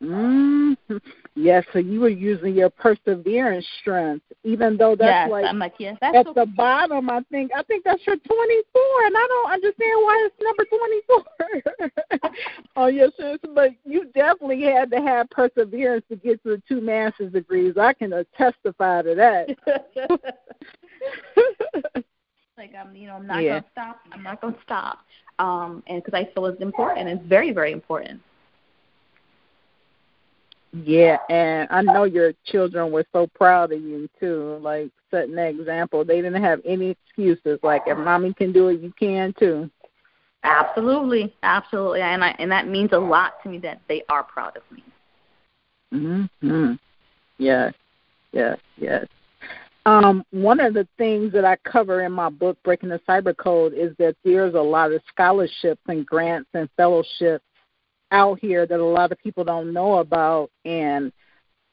Mm-hmm. 0.02 0.96
Yes, 1.34 1.64
so 1.72 1.78
you 1.78 2.00
were 2.00 2.08
using 2.08 2.54
your 2.54 2.70
perseverance 2.70 3.66
strength, 3.80 4.24
even 4.42 4.76
though 4.76 4.96
that's 4.96 5.28
yes, 5.28 5.30
like, 5.30 5.44
I'm 5.44 5.58
like 5.58 5.74
yeah, 5.78 5.94
that's 6.00 6.16
at 6.16 6.34
the 6.34 6.46
bottom. 6.56 7.08
I 7.08 7.20
think 7.30 7.52
I 7.56 7.62
think 7.62 7.84
that's 7.84 8.04
your 8.06 8.16
24, 8.16 9.06
and 9.06 9.16
I 9.16 9.26
don't 9.28 9.52
understand 9.52 10.02
why 10.02 10.28
it's 10.28 10.34
number 10.42 10.64
24 10.64 12.44
on 12.76 12.94
your 12.94 13.10
strength. 13.12 13.44
But 13.54 13.70
you 13.84 14.06
definitely 14.12 14.62
had 14.62 14.90
to 14.90 15.00
have 15.00 15.30
perseverance 15.30 16.04
to 16.10 16.16
get 16.16 16.42
to 16.42 16.56
the 16.56 16.62
two 16.68 16.80
master's 16.80 17.32
degrees. 17.32 17.76
I 17.78 17.92
can 17.92 18.10
testify 18.36 19.02
to 19.02 19.14
that. 19.14 19.56
like 22.58 22.74
I'm, 22.74 22.94
you 22.96 23.06
know, 23.06 23.14
I'm 23.14 23.26
not 23.26 23.42
yeah. 23.42 23.60
gonna 23.60 23.64
stop. 23.70 24.00
I'm 24.10 24.22
not 24.22 24.40
gonna 24.40 24.56
stop. 24.64 24.98
Um, 25.38 25.82
and 25.86 26.02
because 26.02 26.18
I 26.18 26.28
feel 26.34 26.46
it's 26.46 26.60
important, 26.60 27.08
it's 27.08 27.26
very, 27.26 27.52
very 27.52 27.72
important. 27.72 28.20
Yeah, 30.72 31.18
and 31.28 31.68
I 31.70 31.82
know 31.82 32.04
your 32.04 32.32
children 32.46 32.90
were 32.90 33.04
so 33.12 33.26
proud 33.34 33.72
of 33.72 33.82
you 33.82 34.08
too, 34.18 34.58
like 34.62 34.90
setting 35.10 35.36
an 35.38 35.46
example. 35.46 36.02
They 36.02 36.22
didn't 36.22 36.42
have 36.42 36.60
any 36.64 36.90
excuses. 36.90 37.58
Like 37.62 37.82
if 37.86 37.98
mommy 37.98 38.32
can 38.32 38.52
do 38.52 38.68
it, 38.68 38.80
you 38.80 38.92
can 38.98 39.34
too. 39.38 39.70
Absolutely, 40.44 41.34
absolutely, 41.42 42.00
and 42.00 42.24
I 42.24 42.34
and 42.38 42.50
that 42.50 42.68
means 42.68 42.92
a 42.92 42.98
lot 42.98 43.34
to 43.42 43.50
me 43.50 43.58
that 43.58 43.82
they 43.86 44.02
are 44.08 44.24
proud 44.24 44.56
of 44.56 44.62
me. 44.70 46.28
Mhm. 46.42 46.78
Yes, 47.36 47.74
yes, 48.32 48.58
yes. 48.78 49.06
Um, 49.84 50.24
one 50.30 50.60
of 50.60 50.74
the 50.74 50.88
things 50.96 51.32
that 51.32 51.44
I 51.44 51.56
cover 51.56 52.02
in 52.02 52.12
my 52.12 52.30
book, 52.30 52.56
Breaking 52.62 52.88
the 52.88 53.00
Cyber 53.00 53.36
Code, 53.36 53.74
is 53.74 53.94
that 53.98 54.16
there's 54.24 54.54
a 54.54 54.60
lot 54.60 54.92
of 54.92 55.02
scholarships 55.08 55.82
and 55.88 56.06
grants 56.06 56.48
and 56.54 56.68
fellowships 56.76 57.44
out 58.12 58.38
here 58.38 58.66
that 58.66 58.78
a 58.78 58.84
lot 58.84 59.10
of 59.10 59.18
people 59.18 59.42
don't 59.42 59.72
know 59.72 59.98
about 59.98 60.50
and 60.64 61.12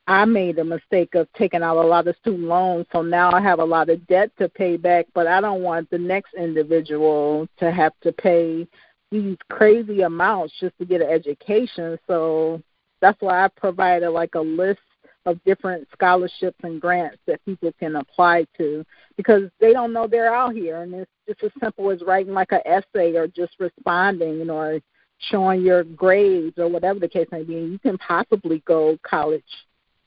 I 0.08 0.26
made 0.26 0.58
a 0.58 0.64
mistake 0.64 1.14
of 1.14 1.28
taking 1.38 1.62
out 1.62 1.78
a 1.78 1.88
lot 1.88 2.08
of 2.08 2.16
student 2.16 2.48
loans, 2.48 2.88
so 2.92 3.04
now 3.04 3.32
I 3.32 3.42
have 3.42 3.60
a 3.60 3.64
lot 3.66 3.92
of 3.92 4.08
debt 4.08 4.32
to 4.40 4.50
pay 4.50 4.76
back, 4.76 5.06
but 5.14 5.28
I 5.28 5.40
don't 5.40 5.62
want 5.62 5.88
the 5.92 6.00
next 6.00 6.34
individual 6.34 7.48
to 7.60 7.72
have 7.72 7.94
to 8.02 8.12
pay 8.12 8.68
these 9.12 9.38
crazy 9.52 10.02
amounts 10.02 10.56
just 10.60 10.76
to 10.80 10.86
get 10.86 11.02
an 11.02 11.10
education. 11.10 12.00
So 12.08 12.60
that's 13.02 13.22
why 13.22 13.46
I 13.46 13.50
provided 13.50 14.10
like 14.10 14.34
a 14.34 14.42
list 14.42 14.80
of 15.28 15.44
different 15.44 15.88
scholarships 15.94 16.58
and 16.64 16.82
grants 16.82 17.20
that 17.28 17.46
people 17.46 17.72
can 17.80 17.98
apply 17.98 18.48
to 18.58 18.84
because 19.16 19.44
they 19.60 19.74
don't 19.74 19.94
know 19.94 20.08
they're 20.08 20.34
out 20.34 20.56
here 20.56 20.82
and 20.82 20.94
it's 20.96 21.12
just 21.28 21.44
as 21.44 21.52
simple 21.62 21.92
as 21.92 22.02
writing 22.02 22.34
like 22.34 22.52
an 22.52 22.62
essay 22.66 23.16
or 23.16 23.28
just 23.28 23.54
responding 23.60 24.50
or 24.50 24.80
showing 25.20 25.62
your 25.62 25.84
grades 25.84 26.58
or 26.58 26.68
whatever 26.68 27.00
the 27.00 27.08
case 27.08 27.28
may 27.32 27.44
be, 27.44 27.54
you 27.54 27.80
can 27.80 27.98
possibly 27.98 28.64
go 28.66 28.98
college 29.04 29.44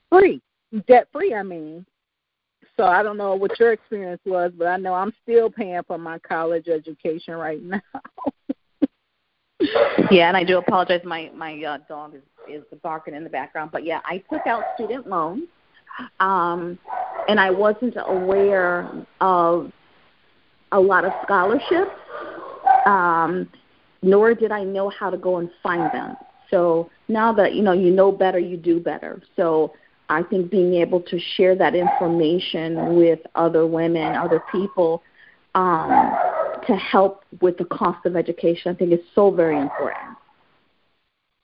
free, 0.08 0.40
debt 0.86 1.08
free. 1.12 1.34
I 1.34 1.42
mean. 1.42 1.86
So 2.78 2.84
I 2.84 3.02
don't 3.02 3.18
know 3.18 3.34
what 3.34 3.60
your 3.60 3.72
experience 3.72 4.22
was, 4.24 4.50
but 4.56 4.66
I 4.66 4.78
know 4.78 4.94
I'm 4.94 5.12
still 5.22 5.50
paying 5.50 5.82
for 5.86 5.98
my 5.98 6.18
college 6.20 6.68
education 6.68 7.34
right 7.34 7.62
now. 7.62 7.80
yeah, 10.10 10.28
and 10.28 10.36
I 10.36 10.44
do 10.44 10.58
apologize. 10.58 11.02
My 11.04 11.30
my 11.34 11.62
uh, 11.62 11.78
dog 11.88 12.14
is 12.14 12.22
is 12.48 12.64
barking 12.82 13.14
in 13.14 13.24
the 13.24 13.30
background. 13.30 13.70
But 13.72 13.84
yeah, 13.84 14.00
I 14.04 14.22
took 14.32 14.46
out 14.46 14.64
student 14.74 15.06
loans, 15.06 15.44
um, 16.20 16.78
and 17.28 17.38
I 17.38 17.50
wasn't 17.50 17.94
aware 18.06 18.90
of 19.20 19.70
a 20.72 20.80
lot 20.80 21.04
of 21.04 21.12
scholarships, 21.22 21.90
um, 22.86 23.48
nor 24.02 24.34
did 24.34 24.52
I 24.52 24.64
know 24.64 24.90
how 24.90 25.10
to 25.10 25.16
go 25.16 25.38
and 25.38 25.50
find 25.62 25.90
them. 25.92 26.16
So 26.50 26.90
now 27.08 27.32
that 27.34 27.54
you 27.54 27.62
know 27.62 27.72
you 27.72 27.90
know 27.90 28.12
better, 28.12 28.38
you 28.38 28.56
do 28.56 28.80
better. 28.80 29.22
So 29.36 29.72
I 30.08 30.22
think 30.22 30.50
being 30.50 30.74
able 30.74 31.00
to 31.00 31.18
share 31.36 31.54
that 31.56 31.74
information 31.74 32.96
with 32.96 33.20
other 33.34 33.66
women, 33.66 34.14
other 34.14 34.42
people, 34.52 35.02
um, 35.54 36.12
to 36.66 36.76
help 36.76 37.24
with 37.40 37.56
the 37.56 37.64
cost 37.64 38.04
of 38.04 38.16
education, 38.16 38.72
I 38.72 38.74
think 38.74 38.92
is 38.92 39.00
so 39.14 39.30
very 39.30 39.58
important. 39.58 40.16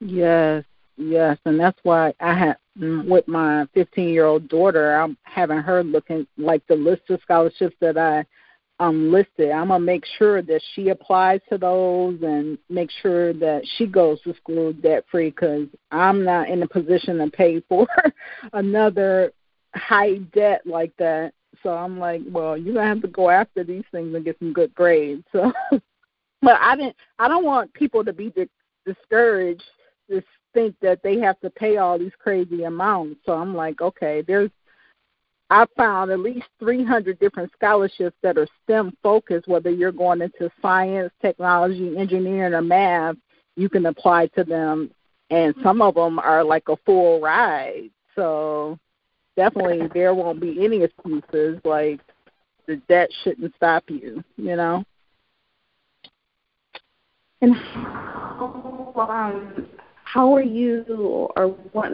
Yes, 0.01 0.65
yes, 0.97 1.39
and 1.45 1.59
that's 1.59 1.79
why 1.83 2.13
I 2.21 2.35
have 2.35 2.57
mm, 2.79 3.09
with 3.09 3.27
my 3.27 3.67
15 3.75 4.09
year 4.09 4.27
old 4.27 4.49
daughter, 4.49 4.95
I'm 4.95 5.17
having 5.23 5.59
her 5.59 5.83
looking 5.83 6.27
like 6.37 6.67
the 6.67 6.77
list 6.77 7.03
of 7.09 7.21
scholarships 7.23 7.77
that 7.81 7.97
I 7.97 8.25
um 8.81 9.11
listed. 9.11 9.51
I'm 9.51 9.69
gonna 9.69 9.85
make 9.85 10.05
sure 10.19 10.43
that 10.43 10.63
she 10.75 10.89
applies 10.91 11.41
to 11.49 11.59
those 11.59 12.21
and 12.23 12.59
make 12.69 12.91
sure 13.03 13.33
that 13.35 13.63
she 13.77 13.87
goes 13.87 14.21
to 14.23 14.35
school 14.35 14.73
debt 14.73 15.05
free 15.11 15.31
because 15.31 15.67
I'm 15.91 16.25
not 16.25 16.49
in 16.49 16.63
a 16.63 16.69
position 16.69 17.19
to 17.19 17.31
pay 17.31 17.61
for 17.69 17.87
another 18.53 19.33
high 19.75 20.19
debt 20.35 20.63
like 20.65 20.93
that. 20.99 21.33
So 21.63 21.71
I'm 21.71 21.99
like, 21.99 22.23
well, 22.31 22.57
you're 22.57 22.75
gonna 22.75 22.87
have 22.87 23.03
to 23.03 23.09
go 23.09 23.31
after 23.31 23.65
these 23.65 23.85
things 23.91 24.15
and 24.15 24.25
get 24.25 24.39
some 24.39 24.53
good 24.53 24.75
grades. 24.75 25.25
So, 25.33 25.53
but 26.43 26.57
I 26.61 26.77
didn't. 26.77 26.97
I 27.19 27.29
don't 27.29 27.45
want 27.45 27.73
people 27.75 28.05
to 28.05 28.13
be 28.13 28.31
di- 28.31 28.49
discouraged. 28.87 29.65
Just 30.09 30.27
think 30.55 30.77
that 30.81 31.03
they 31.03 31.19
have 31.19 31.39
to 31.41 31.51
pay 31.51 31.79
all 31.79 31.99
these 31.99 32.13
crazy 32.19 32.65
amounts. 32.65 33.21
So 33.27 33.33
I'm 33.33 33.55
like, 33.55 33.81
okay, 33.81 34.23
there's 34.27 34.51
I 35.51 35.67
found 35.77 36.11
at 36.11 36.21
least 36.21 36.47
300 36.59 37.19
different 37.19 37.51
scholarships 37.53 38.17
that 38.23 38.37
are 38.37 38.47
STEM 38.65 38.97
focused, 39.03 39.49
whether 39.49 39.71
you're 39.71 39.93
going 39.93 40.21
into 40.21 40.51
science, 40.61 41.13
technology, 41.23 41.97
engineering, 41.97 42.53
or 42.53 42.61
math, 42.61 43.17
you 43.57 43.69
can 43.69 43.87
apply 43.87 44.27
to 44.29 44.45
them. 44.45 44.91
And 45.31 45.55
some 45.63 45.81
of 45.81 45.95
them 45.95 46.19
are 46.19 46.45
like 46.45 46.69
a 46.69 46.77
full 46.85 47.21
ride. 47.21 47.91
So 48.15 48.79
definitely 49.37 49.89
there 49.95 50.15
won't 50.15 50.41
be 50.41 50.65
any 50.65 50.83
excuses. 50.83 51.61
Like 51.65 52.01
the 52.67 52.77
debt 52.89 53.09
shouldn't 53.25 53.55
stop 53.57 53.85
you, 53.89 54.23
you 54.37 54.57
know? 54.57 54.85
And 57.41 57.55
how, 57.55 58.93
um, 58.97 59.67
how 60.05 60.35
are 60.35 60.43
you 60.43 60.85
or 61.37 61.49
what 61.73 61.93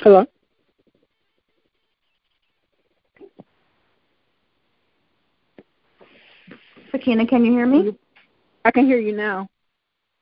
Hello? 0.00 0.26
Sakina, 6.92 7.26
can 7.26 7.44
you 7.44 7.52
hear 7.52 7.66
me? 7.66 7.96
I 8.64 8.70
can 8.70 8.86
hear 8.86 8.98
you 8.98 9.16
now. 9.16 9.48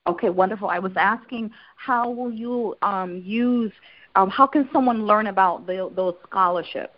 Okay, 0.07 0.31
wonderful. 0.31 0.69
I 0.69 0.79
was 0.79 0.93
asking 0.97 1.51
how 1.77 2.09
will 2.11 2.33
you 2.33 2.77
um, 2.81 3.23
use, 3.25 3.73
um, 4.15 4.31
how 4.31 4.47
can 4.47 4.69
someone 4.73 5.07
learn 5.07 5.27
about 5.27 5.67
the, 5.67 5.91
those 5.95 6.15
scholarships? 6.27 6.95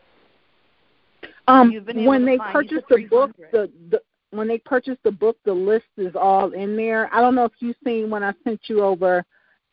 Um, 1.48 1.72
when 1.94 2.24
they 2.24 2.38
purchase 2.38 2.84
the 2.88 3.06
book, 3.10 3.32
the, 3.50 3.70
the 3.90 4.00
when 4.30 4.48
they 4.48 4.58
purchase 4.58 4.96
the 5.02 5.10
book, 5.10 5.36
the 5.44 5.52
list 5.52 5.86
is 5.96 6.14
all 6.14 6.52
in 6.52 6.76
there. 6.76 7.12
I 7.12 7.20
don't 7.20 7.34
know 7.34 7.44
if 7.44 7.52
you've 7.58 7.76
seen 7.84 8.08
when 8.08 8.22
I 8.22 8.32
sent 8.44 8.60
you 8.66 8.82
over 8.82 9.24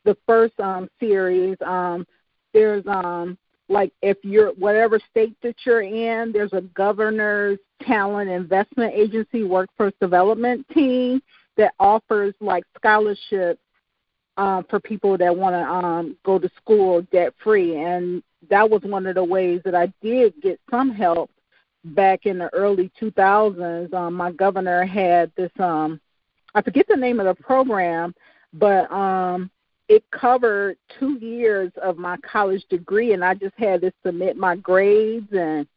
the 0.03 0.17
first 0.27 0.59
um, 0.59 0.89
series. 0.99 1.55
Um, 1.65 2.05
there's 2.53 2.83
um 2.87 3.37
like 3.69 3.93
if 4.01 4.17
you're 4.23 4.51
whatever 4.53 4.99
state 5.11 5.35
that 5.43 5.55
you're 5.65 5.81
in, 5.81 6.31
there's 6.31 6.53
a 6.53 6.61
governor's 6.61 7.59
talent 7.83 8.29
investment 8.29 8.93
agency 8.93 9.43
workforce 9.43 9.93
development 10.01 10.67
team 10.73 11.21
that 11.55 11.73
offers 11.79 12.33
like 12.41 12.63
scholarships 12.75 13.61
um, 14.37 14.65
for 14.69 14.79
people 14.79 15.17
that 15.17 15.35
want 15.35 15.53
to 15.53 15.61
um, 15.61 16.17
go 16.25 16.39
to 16.39 16.49
school 16.57 17.01
debt 17.11 17.33
free. 17.43 17.75
And 17.75 18.23
that 18.49 18.69
was 18.69 18.81
one 18.83 19.05
of 19.05 19.15
the 19.15 19.23
ways 19.23 19.61
that 19.65 19.75
I 19.75 19.91
did 20.01 20.33
get 20.41 20.59
some 20.71 20.91
help 20.91 21.29
back 21.83 22.25
in 22.25 22.37
the 22.39 22.51
early 22.53 22.91
2000s. 22.99 23.93
Um, 23.93 24.13
my 24.13 24.31
governor 24.31 24.85
had 24.85 25.31
this, 25.35 25.51
um, 25.59 25.99
I 26.55 26.61
forget 26.61 26.85
the 26.87 26.95
name 26.95 27.19
of 27.19 27.25
the 27.25 27.43
program, 27.43 28.15
but 28.53 28.89
um, 28.91 29.51
it 29.89 30.03
covered 30.11 30.77
two 30.99 31.17
years 31.19 31.71
of 31.81 31.97
my 31.97 32.15
college 32.17 32.63
degree, 32.69 33.13
and 33.13 33.25
I 33.25 33.33
just 33.33 33.55
had 33.57 33.81
to 33.81 33.91
submit 34.05 34.37
my 34.37 34.55
grades 34.55 35.27
and 35.31 35.67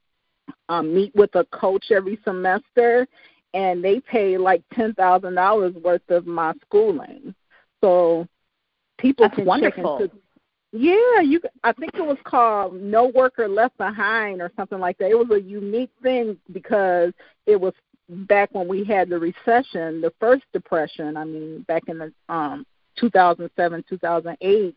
um, 0.69 0.95
meet 0.95 1.15
with 1.17 1.35
a 1.35 1.45
coach 1.47 1.87
every 1.91 2.19
semester, 2.23 3.09
and 3.55 3.83
they 3.83 4.01
pay 4.01 4.37
like 4.37 4.63
ten 4.75 4.93
thousand 4.95 5.35
dollars 5.35 5.75
worth 5.83 6.09
of 6.11 6.27
my 6.27 6.53
schooling. 6.67 7.35
So 7.81 8.29
people 8.99 9.27
That's 9.27 9.37
can 9.37 9.47
wonderful. 9.47 9.99
check 9.99 10.11
into. 10.11 10.17
Yeah, 10.75 11.21
you. 11.23 11.41
I 11.65 11.73
think 11.73 11.95
it 11.95 12.05
was 12.05 12.19
called 12.25 12.75
No 12.75 13.07
Worker 13.07 13.49
Left 13.49 13.77
Behind 13.79 14.43
or 14.43 14.53
something 14.57 14.79
like 14.79 14.99
that. 14.99 15.11
It 15.11 15.19
was 15.19 15.31
a 15.31 15.41
unique 15.41 15.91
thing 16.03 16.37
because 16.53 17.13
it 17.47 17.59
was 17.59 17.75
back 18.09 18.51
when 18.53 18.69
we 18.69 18.85
had 18.85 19.09
the 19.09 19.19
recession, 19.19 20.03
the 20.03 20.13
first 20.21 20.45
depression. 20.53 21.17
I 21.17 21.25
mean, 21.25 21.63
back 21.63 21.85
in 21.89 21.99
the 21.99 22.13
um 22.29 22.67
2007, 23.03 23.85
2008, 23.89 24.77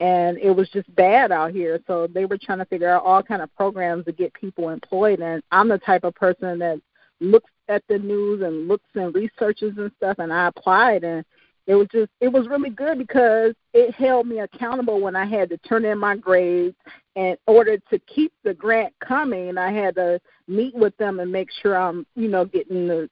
and 0.00 0.38
it 0.38 0.50
was 0.50 0.68
just 0.70 0.92
bad 0.94 1.30
out 1.30 1.52
here. 1.52 1.80
So 1.86 2.06
they 2.06 2.24
were 2.24 2.38
trying 2.38 2.58
to 2.58 2.64
figure 2.64 2.88
out 2.88 3.04
all 3.04 3.22
kind 3.22 3.42
of 3.42 3.54
programs 3.56 4.04
to 4.06 4.12
get 4.12 4.32
people 4.32 4.70
employed. 4.70 5.20
And 5.20 5.42
I'm 5.52 5.68
the 5.68 5.78
type 5.78 6.04
of 6.04 6.14
person 6.14 6.58
that 6.60 6.80
looks 7.20 7.50
at 7.68 7.82
the 7.88 7.98
news 7.98 8.42
and 8.42 8.68
looks 8.68 8.88
and 8.94 9.14
researches 9.14 9.74
and 9.76 9.90
stuff. 9.96 10.18
And 10.18 10.32
I 10.32 10.48
applied, 10.48 11.04
and 11.04 11.24
it 11.66 11.74
was 11.74 11.86
just 11.92 12.10
it 12.20 12.28
was 12.28 12.48
really 12.48 12.70
good 12.70 12.98
because 12.98 13.54
it 13.74 13.94
held 13.94 14.26
me 14.26 14.38
accountable 14.38 15.00
when 15.00 15.14
I 15.14 15.26
had 15.26 15.50
to 15.50 15.58
turn 15.58 15.84
in 15.84 15.98
my 15.98 16.16
grades. 16.16 16.74
In 17.14 17.36
order 17.48 17.76
to 17.90 17.98
keep 18.00 18.32
the 18.44 18.54
grant 18.54 18.94
coming, 19.00 19.58
I 19.58 19.72
had 19.72 19.96
to 19.96 20.20
meet 20.46 20.74
with 20.74 20.96
them 20.98 21.18
and 21.18 21.30
make 21.30 21.50
sure 21.60 21.76
I'm 21.76 22.06
you 22.14 22.28
know 22.28 22.44
getting 22.44 22.88
the 22.88 23.10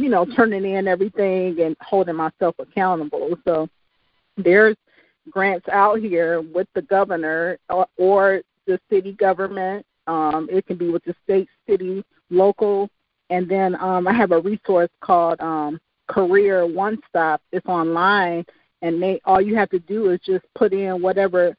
you 0.00 0.08
know, 0.08 0.24
turning 0.36 0.64
in 0.64 0.88
everything 0.88 1.60
and 1.60 1.76
holding 1.80 2.16
myself 2.16 2.54
accountable. 2.58 3.36
So 3.44 3.68
there's 4.36 4.76
grants 5.28 5.68
out 5.68 6.00
here 6.00 6.40
with 6.40 6.68
the 6.74 6.82
governor 6.82 7.58
or, 7.68 7.86
or 7.98 8.40
the 8.66 8.80
city 8.88 9.12
government. 9.12 9.84
Um, 10.06 10.48
it 10.50 10.66
can 10.66 10.78
be 10.78 10.88
with 10.88 11.04
the 11.04 11.14
state, 11.22 11.48
city, 11.68 12.02
local, 12.30 12.88
and 13.28 13.48
then 13.48 13.76
um, 13.76 14.08
I 14.08 14.14
have 14.14 14.32
a 14.32 14.40
resource 14.40 14.88
called 15.00 15.40
um, 15.40 15.78
Career 16.08 16.66
One 16.66 16.98
Stop. 17.08 17.42
It's 17.52 17.66
online, 17.66 18.44
and 18.82 19.00
they 19.02 19.20
all 19.24 19.40
you 19.40 19.54
have 19.56 19.70
to 19.70 19.78
do 19.78 20.10
is 20.10 20.20
just 20.24 20.44
put 20.54 20.72
in 20.72 21.02
whatever 21.02 21.54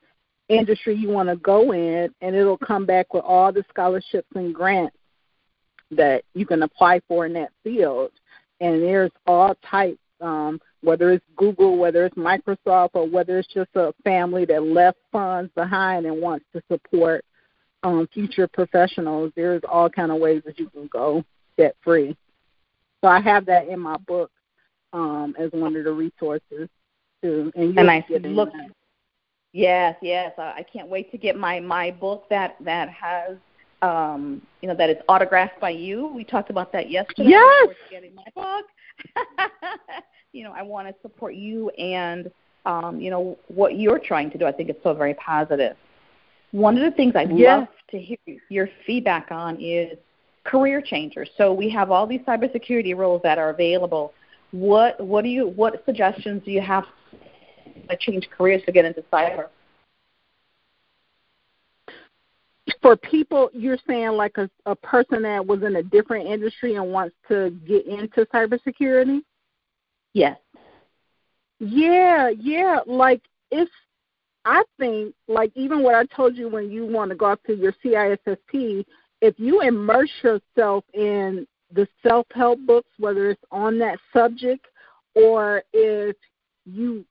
industry 0.49 0.95
you 0.95 1.09
want 1.09 1.29
to 1.29 1.37
go 1.37 1.71
in, 1.73 2.13
and 2.21 2.35
it'll 2.35 2.57
come 2.57 2.85
back 2.85 3.13
with 3.13 3.23
all 3.23 3.53
the 3.53 3.63
scholarships 3.69 4.27
and 4.33 4.53
grants 4.53 4.97
that 5.91 6.23
you 6.33 6.45
can 6.45 6.63
apply 6.63 7.01
for 7.07 7.25
in 7.25 7.33
that 7.33 7.51
field 7.63 8.11
and 8.61 8.81
there's 8.81 9.11
all 9.25 9.55
types, 9.69 9.99
um, 10.21 10.61
whether 10.81 11.11
it's 11.11 11.25
Google, 11.35 11.77
whether 11.77 12.05
it's 12.05 12.15
Microsoft, 12.15 12.91
or 12.93 13.07
whether 13.07 13.39
it's 13.39 13.53
just 13.53 13.71
a 13.75 13.93
family 14.03 14.45
that 14.45 14.63
left 14.63 14.99
funds 15.11 15.51
behind 15.55 16.05
and 16.05 16.21
wants 16.21 16.45
to 16.53 16.61
support 16.71 17.25
um, 17.83 18.07
future 18.13 18.47
professionals. 18.47 19.33
There's 19.35 19.63
all 19.67 19.89
kind 19.89 20.11
of 20.11 20.19
ways 20.19 20.43
that 20.45 20.59
you 20.59 20.69
can 20.69 20.87
go 20.87 21.23
debt 21.57 21.75
free. 21.83 22.15
So 23.01 23.09
I 23.09 23.19
have 23.19 23.47
that 23.47 23.67
in 23.67 23.79
my 23.79 23.97
book 23.97 24.31
um, 24.93 25.35
as 25.39 25.51
one 25.51 25.75
of 25.75 25.83
the 25.83 25.91
resources 25.91 26.69
too. 27.21 27.51
And, 27.55 27.77
and 27.77 27.89
I 27.89 28.05
look. 28.09 28.51
That. 28.51 28.69
Yes, 29.53 29.97
yes. 30.01 30.33
I 30.37 30.63
can't 30.71 30.87
wait 30.87 31.11
to 31.11 31.17
get 31.17 31.35
my 31.35 31.59
my 31.59 31.91
book 31.91 32.25
that 32.29 32.55
that 32.61 32.89
has 32.89 33.37
um, 33.81 34.41
you 34.61 34.67
know, 34.67 34.75
that 34.75 34.89
is 34.89 34.97
autographed 35.07 35.59
by 35.59 35.71
you. 35.71 36.11
We 36.13 36.23
talked 36.23 36.49
about 36.49 36.71
that 36.73 36.89
yesterday. 36.89 37.29
Yes. 37.29 37.69
Getting 37.89 38.15
my 38.15 38.25
book. 38.35 38.65
you 40.33 40.43
know, 40.43 40.53
I 40.55 40.61
want 40.61 40.87
to 40.87 40.95
support 41.01 41.35
you 41.35 41.69
and 41.71 42.31
um, 42.65 43.01
you 43.01 43.09
know 43.09 43.37
what 43.47 43.77
you're 43.77 43.99
trying 43.99 44.29
to 44.31 44.37
do. 44.37 44.45
I 44.45 44.51
think 44.51 44.69
it's 44.69 44.83
so 44.83 44.93
very 44.93 45.15
positive. 45.15 45.75
One 46.51 46.77
of 46.77 46.83
the 46.83 46.95
things 46.95 47.13
I'd 47.15 47.35
yes. 47.35 47.59
love 47.59 47.67
to 47.91 47.99
hear 47.99 48.17
your 48.49 48.69
feedback 48.85 49.31
on 49.31 49.59
is 49.59 49.97
career 50.43 50.81
changers. 50.81 51.29
So 51.37 51.53
we 51.53 51.69
have 51.69 51.91
all 51.91 52.05
these 52.05 52.21
cybersecurity 52.21 52.95
roles 52.95 53.21
that 53.23 53.37
are 53.37 53.49
available. 53.49 54.13
What 54.51 54.99
what 54.99 55.23
do 55.23 55.29
you 55.29 55.47
what 55.47 55.83
suggestions 55.85 56.43
do 56.45 56.51
you 56.51 56.61
have 56.61 56.83
to 57.89 57.97
change 57.97 58.29
careers 58.29 58.61
to 58.65 58.71
get 58.71 58.85
into 58.85 59.01
cyber? 59.11 59.47
For 62.81 62.95
people 62.95 63.49
you're 63.53 63.77
saying 63.87 64.11
like 64.11 64.37
a, 64.37 64.49
a 64.65 64.75
person 64.75 65.21
that 65.23 65.45
was 65.45 65.63
in 65.63 65.75
a 65.77 65.83
different 65.83 66.27
industry 66.27 66.75
and 66.75 66.91
wants 66.91 67.15
to 67.27 67.51
get 67.67 67.85
into 67.85 68.25
cybersecurity 68.33 69.21
yes 70.13 70.37
Yeah, 71.61 72.29
yeah. 72.29 72.79
Like 72.87 73.21
it's 73.51 73.71
I 74.45 74.63
think 74.79 75.13
like 75.27 75.51
even 75.55 75.83
what 75.83 75.93
I 75.93 76.05
told 76.05 76.35
you 76.35 76.49
when 76.49 76.71
you 76.71 76.85
want 76.85 77.11
to 77.11 77.15
go 77.15 77.27
up 77.27 77.43
to 77.43 77.53
your 77.55 77.73
CISSP, 77.85 78.83
if 79.21 79.35
you 79.37 79.61
immerse 79.61 80.09
yourself 80.23 80.83
in 80.95 81.47
the 81.71 81.87
self 82.01 82.25
help 82.33 82.59
books, 82.65 82.89
whether 82.97 83.29
it's 83.29 83.43
on 83.51 83.77
that 83.77 83.99
subject 84.11 84.65
or 85.13 85.61
if 85.71 86.15
you 86.65 87.05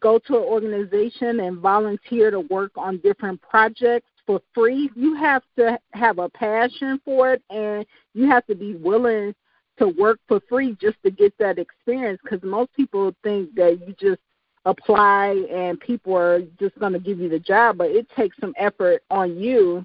go 0.00 0.18
to 0.18 0.36
an 0.36 0.42
organization 0.42 1.40
and 1.40 1.58
volunteer 1.58 2.32
to 2.32 2.40
work 2.40 2.72
on 2.76 2.98
different 2.98 3.40
projects 3.40 4.08
for 4.26 4.40
free, 4.54 4.90
you 4.94 5.14
have 5.14 5.42
to 5.58 5.78
have 5.92 6.18
a 6.18 6.28
passion 6.28 7.00
for 7.04 7.32
it 7.32 7.42
and 7.50 7.84
you 8.14 8.28
have 8.28 8.46
to 8.46 8.54
be 8.54 8.74
willing 8.74 9.34
to 9.78 9.88
work 9.88 10.18
for 10.28 10.40
free 10.48 10.76
just 10.80 10.96
to 11.04 11.10
get 11.10 11.36
that 11.38 11.58
experience 11.58 12.20
because 12.22 12.42
most 12.42 12.72
people 12.74 13.14
think 13.22 13.54
that 13.54 13.80
you 13.86 13.94
just 14.00 14.20
apply 14.64 15.44
and 15.50 15.80
people 15.80 16.14
are 16.16 16.40
just 16.60 16.78
going 16.78 16.92
to 16.92 17.00
give 17.00 17.18
you 17.18 17.28
the 17.28 17.38
job 17.38 17.78
but 17.78 17.90
it 17.90 18.06
takes 18.14 18.36
some 18.40 18.54
effort 18.56 19.02
on 19.10 19.36
you 19.36 19.84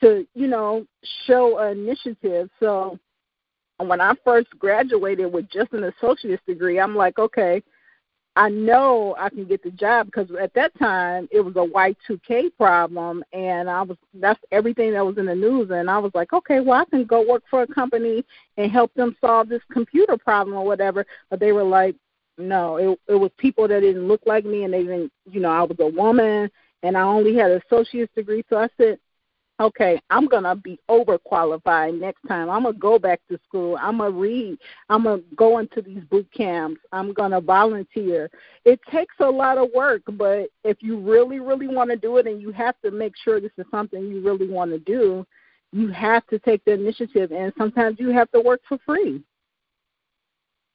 to 0.00 0.24
you 0.34 0.46
know 0.46 0.86
show 1.26 1.58
initiative. 1.66 2.48
So 2.60 2.98
when 3.78 4.00
i 4.00 4.14
first 4.24 4.48
graduated 4.58 5.32
with 5.32 5.50
just 5.50 5.72
an 5.72 5.84
associate's 5.84 6.42
degree 6.46 6.78
i'm 6.78 6.94
like 6.94 7.18
okay 7.18 7.62
I 8.36 8.48
know 8.48 9.14
I 9.16 9.28
can 9.28 9.44
get 9.44 9.62
the 9.62 9.70
job 9.70 10.06
because 10.06 10.28
at 10.40 10.52
that 10.54 10.76
time 10.78 11.28
it 11.30 11.40
was 11.40 11.54
a 11.54 11.58
Y2K 11.60 12.56
problem, 12.56 13.22
and 13.32 13.70
I 13.70 13.82
was 13.82 13.96
that's 14.14 14.40
everything 14.50 14.92
that 14.92 15.06
was 15.06 15.18
in 15.18 15.26
the 15.26 15.34
news, 15.34 15.70
and 15.70 15.88
I 15.88 15.98
was 15.98 16.10
like, 16.14 16.32
okay, 16.32 16.60
well 16.60 16.80
I 16.80 16.84
can 16.84 17.04
go 17.04 17.26
work 17.26 17.44
for 17.48 17.62
a 17.62 17.66
company 17.66 18.24
and 18.56 18.72
help 18.72 18.92
them 18.94 19.16
solve 19.20 19.48
this 19.48 19.62
computer 19.70 20.16
problem 20.16 20.56
or 20.56 20.64
whatever. 20.64 21.06
But 21.30 21.38
they 21.38 21.52
were 21.52 21.64
like, 21.64 21.94
no, 22.36 22.76
it 22.76 22.98
it 23.06 23.14
was 23.14 23.30
people 23.38 23.68
that 23.68 23.80
didn't 23.80 24.08
look 24.08 24.22
like 24.26 24.44
me, 24.44 24.64
and 24.64 24.74
they 24.74 24.82
didn't, 24.82 25.12
you 25.30 25.40
know, 25.40 25.50
I 25.50 25.62
was 25.62 25.76
a 25.78 25.86
woman, 25.86 26.50
and 26.82 26.96
I 26.96 27.02
only 27.02 27.36
had 27.36 27.52
an 27.52 27.62
associate's 27.66 28.14
degree, 28.14 28.44
so 28.50 28.56
I 28.56 28.68
said, 28.76 28.98
okay, 29.60 30.00
I'm 30.10 30.26
gonna 30.26 30.56
be 30.56 30.78
overqualified 30.90 32.00
next 32.00 32.22
time. 32.26 32.50
I'm 32.50 32.64
gonna 32.64 32.76
go 32.76 32.98
back 32.98 33.20
to 33.30 33.38
school. 33.46 33.78
I'm 33.80 33.98
gonna 33.98 34.10
read. 34.10 34.58
I'm 34.88 35.04
gonna 35.04 35.22
go 35.36 35.58
into 35.58 35.80
these 35.80 36.02
boot 36.04 36.28
camps. 36.36 36.80
I'm 36.92 37.12
gonna 37.12 37.40
volunteer. 37.40 38.30
It 38.64 38.80
takes 38.90 39.14
a 39.20 39.30
lot 39.30 39.58
of 39.58 39.68
work, 39.74 40.02
but 40.12 40.48
if 40.64 40.78
you 40.80 40.98
really, 40.98 41.40
really 41.40 41.68
want 41.68 41.90
to 41.90 41.96
do 41.96 42.16
it, 42.16 42.26
and 42.26 42.40
you 42.40 42.50
have 42.52 42.74
to 42.84 42.90
make 42.90 43.14
sure 43.16 43.40
this 43.40 43.52
is 43.56 43.66
something 43.70 44.06
you 44.06 44.20
really 44.20 44.48
want 44.48 44.72
to 44.72 44.78
do, 44.78 45.24
you 45.72 45.88
have 45.88 46.26
to 46.28 46.38
take 46.38 46.64
the 46.64 46.72
initiative. 46.72 47.32
And 47.32 47.52
sometimes 47.58 47.98
you 47.98 48.10
have 48.10 48.30
to 48.32 48.40
work 48.40 48.60
for 48.68 48.78
free 48.84 49.22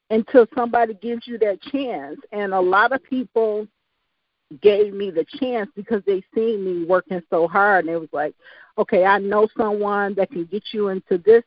until 0.10 0.46
somebody 0.56 0.94
gives 0.96 1.28
you 1.28 1.38
that 1.40 1.62
chance. 1.62 2.20
And 2.32 2.54
a 2.54 2.60
lot 2.60 2.92
of 2.92 3.04
people 3.04 3.68
gave 4.62 4.94
me 4.94 5.12
the 5.12 5.26
chance 5.40 5.70
because 5.76 6.02
they 6.06 6.24
seen 6.34 6.66
me 6.66 6.86
working 6.86 7.22
so 7.30 7.48
hard 7.48 7.86
and 7.86 7.94
it 7.94 8.00
was 8.00 8.10
like, 8.12 8.34
okay, 8.78 9.06
I 9.06 9.20
know 9.20 9.48
someone 9.58 10.16
that 10.16 10.32
can 10.32 10.46
get 10.46 10.64
you 10.72 10.90
into 10.90 11.18
this 11.18 11.44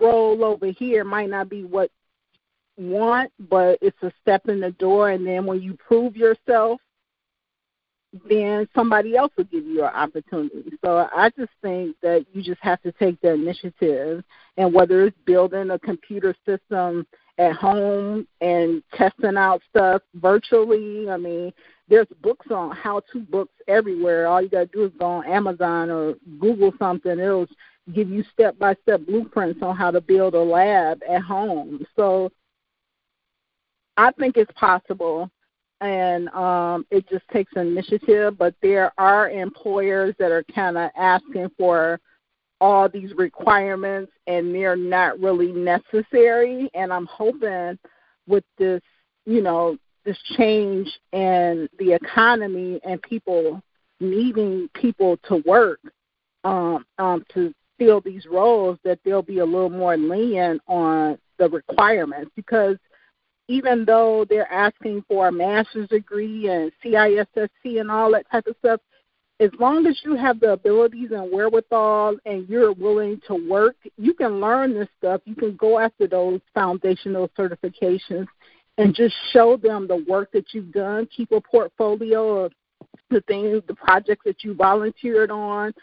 role 0.00 0.44
over 0.44 0.66
here 0.66 1.04
might 1.04 1.30
not 1.30 1.48
be 1.48 1.64
what 1.64 1.90
you 2.76 2.90
want, 2.90 3.32
but 3.38 3.78
it's 3.82 4.02
a 4.02 4.12
step 4.20 4.48
in 4.48 4.60
the 4.60 4.72
door 4.72 5.10
and 5.10 5.26
then 5.26 5.46
when 5.46 5.60
you 5.60 5.74
prove 5.74 6.16
yourself 6.16 6.80
then 8.28 8.66
somebody 8.74 9.16
else 9.16 9.32
will 9.36 9.44
give 9.44 9.66
you 9.66 9.84
an 9.84 9.94
opportunity. 9.94 10.72
So 10.84 11.08
I 11.14 11.30
just 11.38 11.52
think 11.60 11.96
that 12.02 12.24
you 12.32 12.42
just 12.42 12.60
have 12.62 12.80
to 12.82 12.92
take 12.92 13.20
the 13.20 13.34
initiative 13.34 14.24
and 14.56 14.72
whether 14.72 15.06
it's 15.06 15.16
building 15.26 15.70
a 15.70 15.78
computer 15.78 16.34
system 16.46 17.06
at 17.36 17.52
home 17.52 18.26
and 18.40 18.82
testing 18.94 19.36
out 19.36 19.62
stuff 19.68 20.02
virtually. 20.14 21.08
I 21.10 21.16
mean, 21.16 21.52
there's 21.88 22.06
books 22.22 22.46
on 22.50 22.70
how 22.74 23.00
to 23.12 23.20
books 23.20 23.54
everywhere. 23.66 24.26
All 24.26 24.42
you 24.42 24.48
gotta 24.48 24.66
do 24.66 24.84
is 24.84 24.92
go 24.98 25.06
on 25.06 25.26
Amazon 25.26 25.90
or 25.90 26.14
Google 26.38 26.72
something. 26.78 27.18
It'll 27.18 27.46
give 27.94 28.10
you 28.10 28.22
step 28.32 28.58
by 28.58 28.74
step 28.82 29.06
blueprints 29.06 29.62
on 29.62 29.76
how 29.76 29.90
to 29.90 30.00
build 30.00 30.34
a 30.34 30.42
lab 30.42 31.00
at 31.08 31.22
home. 31.22 31.84
So 31.96 32.30
I 33.96 34.12
think 34.12 34.36
it's 34.36 34.52
possible 34.52 35.30
and 35.80 36.28
um 36.30 36.84
it 36.90 37.08
just 37.08 37.26
takes 37.32 37.52
initiative, 37.56 38.36
but 38.36 38.54
there 38.62 38.92
are 38.98 39.30
employers 39.30 40.14
that 40.18 40.32
are 40.32 40.42
kinda 40.44 40.90
asking 40.96 41.50
for 41.56 42.00
all 42.60 42.88
these 42.88 43.12
requirements 43.14 44.12
and 44.26 44.54
they're 44.54 44.76
not 44.76 45.18
really 45.20 45.52
necessary 45.52 46.68
and 46.74 46.92
I'm 46.92 47.06
hoping 47.06 47.78
with 48.26 48.44
this, 48.58 48.82
you 49.24 49.40
know, 49.40 49.78
this 50.04 50.18
change 50.36 50.88
in 51.12 51.68
the 51.78 51.92
economy 51.92 52.80
and 52.84 53.00
people 53.02 53.60
needing 54.00 54.68
people 54.74 55.16
to 55.28 55.42
work 55.46 55.80
um, 56.44 56.84
um, 56.98 57.24
to 57.34 57.52
fill 57.78 58.00
these 58.00 58.26
roles, 58.26 58.78
that 58.84 58.98
they'll 59.04 59.22
be 59.22 59.38
a 59.38 59.44
little 59.44 59.70
more 59.70 59.96
lenient 59.96 60.60
on 60.66 61.18
the 61.38 61.48
requirements 61.48 62.30
because 62.34 62.76
even 63.48 63.84
though 63.84 64.26
they're 64.28 64.52
asking 64.52 65.04
for 65.08 65.28
a 65.28 65.32
master's 65.32 65.88
degree 65.88 66.48
and 66.48 66.70
CISSP 66.84 67.80
and 67.80 67.90
all 67.90 68.12
that 68.12 68.30
type 68.30 68.46
of 68.46 68.56
stuff, 68.58 68.80
as 69.40 69.50
long 69.58 69.86
as 69.86 69.98
you 70.04 70.16
have 70.16 70.40
the 70.40 70.52
abilities 70.52 71.10
and 71.12 71.32
wherewithal 71.32 72.16
and 72.26 72.48
you're 72.48 72.72
willing 72.72 73.20
to 73.26 73.34
work, 73.48 73.76
you 73.96 74.12
can 74.12 74.40
learn 74.40 74.74
this 74.74 74.88
stuff. 74.98 75.20
You 75.24 75.36
can 75.36 75.56
go 75.56 75.78
after 75.78 76.08
those 76.08 76.40
foundational 76.54 77.30
certifications 77.38 78.26
and 78.78 78.94
just 78.94 79.14
show 79.32 79.56
them 79.56 79.86
the 79.86 80.04
work 80.08 80.30
that 80.32 80.54
you've 80.54 80.72
done. 80.72 81.06
Keep 81.14 81.32
a 81.32 81.40
portfolio 81.40 82.44
of 82.44 82.52
the 83.10 83.20
things, 83.22 83.62
the 83.66 83.74
projects 83.74 84.22
that 84.24 84.44
you 84.44 84.54
volunteered 84.54 85.30
on. 85.30 85.74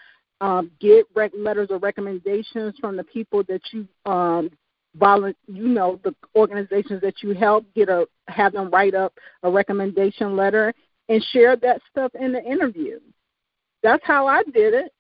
Um, 0.41 0.71
get 0.81 1.05
rec- 1.15 1.31
letters 1.37 1.69
of 1.71 1.83
recommendations 1.83 2.75
from 2.79 2.97
the 2.97 3.03
people 3.05 3.43
that 3.47 3.61
you 3.71 3.87
um, 4.05 4.49
volu- 4.97 5.35
you 5.47 5.67
know 5.67 5.99
the 6.03 6.13
organizations 6.35 7.01
that 7.01 7.21
you 7.21 7.33
help. 7.33 7.65
Get 7.73 7.89
a 7.89 8.05
have 8.27 8.53
them 8.53 8.69
write 8.69 8.95
up 8.95 9.13
a 9.43 9.49
recommendation 9.49 10.35
letter 10.35 10.73
and 11.07 11.23
share 11.31 11.55
that 11.57 11.81
stuff 11.89 12.11
in 12.19 12.33
the 12.33 12.43
interview. 12.43 12.99
That's 13.81 14.03
how 14.03 14.27
I 14.27 14.43
did 14.43 14.73
it. 14.73 14.91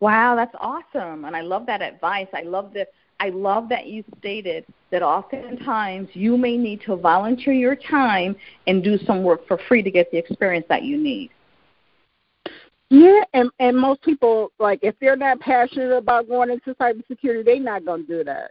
Wow, 0.00 0.36
that's 0.36 0.54
awesome, 0.58 1.26
and 1.26 1.36
I 1.36 1.42
love 1.42 1.66
that 1.66 1.82
advice. 1.82 2.28
I 2.32 2.42
love 2.42 2.72
the 2.72 2.86
I 3.22 3.28
love 3.28 3.68
that 3.68 3.86
you 3.86 4.02
stated 4.18 4.66
that 4.90 5.00
oftentimes 5.00 6.08
you 6.12 6.36
may 6.36 6.56
need 6.56 6.80
to 6.86 6.96
volunteer 6.96 7.52
your 7.52 7.76
time 7.76 8.34
and 8.66 8.82
do 8.82 8.98
some 9.06 9.22
work 9.22 9.46
for 9.46 9.60
free 9.68 9.80
to 9.80 9.92
get 9.92 10.10
the 10.10 10.18
experience 10.18 10.66
that 10.68 10.82
you 10.82 10.98
need. 10.98 11.30
Yeah, 12.90 13.22
and 13.32 13.48
and 13.60 13.78
most 13.78 14.02
people 14.02 14.50
like 14.58 14.80
if 14.82 14.96
they're 15.00 15.16
not 15.16 15.38
passionate 15.38 15.92
about 15.92 16.28
going 16.28 16.50
into 16.50 16.74
cybersecurity, 16.74 17.44
they're 17.44 17.60
not 17.60 17.84
going 17.84 18.06
to 18.06 18.18
do 18.18 18.24
that. 18.24 18.50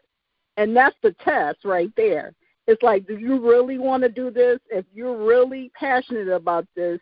And 0.56 0.74
that's 0.74 0.96
the 1.04 1.14
test 1.22 1.66
right 1.66 1.92
there. 1.98 2.32
It's 2.66 2.82
like, 2.82 3.06
do 3.06 3.18
you 3.18 3.46
really 3.46 3.78
want 3.78 4.04
to 4.04 4.10
do 4.10 4.32
this? 4.32 4.60
If 4.70 4.86
you're 4.94 5.18
really 5.18 5.70
passionate 5.78 6.30
about 6.30 6.66
this, 6.78 7.02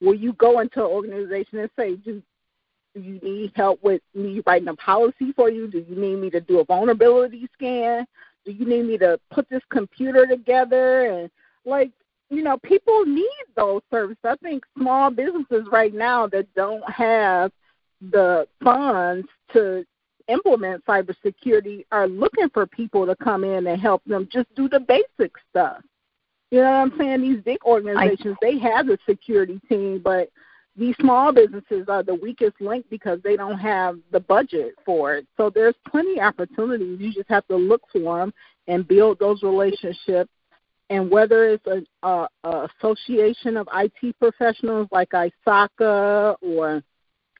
will 0.00 0.14
you 0.14 0.32
go 0.32 0.60
into 0.60 0.80
an 0.80 0.90
organization 0.90 1.58
and 1.58 1.70
say, 1.78 1.96
do 1.96 2.22
do 2.94 3.00
you 3.00 3.18
need 3.22 3.52
help 3.54 3.82
with 3.82 4.02
me 4.14 4.42
writing 4.46 4.68
a 4.68 4.74
policy 4.74 5.32
for 5.34 5.50
you? 5.50 5.68
Do 5.68 5.84
you 5.88 5.96
need 5.96 6.16
me 6.16 6.30
to 6.30 6.40
do 6.40 6.60
a 6.60 6.64
vulnerability 6.64 7.48
scan? 7.54 8.06
Do 8.44 8.52
you 8.52 8.64
need 8.64 8.86
me 8.86 8.98
to 8.98 9.18
put 9.30 9.48
this 9.48 9.62
computer 9.70 10.26
together? 10.26 11.06
And 11.06 11.30
like, 11.64 11.90
you 12.30 12.42
know, 12.42 12.58
people 12.58 13.04
need 13.04 13.44
those 13.56 13.82
services. 13.90 14.18
I 14.24 14.36
think 14.36 14.64
small 14.76 15.10
businesses 15.10 15.66
right 15.70 15.94
now 15.94 16.26
that 16.28 16.52
don't 16.54 16.88
have 16.90 17.52
the 18.00 18.48
funds 18.62 19.28
to 19.52 19.84
implement 20.28 20.84
cybersecurity 20.86 21.84
are 21.90 22.08
looking 22.08 22.48
for 22.50 22.66
people 22.66 23.06
to 23.06 23.16
come 23.16 23.44
in 23.44 23.66
and 23.66 23.80
help 23.80 24.02
them 24.04 24.28
just 24.32 24.52
do 24.54 24.68
the 24.68 24.80
basic 24.80 25.32
stuff. 25.50 25.82
You 26.50 26.60
know 26.60 26.70
what 26.70 26.92
I'm 26.92 26.98
saying? 26.98 27.22
These 27.22 27.42
big 27.42 27.58
organizations, 27.64 28.36
I, 28.42 28.50
they 28.50 28.58
have 28.58 28.88
a 28.88 28.98
security 29.08 29.60
team, 29.68 30.00
but 30.02 30.30
these 30.76 30.94
small 31.00 31.32
businesses 31.32 31.86
are 31.88 32.02
the 32.02 32.14
weakest 32.14 32.60
link 32.60 32.86
because 32.90 33.20
they 33.22 33.36
don't 33.36 33.58
have 33.58 33.98
the 34.12 34.20
budget 34.20 34.74
for 34.84 35.14
it. 35.14 35.26
So 35.36 35.50
there's 35.50 35.74
plenty 35.88 36.20
of 36.20 36.26
opportunities. 36.26 37.00
You 37.00 37.12
just 37.12 37.28
have 37.28 37.46
to 37.48 37.56
look 37.56 37.82
for 37.92 38.18
them 38.18 38.32
and 38.68 38.86
build 38.86 39.18
those 39.18 39.42
relationships. 39.42 40.30
And 40.88 41.10
whether 41.10 41.46
it's 41.46 41.66
a, 41.66 42.06
a, 42.06 42.28
a 42.44 42.68
association 42.78 43.56
of 43.56 43.68
IT 43.74 44.18
professionals 44.18 44.88
like 44.90 45.10
ISACA 45.10 46.36
or 46.40 46.82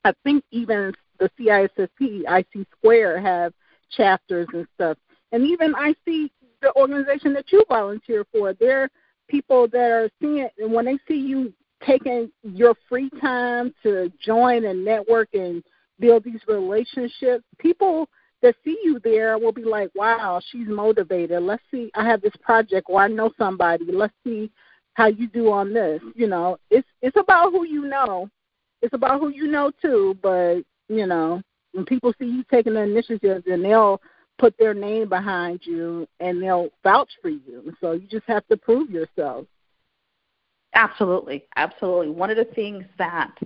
I 0.05 0.13
think 0.25 0.45
even 0.51 0.93
the 1.19 1.31
CISSP, 1.39 2.23
IC 2.29 2.67
Square 2.79 3.21
have 3.21 3.53
chapters 3.91 4.47
and 4.53 4.67
stuff. 4.75 4.97
And 5.33 5.45
even 5.47 5.75
I 5.75 5.95
see 6.05 6.33
the 6.63 6.75
organization 6.77 7.33
that 7.35 7.51
you 7.53 7.65
volunteer 7.69 8.25
for, 8.33 8.55
they're 8.55 8.89
people 9.29 9.69
that 9.69 9.91
are 9.91 10.11
seeing, 10.21 10.39
it, 10.39 10.53
and 10.59 10.73
when 10.73 10.87
they 10.87 10.99
see 11.07 11.19
you 11.19 11.53
taking 11.87 12.31
your 12.43 12.75
free 12.89 13.11
time 13.21 13.75
to 13.83 14.13
join 14.25 14.65
and 14.65 14.85
network 14.85 15.29
and 15.35 15.63
build 15.99 16.25
these 16.25 16.41
relationships, 16.49 17.45
people 17.59 18.09
that 18.43 18.55
see 18.65 18.79
you 18.83 18.99
there 19.05 19.39
will 19.39 19.53
be 19.53 19.65
like, 19.65 19.91
wow, 19.95 20.41
she's 20.51 20.67
motivated. 20.67 21.43
Let's 21.43 21.63
see, 21.71 21.91
I 21.95 22.07
have 22.07 22.23
this 22.23 22.33
project 22.43 22.87
or 22.89 23.01
I 23.01 23.09
know 23.09 23.31
somebody. 23.39 23.85
Let's 23.93 24.15
see 24.25 24.51
how 24.95 25.07
you 25.07 25.29
do 25.29 25.51
on 25.53 25.73
this. 25.73 26.01
You 26.15 26.27
know, 26.27 26.59
it's 26.71 26.89
it's 27.03 27.17
about 27.17 27.53
who 27.53 27.65
you 27.65 27.87
know. 27.87 28.29
It's 28.83 28.95
about 28.95 29.21
who 29.21 29.29
you 29.29 29.47
know 29.47 29.71
too. 29.83 30.17
But 30.23 30.63
you 30.89 31.07
know, 31.07 31.43
when 31.73 31.85
people 31.85 32.13
see 32.19 32.27
you 32.27 32.45
taking 32.51 32.75
the 32.75 32.81
initiative, 32.81 33.43
then 33.47 33.63
they'll 33.63 34.01
put 34.39 34.55
their 34.59 34.75
name 34.75 35.09
behind 35.09 35.61
you 35.65 36.09
and 36.19 36.43
they'll 36.43 36.71
vouch 36.83 37.11
for 37.21 37.29
you. 37.29 37.75
So 37.81 37.93
you 37.93 38.07
just 38.09 38.27
have 38.27 38.47
to 38.49 38.57
prove 38.57 38.91
yourself. 38.91 39.47
Absolutely, 40.75 41.45
absolutely. 41.57 42.11
One 42.11 42.31
of 42.31 42.37
the 42.37 42.45
things 42.45 42.85
that 42.99 43.37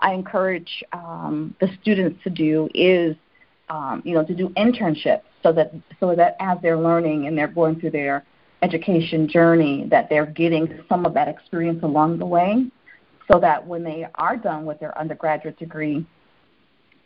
I 0.00 0.12
encourage 0.12 0.82
um, 0.92 1.54
the 1.60 1.68
students 1.80 2.22
to 2.24 2.30
do 2.30 2.68
is, 2.74 3.14
um, 3.68 4.02
you 4.04 4.14
know, 4.14 4.24
to 4.24 4.34
do 4.34 4.48
internships 4.50 5.22
so 5.42 5.52
that 5.52 5.72
so 6.00 6.14
that 6.16 6.36
as 6.40 6.58
they're 6.60 6.78
learning 6.78 7.26
and 7.26 7.38
they're 7.38 7.48
going 7.48 7.78
through 7.78 7.92
their 7.92 8.24
education 8.62 9.28
journey, 9.28 9.86
that 9.90 10.08
they're 10.08 10.26
getting 10.26 10.80
some 10.88 11.06
of 11.06 11.14
that 11.14 11.28
experience 11.28 11.82
along 11.82 12.18
the 12.18 12.26
way, 12.26 12.66
so 13.30 13.38
that 13.38 13.64
when 13.64 13.84
they 13.84 14.06
are 14.16 14.36
done 14.36 14.64
with 14.64 14.80
their 14.80 14.96
undergraduate 14.98 15.58
degree, 15.58 16.04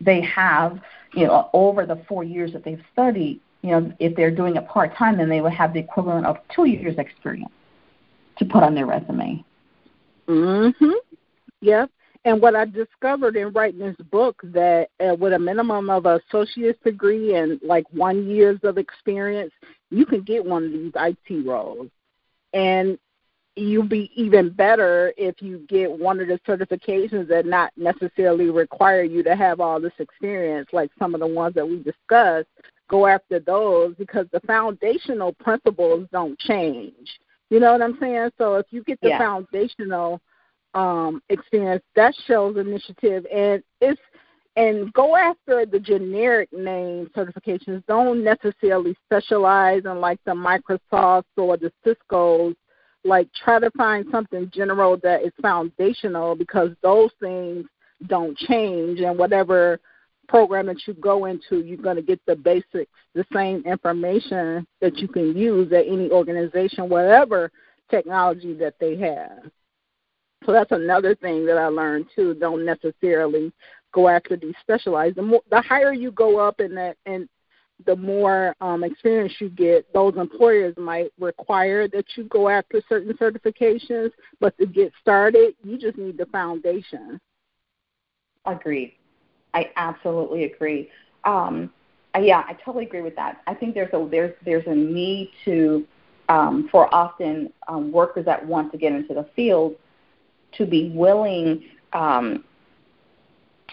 they 0.01 0.21
have, 0.23 0.81
you 1.15 1.27
know, 1.27 1.51
over 1.53 1.87
the 1.87 2.03
four 2.09 2.25
years 2.25 2.53
that 2.53 2.65
they've 2.65 2.83
studied, 2.93 3.41
you 3.63 3.71
know, 3.71 3.93
if 3.99 4.15
they're 4.17 4.31
doing 4.31 4.57
it 4.57 4.67
part 4.69 4.95
time, 4.97 5.19
then 5.19 5.29
they 5.29 5.41
will 5.41 5.51
have 5.51 5.73
the 5.73 5.81
equivalent 5.81 6.27
of 6.27 6.37
two 6.55 6.65
years 6.65 6.97
experience 6.99 7.53
to 8.39 8.45
put 8.45 8.63
on 8.63 8.75
their 8.75 8.87
resume. 8.87 9.45
Mhm. 10.29 10.95
Yep. 11.61 11.91
And 12.25 12.43
what 12.43 12.57
I 12.57 12.65
discovered 12.65 13.37
in 13.37 13.53
writing 13.53 13.79
this 13.79 13.97
book 14.11 14.41
that 14.43 14.89
uh, 14.99 15.15
with 15.15 15.33
a 15.33 15.39
minimum 15.39 15.89
of 15.91 16.07
an 16.07 16.21
associate's 16.29 16.83
degree 16.83 17.37
and 17.37 17.61
like 17.63 17.85
one 17.93 18.27
years 18.27 18.59
of 18.65 18.79
experience, 18.79 19.53
you 19.91 20.05
can 20.05 20.23
get 20.23 20.45
one 20.45 20.65
of 20.65 20.73
these 20.73 20.93
IT 20.97 21.47
roles. 21.47 21.89
And 22.53 22.99
you'll 23.55 23.89
be 23.89 24.11
even 24.15 24.51
better 24.51 25.13
if 25.17 25.41
you 25.41 25.65
get 25.69 25.91
one 25.91 26.21
of 26.21 26.29
the 26.29 26.39
certifications 26.47 27.29
that 27.29 27.47
not 27.47 27.73
necessarily 27.77 28.51
require 28.51 29.03
you 29.03 29.23
to 29.23 29.35
have 29.35 29.61
all 29.61 29.81
this 29.81 29.93
experience, 29.99 30.69
like 30.73 30.91
some 30.99 31.15
of 31.15 31.21
the 31.21 31.27
ones 31.27 31.55
that 31.55 31.67
we 31.67 31.83
discussed. 31.83 32.49
Go 32.89 33.07
after 33.07 33.41
those 33.41 33.95
because 33.97 34.27
the 34.33 34.41
foundational 34.41 35.33
principles 35.33 36.07
don't 36.13 36.39
change. 36.39 37.09
You 37.51 37.61
know 37.61 37.73
what 37.73 37.83
I'm 37.83 37.97
saying? 38.01 38.31
So 38.39 38.57
if 38.57 38.67
you 38.71 38.83
get 38.83 39.01
the 39.01 39.11
yeah. 39.11 39.19
foundational 39.19 40.21
um, 40.75 41.23
experience, 41.29 41.83
that 41.95 42.15
shows 42.27 42.57
initiative, 42.57 43.27
and 43.33 43.63
it's 43.81 44.01
and 44.57 44.91
go 44.95 45.17
after 45.17 45.67
the 45.67 45.79
generic 45.79 46.51
name 46.53 47.11
certifications. 47.15 47.85
Don't 47.87 48.25
necessarily 48.25 48.97
specialize 49.05 49.83
in 49.85 50.01
like 50.01 50.19
the 50.25 50.33
Microsoft 50.33 51.25
or 51.37 51.57
the 51.57 51.73
Cisco's. 51.85 52.55
Like 53.05 53.29
try 53.33 53.61
to 53.61 53.71
find 53.77 54.07
something 54.11 54.51
general 54.53 54.97
that 55.05 55.23
is 55.23 55.33
foundational 55.41 56.35
because 56.35 56.71
those 56.83 57.11
things 57.21 57.65
don't 58.09 58.37
change, 58.37 59.01
and 59.01 59.17
whatever 59.17 59.79
program 60.29 60.67
that 60.67 60.87
you 60.87 60.95
go 60.95 61.27
into, 61.27 61.61
you're 61.61 61.77
going 61.77 61.97
to 61.97 62.03
get 62.03 62.21
the 62.27 62.37
basics, 62.37 62.91
the 63.15 63.25
same 63.33 63.63
information 63.67 64.67
that 64.81 64.97
you 64.99 65.09
can 65.09 65.37
use 65.37 65.73
at 65.73 65.87
any 65.87 66.11
organization, 66.11 66.89
whatever 66.89 67.51
technology 67.91 68.55
that 68.55 68.75
they 68.81 68.97
have. 68.97 69.51
So 70.45 70.53
that's 70.53 70.73
another 70.73 71.15
thing 71.15 71.47
that 71.47 71.59
I 71.59 71.67
learned 71.67 72.07
too. 72.15 72.35
Don't 72.35 72.65
necessarily 72.65 73.53
go 73.93 74.09
after 74.09 74.37
these 74.37 74.55
specialized. 74.61 75.17
The 75.17 75.23
more, 75.23 75.43
the 75.51 75.61
higher 75.61 75.93
you 75.93 76.13
go 76.13 76.39
up 76.39 76.61
in 76.61 76.75
that, 76.75 76.97
and 77.07 77.29
the 77.85 77.97
more 77.97 78.55
um, 78.61 78.85
experience 78.85 79.35
you 79.41 79.49
get, 79.49 79.93
those 79.93 80.15
employers 80.17 80.75
might 80.77 81.11
require 81.19 81.89
that 81.89 82.05
you 82.17 82.25
go 82.25 82.49
after 82.49 82.81
certain 82.89 83.15
certifications. 83.15 84.11
But 84.41 84.57
to 84.59 84.67
get 84.67 84.93
started, 85.01 85.55
you 85.63 85.79
just 85.79 85.99
need 85.99 86.17
the 86.17 86.27
foundation. 86.27 87.21
Agreed. 88.45 88.95
I 89.57 89.71
absolutely 89.77 90.45
agree. 90.45 90.91
Um, 91.25 91.73
yeah, 92.21 92.45
I 92.47 92.53
totally 92.65 92.85
agree 92.85 93.03
with 93.03 93.17
that. 93.17 93.43
I 93.47 93.55
think 93.55 93.75
there's 93.75 93.93
a 93.93 94.09
there's 94.11 94.35
there's 94.45 94.67
a 94.67 94.75
need 94.75 95.31
to 95.47 95.87
um, 96.29 96.69
for 96.71 96.95
often 96.95 97.53
um, 97.69 97.91
workers 97.91 98.25
that 98.27 98.47
want 98.47 98.71
to 98.73 98.79
get 98.79 98.93
into 98.93 99.15
the 99.15 99.27
field 99.35 99.77
to 100.53 100.67
be 100.67 100.91
willing 100.95 101.65
um, 101.93 102.45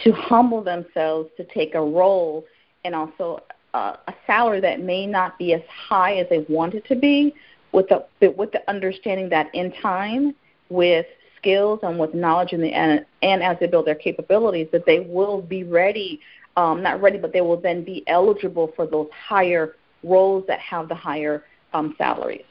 to 0.03 0.11
humble 0.13 0.63
themselves 0.63 1.29
to 1.37 1.43
take 1.45 1.75
a 1.75 1.81
role 1.81 2.45
and 2.85 2.95
also 2.95 3.39
uh, 3.73 3.95
a 4.07 4.13
salary 4.25 4.59
that 4.61 4.81
may 4.81 5.05
not 5.05 5.37
be 5.37 5.53
as 5.53 5.61
high 5.69 6.15
as 6.15 6.27
they 6.29 6.45
want 6.49 6.73
it 6.73 6.85
to 6.85 6.95
be, 6.95 7.33
with 7.73 7.87
the 7.89 8.05
with 8.37 8.51
the 8.51 8.69
understanding 8.69 9.29
that 9.29 9.53
in 9.53 9.71
time 9.81 10.33
with 10.69 11.05
skills 11.43 11.79
and 11.83 11.99
with 11.99 12.13
knowledge 12.13 12.53
and, 12.53 12.63
the, 12.63 12.71
and, 12.71 13.05
and 13.21 13.43
as 13.43 13.57
they 13.59 13.67
build 13.67 13.85
their 13.85 13.95
capabilities, 13.95 14.67
that 14.71 14.85
they 14.85 15.01
will 15.01 15.41
be 15.41 15.63
ready, 15.63 16.19
um, 16.55 16.81
not 16.81 17.01
ready, 17.01 17.17
but 17.17 17.33
they 17.33 17.41
will 17.41 17.59
then 17.59 17.83
be 17.83 18.03
eligible 18.07 18.71
for 18.75 18.87
those 18.87 19.09
higher 19.11 19.75
roles 20.03 20.45
that 20.47 20.59
have 20.59 20.87
the 20.87 20.95
higher 20.95 21.43
um, 21.73 21.95
salaries. 21.97 22.45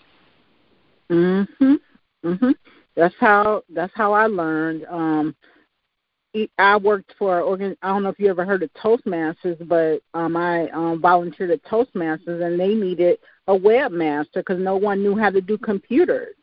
Mhm. 1.10 1.78
Mhm. 2.24 2.54
That's 2.94 3.14
how 3.18 3.62
that's 3.68 3.92
how 3.94 4.12
I 4.12 4.26
learned. 4.26 4.86
Um, 4.88 5.34
I 6.58 6.76
worked 6.78 7.12
for 7.18 7.40
organ. 7.40 7.76
I 7.82 7.88
don't 7.88 8.02
know 8.02 8.08
if 8.08 8.18
you 8.18 8.28
ever 8.28 8.44
heard 8.44 8.62
of 8.62 8.72
Toastmasters, 8.74 9.68
but 9.68 10.00
um, 10.18 10.36
I 10.36 10.68
um, 10.70 11.00
volunteered 11.00 11.50
at 11.50 11.62
Toastmasters, 11.64 12.42
and 12.42 12.58
they 12.58 12.74
needed 12.74 13.18
a 13.48 13.52
webmaster 13.52 14.36
because 14.36 14.58
no 14.58 14.76
one 14.76 15.02
knew 15.02 15.16
how 15.16 15.28
to 15.28 15.42
do 15.42 15.58
computers. 15.58 16.34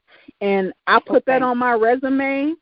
And 0.42 0.74
I 0.88 1.00
put 1.06 1.26
that 1.26 1.42
on 1.42 1.58
my 1.58 1.74
resume, 1.74 2.54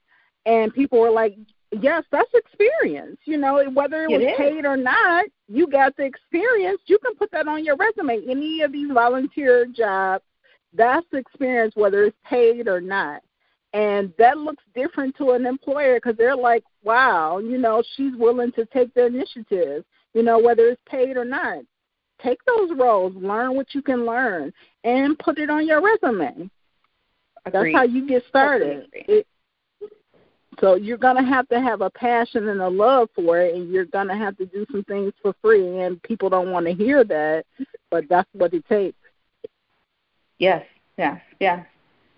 and 0.45 0.73
people 0.73 0.99
were 0.99 1.11
like, 1.11 1.37
"Yes, 1.71 2.03
that's 2.11 2.33
experience. 2.33 3.19
You 3.25 3.37
know, 3.37 3.63
whether 3.71 4.03
it, 4.03 4.11
it 4.11 4.17
was 4.17 4.27
is. 4.27 4.37
paid 4.37 4.65
or 4.65 4.77
not, 4.77 5.25
you 5.47 5.67
got 5.67 5.95
the 5.95 6.03
experience. 6.03 6.81
You 6.87 6.97
can 6.99 7.15
put 7.15 7.31
that 7.31 7.47
on 7.47 7.63
your 7.63 7.75
resume. 7.75 8.25
Any 8.27 8.61
of 8.61 8.71
these 8.71 8.91
volunteer 8.91 9.65
jobs, 9.65 10.23
that's 10.73 11.05
experience, 11.13 11.75
whether 11.75 12.03
it's 12.05 12.17
paid 12.25 12.67
or 12.67 12.81
not." 12.81 13.21
And 13.73 14.11
that 14.17 14.37
looks 14.39 14.63
different 14.73 15.15
to 15.17 15.31
an 15.31 15.45
employer 15.45 15.95
because 15.95 16.17
they're 16.17 16.35
like, 16.35 16.63
"Wow, 16.83 17.37
you 17.39 17.57
know, 17.59 17.83
she's 17.95 18.15
willing 18.15 18.51
to 18.53 18.65
take 18.65 18.93
the 18.95 19.05
initiative. 19.05 19.85
You 20.13 20.23
know, 20.23 20.39
whether 20.39 20.67
it's 20.69 20.81
paid 20.89 21.15
or 21.15 21.25
not." 21.25 21.63
Take 22.19 22.43
those 22.45 22.71
roles, 22.75 23.13
learn 23.15 23.55
what 23.55 23.75
you 23.75 23.83
can 23.83 24.03
learn, 24.03 24.51
and 24.83 25.19
put 25.19 25.37
it 25.37 25.51
on 25.51 25.67
your 25.67 25.81
resume. 25.81 26.49
Agreed. 27.47 27.73
That's 27.73 27.87
how 27.87 27.93
you 27.93 28.07
get 28.07 28.23
started. 28.27 28.87
It, 28.93 29.27
so 30.59 30.75
you're 30.75 30.97
gonna 30.97 31.25
have 31.25 31.47
to 31.49 31.61
have 31.61 31.81
a 31.81 31.89
passion 31.89 32.49
and 32.49 32.61
a 32.61 32.67
love 32.67 33.09
for 33.15 33.39
it, 33.39 33.55
and 33.55 33.71
you're 33.71 33.85
gonna 33.85 34.17
have 34.17 34.37
to 34.37 34.45
do 34.45 34.65
some 34.71 34.83
things 34.85 35.13
for 35.21 35.33
free. 35.41 35.81
And 35.81 36.01
people 36.03 36.29
don't 36.29 36.51
want 36.51 36.65
to 36.65 36.73
hear 36.73 37.03
that, 37.03 37.45
but 37.91 38.05
that's 38.09 38.29
what 38.33 38.53
it 38.53 38.65
takes. 38.67 38.97
Yes, 40.39 40.65
yes, 40.97 41.21
yes. 41.39 41.65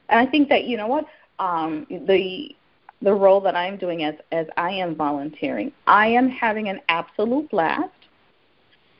And 0.10 0.20
I 0.20 0.30
think 0.30 0.50
that 0.50 0.66
you 0.66 0.78
know 0.78 0.88
what 0.88 1.06
um, 1.40 1.86
the 1.90 2.56
the 3.02 3.14
role 3.14 3.42
that 3.42 3.56
I'm 3.56 3.78
doing 3.78 4.04
as 4.04 4.16
as 4.32 4.48
I 4.58 4.72
am 4.72 4.96
volunteering, 4.96 5.72
I 5.88 6.08
am 6.08 6.30
having 6.30 6.70
an 6.70 6.80
absolute 6.88 7.50
blast. 7.50 7.92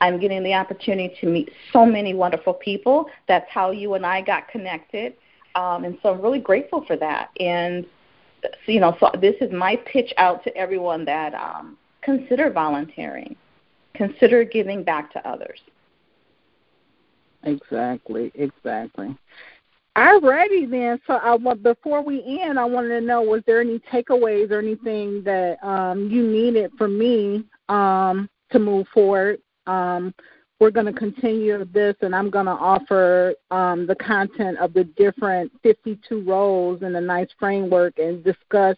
I'm 0.02 0.18
getting 0.18 0.42
the 0.42 0.54
opportunity 0.54 1.14
to 1.20 1.26
meet 1.26 1.50
so 1.72 1.84
many 1.84 2.14
wonderful 2.14 2.54
people. 2.54 3.06
That's 3.28 3.48
how 3.50 3.70
you 3.70 3.94
and 3.94 4.06
I 4.06 4.22
got 4.22 4.48
connected. 4.48 5.14
Um, 5.54 5.84
and 5.84 5.98
so 6.02 6.10
I'm 6.14 6.20
really 6.20 6.40
grateful 6.40 6.84
for 6.86 6.96
that. 6.96 7.30
And 7.38 7.86
you 8.66 8.80
know, 8.80 8.96
so 9.00 9.10
this 9.20 9.36
is 9.40 9.52
my 9.52 9.76
pitch 9.76 10.12
out 10.16 10.42
to 10.44 10.56
everyone 10.56 11.04
that 11.04 11.34
um, 11.34 11.76
consider 12.02 12.50
volunteering, 12.50 13.36
consider 13.94 14.44
giving 14.44 14.82
back 14.82 15.12
to 15.12 15.28
others. 15.28 15.60
Exactly, 17.42 18.30
exactly. 18.34 19.16
Alrighty 19.96 20.70
then. 20.70 21.00
So 21.06 21.14
I 21.14 21.36
before 21.54 22.02
we 22.02 22.38
end, 22.40 22.58
I 22.58 22.64
wanted 22.64 23.00
to 23.00 23.00
know 23.00 23.22
was 23.22 23.42
there 23.46 23.60
any 23.60 23.80
takeaways 23.92 24.50
or 24.50 24.58
anything 24.58 25.22
that 25.24 25.62
um, 25.64 26.08
you 26.08 26.26
needed 26.26 26.70
from 26.78 26.98
me 26.98 27.44
um, 27.68 28.28
to 28.52 28.58
move 28.58 28.86
forward? 28.94 29.40
Um, 29.66 30.14
we're 30.60 30.70
going 30.70 30.86
to 30.86 30.92
continue 30.92 31.64
this, 31.64 31.96
and 32.02 32.14
I'm 32.14 32.28
going 32.28 32.44
to 32.44 32.52
offer 32.52 33.34
um, 33.50 33.86
the 33.86 33.94
content 33.94 34.58
of 34.58 34.74
the 34.74 34.84
different 34.84 35.50
52 35.62 36.22
roles 36.22 36.82
in 36.82 36.92
the 36.92 37.00
NICE 37.00 37.30
framework 37.38 37.98
and 37.98 38.22
discuss 38.22 38.76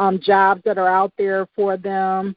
um, 0.00 0.18
jobs 0.20 0.62
that 0.64 0.78
are 0.78 0.88
out 0.88 1.12
there 1.16 1.46
for 1.54 1.76
them, 1.76 2.34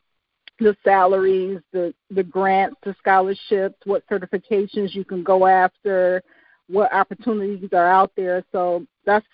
the 0.60 0.78
salaries, 0.84 1.60
the, 1.74 1.96
the 2.12 2.22
grants, 2.22 2.78
the 2.84 2.96
scholarships, 3.00 3.76
what 3.86 4.08
certifications 4.08 4.94
you 4.94 5.04
can 5.04 5.24
go 5.24 5.48
after, 5.48 6.22
what 6.68 6.94
opportunities 6.94 7.70
are 7.74 7.88
out 7.88 8.12
there. 8.16 8.44
So 8.52 8.86
that's 9.04 9.26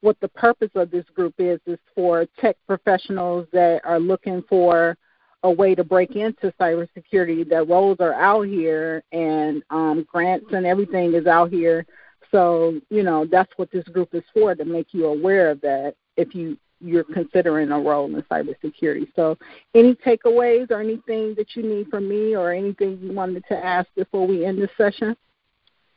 what 0.00 0.18
the 0.20 0.28
purpose 0.28 0.70
of 0.74 0.90
this 0.90 1.04
group 1.14 1.34
is, 1.38 1.60
is 1.66 1.78
for 1.94 2.26
tech 2.40 2.56
professionals 2.66 3.46
that 3.52 3.82
are 3.84 4.00
looking 4.00 4.42
for 4.48 4.96
a 5.44 5.50
way 5.50 5.74
to 5.74 5.84
break 5.84 6.16
into 6.16 6.52
cybersecurity. 6.58 7.48
The 7.48 7.64
roles 7.68 7.98
are 8.00 8.14
out 8.14 8.48
here, 8.48 9.04
and 9.12 9.62
um, 9.70 10.06
grants 10.10 10.46
and 10.52 10.66
everything 10.66 11.14
is 11.14 11.26
out 11.26 11.50
here. 11.50 11.86
So, 12.32 12.80
you 12.90 13.04
know, 13.04 13.26
that's 13.30 13.52
what 13.56 13.70
this 13.70 13.84
group 13.88 14.14
is 14.14 14.24
for 14.32 14.54
to 14.54 14.64
make 14.64 14.88
you 14.92 15.06
aware 15.06 15.50
of 15.50 15.60
that 15.60 15.94
if 16.16 16.34
you 16.34 16.56
you're 16.80 17.04
considering 17.04 17.70
a 17.70 17.80
role 17.80 18.06
in 18.06 18.22
cybersecurity. 18.22 19.06
So, 19.14 19.38
any 19.74 19.94
takeaways 19.94 20.70
or 20.70 20.80
anything 20.80 21.34
that 21.36 21.54
you 21.54 21.62
need 21.62 21.88
from 21.88 22.08
me 22.08 22.34
or 22.34 22.52
anything 22.52 22.98
you 23.00 23.12
wanted 23.12 23.44
to 23.48 23.56
ask 23.56 23.88
before 23.94 24.26
we 24.26 24.44
end 24.44 24.60
this 24.60 24.70
session? 24.76 25.16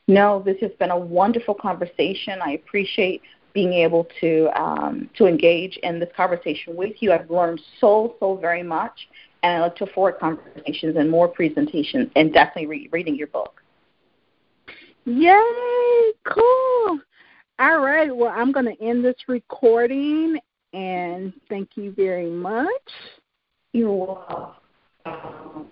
No, 0.07 0.41
this 0.45 0.57
has 0.61 0.71
been 0.79 0.91
a 0.91 0.97
wonderful 0.97 1.55
conversation. 1.55 2.39
I 2.41 2.51
appreciate 2.51 3.21
being 3.53 3.73
able 3.73 4.07
to 4.21 4.49
um, 4.55 5.09
to 5.17 5.25
engage 5.25 5.77
in 5.81 5.99
this 5.99 6.09
conversation 6.15 6.75
with 6.75 6.93
you. 6.99 7.11
I've 7.11 7.31
learned 7.31 7.59
so 7.81 8.15
so 8.19 8.35
very 8.35 8.61
much, 8.61 9.07
and 9.43 9.61
I 9.61 9.65
look 9.65 9.75
to 9.77 9.87
forward 9.87 10.15
conversations 10.19 10.95
and 10.97 11.09
more 11.09 11.27
presentations, 11.27 12.09
and 12.15 12.33
definitely 12.33 12.67
re- 12.67 12.89
reading 12.91 13.15
your 13.15 13.27
book. 13.27 13.61
Yay! 15.05 16.11
Cool. 16.25 16.99
All 17.59 17.79
right. 17.79 18.15
Well, 18.15 18.33
I'm 18.35 18.51
going 18.51 18.65
to 18.65 18.83
end 18.83 19.03
this 19.05 19.15
recording, 19.27 20.37
and 20.73 21.33
thank 21.49 21.69
you 21.75 21.91
very 21.91 22.29
much. 22.29 22.69
You're 23.73 23.93
welcome. 23.93 25.67